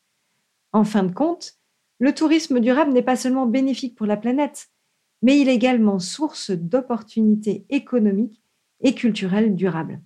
En 0.71 0.83
fin 0.83 1.03
de 1.03 1.13
compte, 1.13 1.53
le 1.99 2.13
tourisme 2.13 2.59
durable 2.59 2.91
n'est 2.91 3.01
pas 3.01 3.15
seulement 3.15 3.45
bénéfique 3.45 3.95
pour 3.95 4.05
la 4.05 4.17
planète, 4.17 4.69
mais 5.21 5.39
il 5.39 5.47
est 5.47 5.55
également 5.55 5.99
source 5.99 6.51
d'opportunités 6.51 7.65
économiques 7.69 8.41
et 8.81 8.93
culturelles 8.93 9.55
durables. 9.55 10.01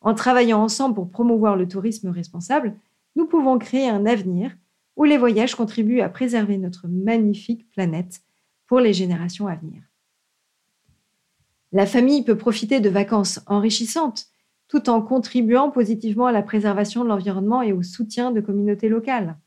En 0.00 0.14
travaillant 0.14 0.62
ensemble 0.62 0.94
pour 0.94 1.10
promouvoir 1.10 1.56
le 1.56 1.68
tourisme 1.68 2.08
responsable, 2.08 2.76
nous 3.16 3.26
pouvons 3.26 3.58
créer 3.58 3.88
un 3.88 4.06
avenir 4.06 4.56
où 4.96 5.04
les 5.04 5.18
voyages 5.18 5.54
contribuent 5.54 6.00
à 6.00 6.08
préserver 6.08 6.56
notre 6.56 6.88
magnifique 6.88 7.68
planète 7.70 8.22
pour 8.66 8.80
les 8.80 8.92
générations 8.92 9.48
à 9.48 9.56
venir. 9.56 9.82
La 11.72 11.84
famille 11.84 12.24
peut 12.24 12.38
profiter 12.38 12.80
de 12.80 12.88
vacances 12.88 13.40
enrichissantes 13.46 14.28
tout 14.68 14.90
en 14.90 15.00
contribuant 15.00 15.70
positivement 15.70 16.26
à 16.26 16.32
la 16.32 16.42
préservation 16.42 17.02
de 17.02 17.08
l'environnement 17.08 17.62
et 17.62 17.72
au 17.72 17.82
soutien 17.82 18.30
de 18.30 18.40
communautés 18.40 18.88
locales. 18.88 19.38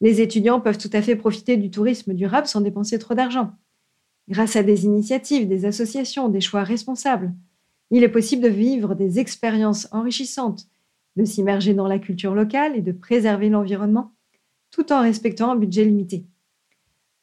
Les 0.00 0.20
étudiants 0.20 0.60
peuvent 0.60 0.78
tout 0.78 0.90
à 0.92 1.02
fait 1.02 1.16
profiter 1.16 1.56
du 1.56 1.70
tourisme 1.70 2.14
durable 2.14 2.46
sans 2.46 2.60
dépenser 2.60 2.98
trop 2.98 3.14
d'argent. 3.14 3.52
Grâce 4.28 4.56
à 4.56 4.62
des 4.62 4.84
initiatives, 4.84 5.48
des 5.48 5.66
associations, 5.66 6.28
des 6.28 6.40
choix 6.40 6.62
responsables, 6.62 7.34
il 7.90 8.04
est 8.04 8.08
possible 8.08 8.42
de 8.42 8.48
vivre 8.48 8.94
des 8.94 9.18
expériences 9.18 9.88
enrichissantes, 9.90 10.68
de 11.16 11.24
s'immerger 11.24 11.74
dans 11.74 11.88
la 11.88 11.98
culture 11.98 12.34
locale 12.34 12.76
et 12.76 12.82
de 12.82 12.92
préserver 12.92 13.48
l'environnement, 13.48 14.12
tout 14.70 14.92
en 14.92 15.02
respectant 15.02 15.50
un 15.50 15.56
budget 15.56 15.84
limité. 15.84 16.24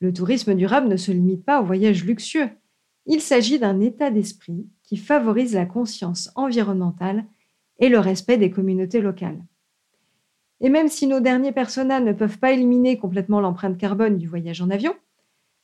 Le 0.02 0.12
tourisme 0.12 0.54
durable 0.54 0.90
ne 0.90 0.98
se 0.98 1.12
limite 1.12 1.46
pas 1.46 1.62
aux 1.62 1.66
voyages 1.66 2.04
luxueux. 2.04 2.50
Il 3.06 3.22
s'agit 3.22 3.58
d'un 3.58 3.80
état 3.80 4.12
d'esprit 4.12 4.68
qui 4.88 4.98
favorise 4.98 5.54
la 5.54 5.66
conscience 5.66 6.32
environnementale 6.36 7.26
et 7.78 7.90
le 7.90 8.00
respect 8.00 8.38
des 8.38 8.50
communautés 8.50 9.02
locales. 9.02 9.44
Et 10.62 10.70
même 10.70 10.88
si 10.88 11.06
nos 11.06 11.20
derniers 11.20 11.52
personnages 11.52 12.04
ne 12.04 12.14
peuvent 12.14 12.40
pas 12.40 12.54
éliminer 12.54 12.98
complètement 12.98 13.42
l'empreinte 13.42 13.78
carbone 13.78 14.18
du 14.18 14.28
voyage 14.28 14.62
en 14.62 14.72
avion, 14.72 14.96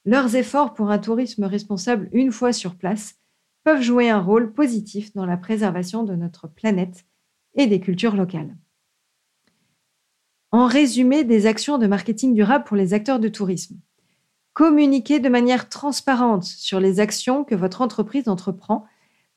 leurs 0.05 0.35
efforts 0.35 0.73
pour 0.73 0.91
un 0.91 0.99
tourisme 0.99 1.45
responsable 1.45 2.09
une 2.11 2.31
fois 2.31 2.51
sur 2.51 2.75
place 2.75 3.15
peuvent 3.63 3.81
jouer 3.81 4.09
un 4.09 4.19
rôle 4.19 4.51
positif 4.51 5.13
dans 5.13 5.25
la 5.25 5.37
préservation 5.37 6.03
de 6.03 6.15
notre 6.15 6.47
planète 6.47 7.05
et 7.55 7.65
des 7.65 7.79
cultures 7.79 8.17
locales. 8.17 8.57
En 10.51 10.67
résumé 10.67 11.23
des 11.23 11.47
actions 11.47 11.77
de 11.77 11.87
marketing 11.87 12.35
durable 12.35 12.65
pour 12.65 12.75
les 12.75 12.93
acteurs 12.93 13.19
de 13.19 13.29
tourisme. 13.29 13.79
Communiquez 14.51 15.19
de 15.19 15.29
manière 15.29 15.69
transparente 15.69 16.43
sur 16.43 16.79
les 16.79 16.99
actions 16.99 17.45
que 17.45 17.55
votre 17.55 17.81
entreprise 17.81 18.27
entreprend 18.27 18.85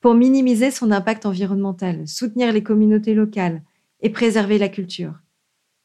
pour 0.01 0.13
minimiser 0.13 0.71
son 0.71 0.91
impact 0.91 1.25
environnemental, 1.25 2.07
soutenir 2.07 2.51
les 2.53 2.63
communautés 2.63 3.13
locales 3.13 3.63
et 4.01 4.09
préserver 4.09 4.57
la 4.57 4.69
culture. 4.69 5.13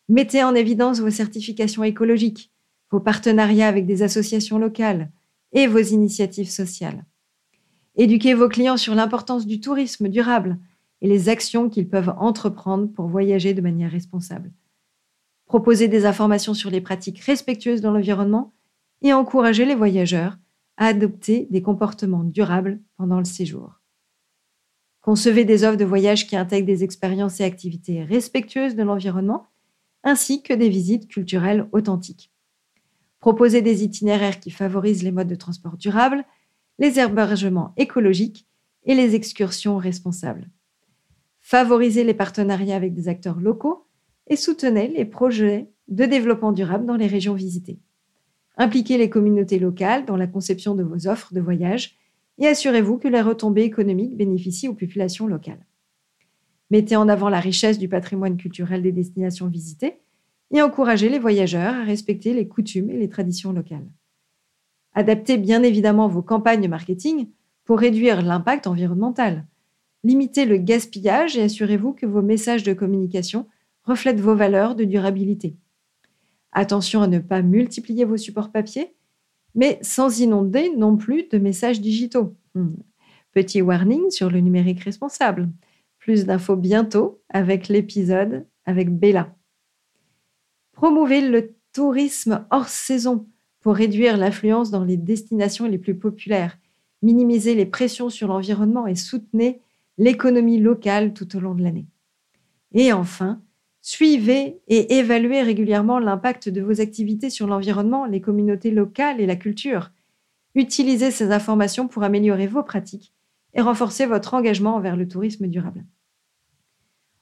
Mettez 0.09 0.45
en 0.45 0.55
évidence 0.55 1.01
vos 1.01 1.11
certifications 1.11 1.85
écologiques, 1.85 2.51
vos 2.91 3.01
partenariats 3.01 3.69
avec 3.69 3.87
des 3.87 4.03
associations 4.03 4.59
locales 4.59 5.11
et 5.53 5.67
vos 5.67 5.79
initiatives 5.79 6.51
sociales. 6.51 7.05
Éduquez 7.97 8.35
vos 8.35 8.49
clients 8.49 8.77
sur 8.77 8.95
l'importance 8.95 9.47
du 9.47 9.61
tourisme 9.61 10.09
durable 10.09 10.59
et 11.01 11.09
les 11.09 11.29
actions 11.29 11.69
qu'ils 11.69 11.89
peuvent 11.89 12.15
entreprendre 12.19 12.87
pour 12.87 13.07
voyager 13.07 13.55
de 13.55 13.61
manière 13.61 13.91
responsable. 13.91 14.51
Proposez 15.47 15.89
des 15.89 16.07
informations 16.07 16.55
sur 16.55 16.71
les 16.71 16.81
pratiques 16.81 17.21
respectueuses 17.21 17.81
dans 17.81 17.91
l'environnement 17.91 18.53
et 19.03 19.13
encouragez 19.13 19.65
les 19.65 19.75
voyageurs 19.75 20.39
à 20.77 20.87
adopter 20.87 21.49
des 21.51 21.61
comportements 21.61 22.25
durables 22.25 22.81
pendant 22.97 23.19
le 23.19 23.25
séjour. 23.25 23.82
Concevez 25.03 25.45
des 25.45 25.65
offres 25.65 25.77
de 25.77 25.85
voyage 25.85 26.27
qui 26.27 26.37
intègrent 26.37 26.67
des 26.67 26.85
expériences 26.85 27.41
et 27.41 27.45
activités 27.45 28.05
respectueuses 28.05 28.77
de 28.77 28.83
l'environnement, 28.83 29.49
ainsi 30.05 30.43
que 30.43 30.55
des 30.55 30.69
visites 30.69 31.09
culturelles 31.09 31.69
authentiques. 31.73 32.33
Proposez 33.19 33.63
des 33.63 33.85
itinéraires 33.85 34.41
qui 34.41 34.51
favorisent 34.51 35.03
les 35.03 35.13
modes 35.13 35.29
de 35.29 35.35
transport 35.35 35.77
durables 35.77 36.25
les 36.79 36.99
hébergements 36.99 37.73
écologiques 37.77 38.47
et 38.85 38.95
les 38.95 39.15
excursions 39.15 39.77
responsables. 39.77 40.49
Favorisez 41.41 42.05
les 42.05 42.15
partenariats 42.15 42.77
avec 42.77 42.95
des 42.95 43.09
acteurs 43.09 43.41
locaux 43.41 43.87
et 44.29 44.37
soutenez 44.37 44.89
les 44.89 45.05
projets 45.05 45.69
de 45.89 46.07
développement 46.07 46.53
durable 46.53 46.87
dans 46.87 46.97
les 46.97 47.07
régions 47.07 47.35
visitées. 47.35 47.79
Impliquez 48.57 48.99
les 48.99 49.11
communautés 49.11 49.59
locales 49.59 50.05
dans 50.05 50.17
la 50.17 50.27
conception 50.27 50.75
de 50.75 50.83
vos 50.83 51.07
offres 51.07 51.35
de 51.35 51.41
voyage 51.41 51.97
et 52.39 52.47
assurez-vous 52.47 52.99
que 52.99 53.09
les 53.09 53.21
retombées 53.21 53.63
économiques 53.63 54.17
bénéficient 54.17 54.69
aux 54.69 54.75
populations 54.75 55.27
locales. 55.27 55.65
Mettez 56.71 56.97
en 56.97 57.09
avant 57.09 57.29
la 57.29 57.41
richesse 57.41 57.79
du 57.79 57.89
patrimoine 57.89 58.37
culturel 58.37 58.83
des 58.83 58.93
destinations 58.93 59.47
visitées 59.47 60.01
et 60.53 60.63
encouragez 60.63 61.09
les 61.09 61.19
voyageurs 61.19 61.75
à 61.75 61.85
respecter 61.85 62.33
les 62.33 62.49
coutumes 62.49 62.91
et 62.91 62.97
les 62.97 63.09
traditions 63.09 63.53
locales. 63.53 63.87
Adaptez 64.95 65.39
bien 65.39 65.63
évidemment 65.63 66.09
vos 66.09 66.23
campagnes 66.23 66.69
marketing 66.69 67.29
pour 67.65 67.79
réduire 67.79 68.23
l'impact 68.23 68.67
environnemental. 68.67 69.47
Limitez 70.05 70.47
le 70.47 70.57
gaspillage 70.57 71.37
et 71.37 71.43
assurez-vous 71.43 71.93
que 71.93 72.07
vos 72.07 72.23
messages 72.23 72.63
de 72.63 72.73
communication 72.73 73.47
reflètent 73.85 74.21
vos 74.21 74.35
valeurs 74.35 74.75
de 74.75 74.85
durabilité. 74.85 75.57
Attention 76.53 77.03
à 77.03 77.07
ne 77.07 77.19
pas 77.19 77.41
multiplier 77.41 78.05
vos 78.05 78.17
supports 78.17 78.51
papier, 78.51 78.95
mais 79.55 79.79
sans 79.83 80.21
inonder 80.21 80.71
non 80.77 80.97
plus 80.97 81.29
de 81.31 81.39
messages 81.39 81.81
digitaux. 81.81 82.35
Hmm. 82.55 82.75
Petit 83.33 83.63
warning 83.63 84.11
sur 84.11 84.31
le 84.31 84.41
numérique 84.41 84.81
responsable. 84.81 85.49
Plus 85.99 86.27
d'infos 86.27 86.57
bientôt 86.57 87.23
avec 87.29 87.69
l'épisode 87.69 88.47
avec 88.65 88.91
Bella. 88.91 89.35
Promouvez 90.73 91.21
le 91.21 91.55
tourisme 91.73 92.47
hors 92.51 92.69
saison 92.69 93.27
pour 93.61 93.75
réduire 93.77 94.17
l'affluence 94.17 94.71
dans 94.71 94.85
les 94.85 94.97
destinations 94.97 95.67
les 95.67 95.79
plus 95.79 95.97
populaires. 95.97 96.59
minimisez 97.03 97.55
les 97.55 97.67
pressions 97.67 98.11
sur 98.11 98.29
l'environnement 98.29 98.87
et 98.87 98.95
soutenez 98.95 99.61
l'économie 99.99 100.59
locale 100.59 101.13
tout 101.13 101.37
au 101.37 101.41
long 101.41 101.55
de 101.55 101.63
l'année. 101.63 101.87
Et 102.73 102.93
enfin, 102.93 103.43
suivez 103.83 104.61
et 104.69 104.95
évaluez 104.95 105.43
régulièrement 105.43 105.99
l'impact 105.99 106.49
de 106.49 106.63
vos 106.63 106.81
activités 106.81 107.31
sur 107.31 107.49
l'environnement, 107.49 108.07
les 108.07 108.21
communautés 108.21 108.71
locales 108.71 109.21
et 109.21 109.27
la 109.27 109.37
culture. 109.37 109.91
Utilisez 110.55 111.11
ces 111.11 111.33
informations 111.33 111.89
pour 111.89 112.05
améliorer 112.05 112.47
vos 112.47 112.63
pratiques 112.63 113.13
et 113.55 113.61
renforcer 113.61 114.07
votre 114.07 114.35
engagement 114.35 114.77
envers 114.77 114.97
le 114.97 115.09
tourisme 115.09 115.47
durable. 115.49 115.85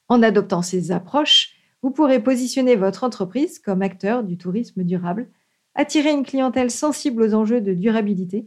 En 0.08 0.22
adoptant 0.22 0.62
ces 0.62 0.92
approches, 0.92 1.56
vous 1.82 1.90
pourrez 1.90 2.22
positionner 2.22 2.76
votre 2.76 3.04
entreprise 3.04 3.58
comme 3.58 3.82
acteur 3.82 4.22
du 4.22 4.36
tourisme 4.36 4.84
durable, 4.84 5.28
attirer 5.74 6.10
une 6.10 6.24
clientèle 6.26 6.70
sensible 6.70 7.22
aux 7.22 7.34
enjeux 7.34 7.60
de 7.60 7.72
durabilité 7.72 8.46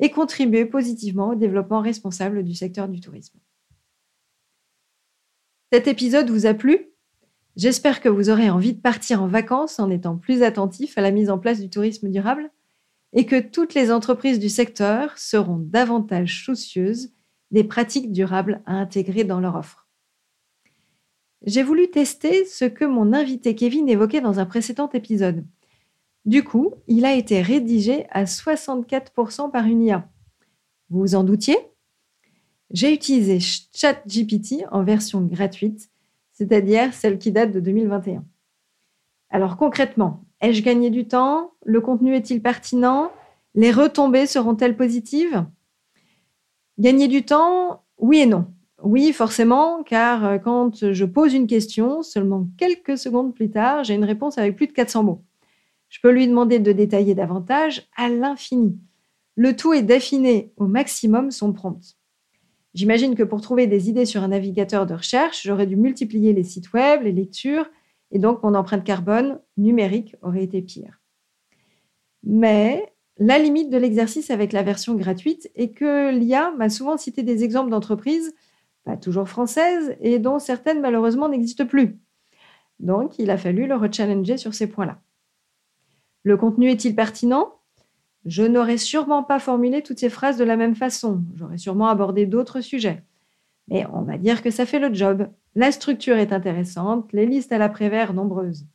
et 0.00 0.10
contribuer 0.10 0.64
positivement 0.64 1.28
au 1.28 1.34
développement 1.36 1.80
responsable 1.80 2.42
du 2.42 2.54
secteur 2.54 2.88
du 2.88 3.00
tourisme. 3.00 3.38
Cet 5.72 5.86
épisode 5.86 6.28
vous 6.28 6.46
a 6.46 6.54
plu? 6.54 6.91
J'espère 7.56 8.00
que 8.00 8.08
vous 8.08 8.30
aurez 8.30 8.48
envie 8.48 8.72
de 8.72 8.80
partir 8.80 9.22
en 9.22 9.28
vacances 9.28 9.78
en 9.78 9.90
étant 9.90 10.16
plus 10.16 10.42
attentif 10.42 10.96
à 10.96 11.02
la 11.02 11.10
mise 11.10 11.28
en 11.28 11.38
place 11.38 11.60
du 11.60 11.68
tourisme 11.68 12.08
durable 12.08 12.50
et 13.12 13.26
que 13.26 13.40
toutes 13.40 13.74
les 13.74 13.92
entreprises 13.92 14.38
du 14.38 14.48
secteur 14.48 15.18
seront 15.18 15.58
davantage 15.58 16.44
soucieuses 16.44 17.12
des 17.50 17.64
pratiques 17.64 18.10
durables 18.10 18.62
à 18.64 18.74
intégrer 18.74 19.24
dans 19.24 19.40
leur 19.40 19.56
offre. 19.56 19.86
J'ai 21.44 21.62
voulu 21.62 21.90
tester 21.90 22.46
ce 22.46 22.64
que 22.64 22.84
mon 22.84 23.12
invité 23.12 23.54
Kevin 23.54 23.88
évoquait 23.88 24.20
dans 24.20 24.38
un 24.38 24.46
précédent 24.46 24.88
épisode. 24.90 25.44
Du 26.24 26.44
coup, 26.44 26.72
il 26.86 27.04
a 27.04 27.14
été 27.14 27.42
rédigé 27.42 28.06
à 28.10 28.24
64% 28.24 29.50
par 29.50 29.66
une 29.66 29.82
IA. 29.82 30.08
Vous 30.88 31.00
vous 31.00 31.14
en 31.14 31.24
doutiez? 31.24 31.58
J'ai 32.70 32.94
utilisé 32.94 33.38
ChatGPT 33.40 34.64
en 34.70 34.84
version 34.84 35.20
gratuite, 35.20 35.90
c'est-à-dire 36.32 36.92
celle 36.94 37.18
qui 37.18 37.32
date 37.32 37.52
de 37.52 37.60
2021. 37.60 38.24
Alors 39.30 39.56
concrètement, 39.56 40.24
ai-je 40.40 40.62
gagné 40.62 40.90
du 40.90 41.06
temps? 41.06 41.52
Le 41.64 41.80
contenu 41.80 42.14
est-il 42.14 42.42
pertinent? 42.42 43.10
Les 43.54 43.70
retombées 43.70 44.26
seront-elles 44.26 44.76
positives? 44.76 45.44
Gagner 46.78 47.08
du 47.08 47.24
temps, 47.24 47.84
oui 47.98 48.20
et 48.20 48.26
non. 48.26 48.46
Oui, 48.82 49.12
forcément, 49.12 49.84
car 49.84 50.24
euh, 50.24 50.38
quand 50.38 50.92
je 50.92 51.04
pose 51.04 51.34
une 51.34 51.46
question, 51.46 52.02
seulement 52.02 52.48
quelques 52.58 52.98
secondes 52.98 53.32
plus 53.32 53.50
tard, 53.50 53.84
j'ai 53.84 53.94
une 53.94 54.04
réponse 54.04 54.38
avec 54.38 54.56
plus 54.56 54.66
de 54.66 54.72
400 54.72 55.04
mots. 55.04 55.22
Je 55.88 56.00
peux 56.00 56.10
lui 56.10 56.26
demander 56.26 56.58
de 56.58 56.72
détailler 56.72 57.14
davantage 57.14 57.88
à 57.96 58.08
l'infini. 58.08 58.76
Le 59.36 59.54
tout 59.54 59.72
est 59.72 59.82
d'affiner 59.82 60.52
au 60.56 60.66
maximum 60.66 61.30
son 61.30 61.52
prompt. 61.52 61.96
J'imagine 62.74 63.14
que 63.14 63.22
pour 63.22 63.40
trouver 63.40 63.66
des 63.66 63.90
idées 63.90 64.06
sur 64.06 64.22
un 64.22 64.28
navigateur 64.28 64.86
de 64.86 64.94
recherche, 64.94 65.42
j'aurais 65.44 65.66
dû 65.66 65.76
multiplier 65.76 66.32
les 66.32 66.44
sites 66.44 66.72
web, 66.72 67.02
les 67.02 67.12
lectures, 67.12 67.68
et 68.10 68.18
donc 68.18 68.42
mon 68.42 68.54
empreinte 68.54 68.84
carbone 68.84 69.40
numérique 69.56 70.16
aurait 70.22 70.44
été 70.44 70.62
pire. 70.62 71.00
Mais 72.22 72.92
la 73.18 73.38
limite 73.38 73.70
de 73.70 73.76
l'exercice 73.76 74.30
avec 74.30 74.52
la 74.52 74.62
version 74.62 74.94
gratuite 74.94 75.50
est 75.54 75.72
que 75.72 76.10
l'IA 76.10 76.52
m'a 76.52 76.70
souvent 76.70 76.96
cité 76.96 77.22
des 77.22 77.44
exemples 77.44 77.70
d'entreprises, 77.70 78.34
pas 78.84 78.96
toujours 78.96 79.28
françaises, 79.28 79.96
et 80.00 80.18
dont 80.18 80.38
certaines 80.38 80.80
malheureusement 80.80 81.28
n'existent 81.28 81.66
plus. 81.66 81.98
Donc 82.80 83.18
il 83.18 83.30
a 83.30 83.38
fallu 83.38 83.66
le 83.66 83.76
rechallenger 83.76 84.38
sur 84.38 84.54
ces 84.54 84.66
points-là. 84.66 85.00
Le 86.22 86.36
contenu 86.36 86.70
est-il 86.70 86.94
pertinent? 86.94 87.52
Je 88.24 88.42
n'aurais 88.42 88.78
sûrement 88.78 89.22
pas 89.22 89.38
formulé 89.38 89.82
toutes 89.82 89.98
ces 89.98 90.10
phrases 90.10 90.36
de 90.36 90.44
la 90.44 90.56
même 90.56 90.76
façon. 90.76 91.22
J'aurais 91.34 91.58
sûrement 91.58 91.88
abordé 91.88 92.26
d'autres 92.26 92.60
sujets. 92.60 93.02
Mais 93.68 93.86
on 93.92 94.02
va 94.02 94.18
dire 94.18 94.42
que 94.42 94.50
ça 94.50 94.66
fait 94.66 94.78
le 94.78 94.92
job. 94.92 95.28
La 95.54 95.72
structure 95.72 96.16
est 96.16 96.32
intéressante, 96.32 97.12
les 97.12 97.26
listes 97.26 97.52
à 97.52 97.58
l'après-vert 97.58 98.14
nombreuses. 98.14 98.66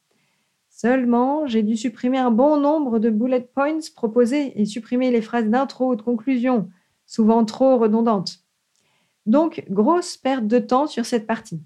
Seulement, 0.70 1.48
j'ai 1.48 1.64
dû 1.64 1.76
supprimer 1.76 2.20
un 2.20 2.30
bon 2.30 2.60
nombre 2.60 3.00
de 3.00 3.10
bullet 3.10 3.42
points 3.42 3.80
proposés 3.96 4.60
et 4.62 4.66
supprimer 4.66 5.10
les 5.10 5.22
phrases 5.22 5.50
d'intro 5.50 5.92
ou 5.92 5.96
de 5.96 6.02
conclusion, 6.02 6.70
souvent 7.06 7.46
trop 7.46 7.78
redondantes. 7.78 8.40
Donc, 9.26 9.66
grosse 9.70 10.18
perte 10.18 10.46
de 10.46 10.60
temps 10.60 10.88
sur 10.88 11.06
cette 11.06 11.26
partie. 11.26 11.62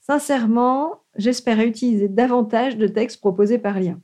Sincèrement, 0.00 1.00
j'espérais 1.16 1.66
utiliser 1.66 2.08
davantage 2.08 2.76
de 2.76 2.86
textes 2.86 3.20
proposés 3.20 3.58
par 3.58 3.78
l'IA. 3.78 3.96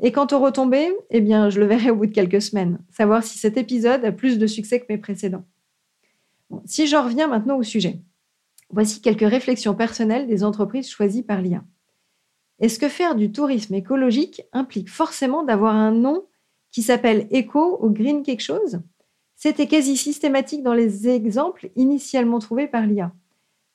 Et 0.00 0.12
quant 0.12 0.26
aux 0.32 0.38
retombées, 0.38 0.92
eh 1.10 1.20
bien, 1.20 1.50
je 1.50 1.60
le 1.60 1.66
verrai 1.66 1.90
au 1.90 1.96
bout 1.96 2.06
de 2.06 2.12
quelques 2.12 2.42
semaines, 2.42 2.78
savoir 2.90 3.22
si 3.22 3.38
cet 3.38 3.56
épisode 3.56 4.04
a 4.04 4.12
plus 4.12 4.38
de 4.38 4.46
succès 4.46 4.80
que 4.80 4.86
mes 4.88 4.98
précédents. 4.98 5.44
si 6.66 6.86
j'en 6.86 7.04
reviens 7.04 7.26
maintenant 7.26 7.56
au 7.56 7.62
sujet, 7.62 8.00
voici 8.70 9.00
quelques 9.00 9.28
réflexions 9.28 9.74
personnelles 9.74 10.26
des 10.26 10.44
entreprises 10.44 10.88
choisies 10.88 11.22
par 11.22 11.40
l'IA. 11.40 11.64
Est-ce 12.60 12.78
que 12.78 12.88
faire 12.88 13.14
du 13.14 13.32
tourisme 13.32 13.74
écologique 13.74 14.42
implique 14.52 14.90
forcément 14.90 15.42
d'avoir 15.42 15.74
un 15.74 15.90
nom 15.90 16.26
qui 16.70 16.82
s'appelle 16.82 17.26
éco 17.30 17.78
ou 17.84 17.90
green 17.90 18.22
quelque 18.22 18.42
chose? 18.42 18.80
C'était 19.36 19.66
quasi 19.66 19.96
systématique 19.96 20.62
dans 20.62 20.74
les 20.74 21.08
exemples 21.08 21.70
initialement 21.76 22.38
trouvés 22.38 22.68
par 22.68 22.86
l'IA. 22.86 23.12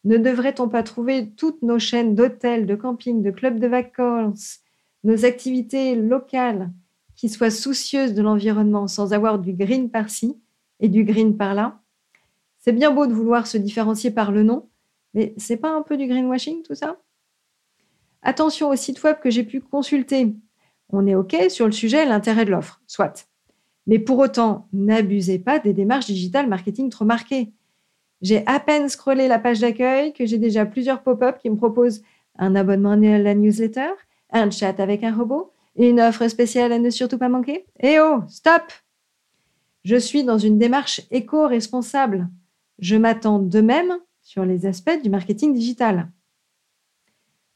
Ne 0.06 0.18
devrait-on 0.18 0.70
pas 0.70 0.84
trouver 0.84 1.32
toutes 1.36 1.62
nos 1.62 1.80
chaînes 1.80 2.16
d'hôtels, 2.16 2.66
de 2.66 2.76
camping, 2.76 3.22
de 3.22 3.32
clubs 3.32 3.60
de 3.60 3.68
vacances, 3.68 4.60
nos 5.04 5.26
activités 5.26 5.96
locales 5.96 6.72
qui 7.16 7.30
soient 7.30 7.52
soucieuses 7.52 8.14
de 8.14 8.22
l'environnement 8.22 8.88
sans 8.88 9.14
avoir 9.14 9.40
du 9.40 9.54
green 9.54 9.90
par-ci 9.90 10.38
et 10.80 10.88
du 10.88 11.04
green 11.04 11.36
par-là. 11.36 11.80
C'est 12.60 12.72
bien 12.72 12.92
beau 12.92 13.08
de 13.08 13.14
vouloir 13.14 13.48
se 13.48 13.58
différencier 13.58 14.12
par 14.12 14.32
le 14.32 14.44
nom, 14.44 14.70
mais 15.14 15.34
c'est 15.38 15.58
pas 15.58 15.72
un 15.72 15.82
peu 15.82 15.98
du 15.98 16.08
greenwashing 16.08 16.64
tout 16.64 16.76
ça? 16.76 16.98
Attention 18.22 18.70
au 18.70 18.76
site 18.76 19.02
web 19.04 19.18
que 19.22 19.30
j'ai 19.30 19.44
pu 19.44 19.62
consulter. 19.62 20.36
On 20.90 21.08
est 21.08 21.16
OK 21.16 21.36
sur 21.50 21.66
le 21.66 21.72
sujet 21.72 22.06
l'intérêt 22.06 22.46
de 22.46 22.52
l'offre, 22.52 22.82
soit. 22.88 23.28
Mais 23.88 24.00
pour 24.00 24.20
autant, 24.20 24.68
n'abusez 24.74 25.40
pas 25.40 25.60
des 25.60 25.74
démarches 25.74 26.08
digitales 26.08 26.48
marketing 26.48 26.90
trop 26.90 27.06
marquées. 27.06 27.52
J'ai 28.22 28.46
à 28.46 28.60
peine 28.60 28.90
scrollé 28.90 29.28
la 29.28 29.40
page 29.40 29.60
d'accueil 29.60 30.14
que 30.14 30.26
j'ai 30.26 30.38
déjà 30.38 30.66
plusieurs 30.66 31.02
pop-up 31.02 31.38
qui 31.40 31.50
me 31.50 31.56
proposent 31.56 32.04
un 32.38 32.56
abonnement 32.56 32.92
à 32.92 32.96
la 32.98 33.36
newsletter, 33.36 33.92
un 34.32 34.50
chat 34.50 34.80
avec 34.80 35.04
un 35.04 35.16
robot, 35.16 35.52
une 35.76 36.00
offre 36.00 36.28
spéciale 36.28 36.72
à 36.72 36.80
ne 36.80 36.90
surtout 36.90 37.18
pas 37.18 37.30
manquer. 37.30 37.66
Eh 37.80 38.00
oh, 38.00 38.22
stop 38.28 38.64
Je 39.84 39.96
suis 39.96 40.24
dans 40.24 40.38
une 40.38 40.58
démarche 40.58 41.02
éco-responsable. 41.12 42.30
Je 42.80 42.96
m'attends 42.96 43.40
de 43.40 43.62
même 43.62 43.98
sur 44.22 44.46
les 44.46 44.66
aspects 44.66 45.02
du 45.02 45.10
marketing 45.10 45.54
digital. 45.54 46.12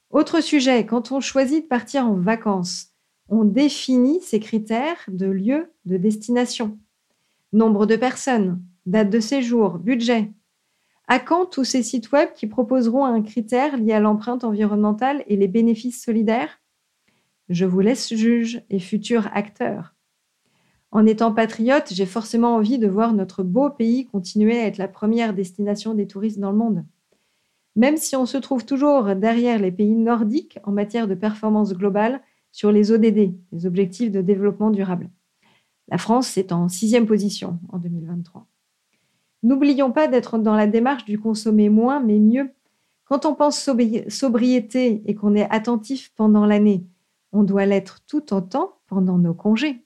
Autre 0.10 0.42
sujet, 0.42 0.86
quand 0.86 1.12
on 1.12 1.20
choisit 1.20 1.64
de 1.64 1.68
partir 1.68 2.06
en 2.06 2.14
vacances, 2.14 2.94
on 3.30 3.46
définit 3.46 4.22
ces 4.22 4.40
critères 4.40 5.00
de 5.08 5.26
lieu, 5.26 5.72
de 5.86 5.98
destination. 5.98 6.78
Nombre 7.52 7.86
de 7.86 7.96
personnes, 7.96 8.62
date 8.86 9.10
de 9.10 9.20
séjour, 9.20 9.80
budget. 9.80 10.32
À 11.08 11.20
quand 11.20 11.46
tous 11.46 11.64
ces 11.64 11.84
sites 11.84 12.12
web 12.12 12.30
qui 12.34 12.48
proposeront 12.48 13.06
un 13.06 13.22
critère 13.22 13.78
lié 13.78 13.94
à 13.94 14.00
l'empreinte 14.00 14.44
environnementale 14.44 15.24
et 15.28 15.36
les 15.36 15.48
bénéfices 15.48 16.04
solidaires? 16.04 16.63
Je 17.50 17.66
vous 17.66 17.80
laisse 17.80 18.14
juge 18.14 18.64
et 18.70 18.80
futur 18.80 19.30
acteur. 19.34 19.94
En 20.92 21.06
étant 21.08 21.34
patriote, 21.34 21.92
j'ai 21.92 22.06
forcément 22.06 22.56
envie 22.56 22.78
de 22.78 22.88
voir 22.88 23.14
notre 23.14 23.44
beau 23.44 23.70
pays 23.70 24.06
continuer 24.06 24.60
à 24.60 24.68
être 24.68 24.78
la 24.78 24.88
première 24.88 25.34
destination 25.34 25.96
des 25.96 26.08
touristes 26.08 26.40
dans 26.40 26.52
le 26.52 26.58
monde. 26.58 26.86
Même 27.76 27.98
si 27.98 28.16
on 28.16 28.28
se 28.28 28.38
trouve 28.38 28.66
toujours 28.66 29.16
derrière 29.16 29.60
les 29.60 29.72
pays 29.72 29.96
nordiques 29.96 30.60
en 30.64 30.72
matière 30.72 31.08
de 31.08 31.16
performance 31.16 31.74
globale 31.74 32.22
sur 32.52 32.72
les 32.72 32.92
ODD, 32.92 33.34
les 33.52 33.66
objectifs 33.66 34.12
de 34.12 34.22
développement 34.22 34.70
durable. 34.70 35.10
La 35.88 35.98
France 35.98 36.38
est 36.38 36.52
en 36.52 36.70
sixième 36.70 37.08
position 37.08 37.60
en 37.70 37.80
2023. 37.80 38.46
N'oublions 39.42 39.92
pas 39.92 40.08
d'être 40.08 40.38
dans 40.38 40.56
la 40.56 40.68
démarche 40.68 41.06
du 41.06 41.20
consommer 41.20 41.70
moins 41.70 42.00
mais 42.00 42.20
mieux. 42.20 42.52
Quand 43.06 43.26
on 43.26 43.34
pense 43.36 43.60
sobriété 43.60 45.02
et 45.06 45.16
qu'on 45.16 45.36
est 45.36 45.50
attentif 45.50 46.14
pendant 46.16 46.46
l'année, 46.46 46.86
on 47.34 47.44
doit 47.44 47.66
l'être 47.66 48.00
tout 48.08 48.34
autant 48.34 48.76
pendant 48.88 49.18
nos 49.18 49.34
congés. 49.34 49.84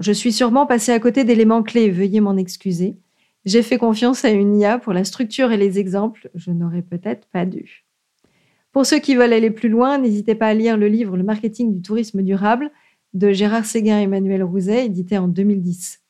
je 0.00 0.12
suis 0.12 0.32
sûrement 0.32 0.66
passée 0.66 0.92
à 0.92 0.98
côté 0.98 1.22
d'éléments 1.24 1.62
clés, 1.62 1.90
veuillez 1.90 2.20
m'en 2.20 2.36
excuser. 2.36 2.98
J'ai 3.44 3.62
fait 3.62 3.78
confiance 3.78 4.24
à 4.24 4.30
une 4.30 4.56
IA 4.56 4.78
pour 4.78 4.92
la 4.92 5.04
structure 5.04 5.52
et 5.52 5.56
les 5.56 5.78
exemples, 5.78 6.30
je 6.34 6.50
n'aurais 6.50 6.82
peut-être 6.82 7.28
pas 7.28 7.46
dû. 7.46 7.86
Pour 8.72 8.84
ceux 8.84 8.98
qui 8.98 9.14
veulent 9.14 9.32
aller 9.32 9.52
plus 9.52 9.68
loin, 9.68 9.98
n'hésitez 9.98 10.34
pas 10.34 10.48
à 10.48 10.54
lire 10.54 10.76
le 10.76 10.88
livre 10.88 11.16
Le 11.16 11.22
marketing 11.22 11.72
du 11.72 11.80
tourisme 11.80 12.22
durable 12.22 12.72
de 13.14 13.30
Gérard 13.30 13.64
Séguin 13.64 14.00
et 14.00 14.02
Emmanuel 14.02 14.42
Rouzet, 14.42 14.86
édité 14.86 15.16
en 15.16 15.28
2010. 15.28 16.02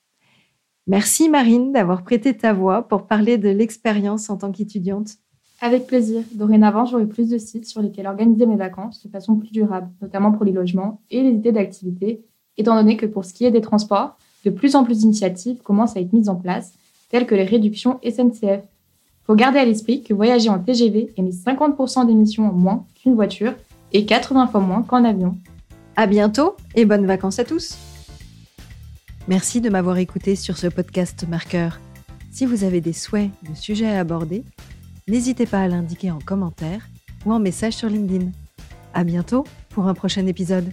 Merci 0.88 1.28
Marine 1.28 1.72
d'avoir 1.72 2.04
prêté 2.04 2.36
ta 2.36 2.52
voix 2.52 2.88
pour 2.88 3.06
parler 3.06 3.38
de 3.38 3.48
l'expérience 3.48 4.30
en 4.30 4.38
tant 4.38 4.50
qu'étudiante. 4.50 5.16
Avec 5.60 5.86
plaisir. 5.86 6.22
Dorénavant, 6.32 6.84
j'aurai 6.84 7.06
plus 7.06 7.30
de 7.30 7.38
sites 7.38 7.66
sur 7.66 7.80
lesquels 7.80 8.06
organiser 8.06 8.46
mes 8.46 8.56
vacances 8.56 9.02
de 9.04 9.10
façon 9.10 9.36
plus 9.36 9.50
durable, 9.50 9.88
notamment 10.02 10.32
pour 10.32 10.44
les 10.44 10.52
logements 10.52 11.00
et 11.10 11.22
les 11.22 11.30
idées 11.30 11.52
d'activités, 11.52 12.24
étant 12.58 12.74
donné 12.74 12.96
que 12.96 13.06
pour 13.06 13.24
ce 13.24 13.32
qui 13.32 13.44
est 13.46 13.50
des 13.50 13.60
transports, 13.60 14.18
de 14.44 14.50
plus 14.50 14.76
en 14.76 14.84
plus 14.84 14.98
d'initiatives 14.98 15.62
commencent 15.62 15.96
à 15.96 16.00
être 16.00 16.12
mises 16.12 16.28
en 16.28 16.36
place, 16.36 16.74
telles 17.10 17.26
que 17.26 17.34
les 17.34 17.44
réductions 17.44 17.98
SNCF. 18.04 18.62
Faut 19.24 19.34
garder 19.34 19.58
à 19.58 19.64
l'esprit 19.64 20.02
que 20.02 20.14
voyager 20.14 20.50
en 20.50 20.58
TGV 20.58 21.12
émet 21.16 21.30
50% 21.30 22.06
d'émissions 22.06 22.48
en 22.48 22.52
moins 22.52 22.84
qu'une 22.94 23.14
voiture 23.14 23.54
et 23.92 24.04
80 24.04 24.48
fois 24.48 24.60
moins 24.60 24.82
qu'en 24.82 25.04
avion. 25.04 25.36
À 25.96 26.06
bientôt 26.06 26.54
et 26.74 26.84
bonnes 26.84 27.06
vacances 27.06 27.38
à 27.38 27.44
tous. 27.44 27.76
Merci 29.26 29.60
de 29.60 29.70
m'avoir 29.70 29.98
écouté 29.98 30.36
sur 30.36 30.56
ce 30.56 30.68
podcast 30.68 31.26
marqueur. 31.28 31.80
Si 32.30 32.46
vous 32.46 32.62
avez 32.62 32.80
des 32.80 32.92
souhaits 32.92 33.30
de 33.48 33.56
sujets 33.56 33.88
à 33.88 33.98
aborder, 33.98 34.44
n'hésitez 35.08 35.46
pas 35.46 35.60
à 35.60 35.68
l'indiquer 35.68 36.10
en 36.10 36.18
commentaire 36.18 36.88
ou 37.24 37.32
en 37.32 37.38
message 37.38 37.74
sur 37.74 37.88
LinkedIn. 37.88 38.30
À 38.94 39.04
bientôt 39.04 39.44
pour 39.70 39.86
un 39.86 39.94
prochain 39.94 40.26
épisode. 40.26 40.72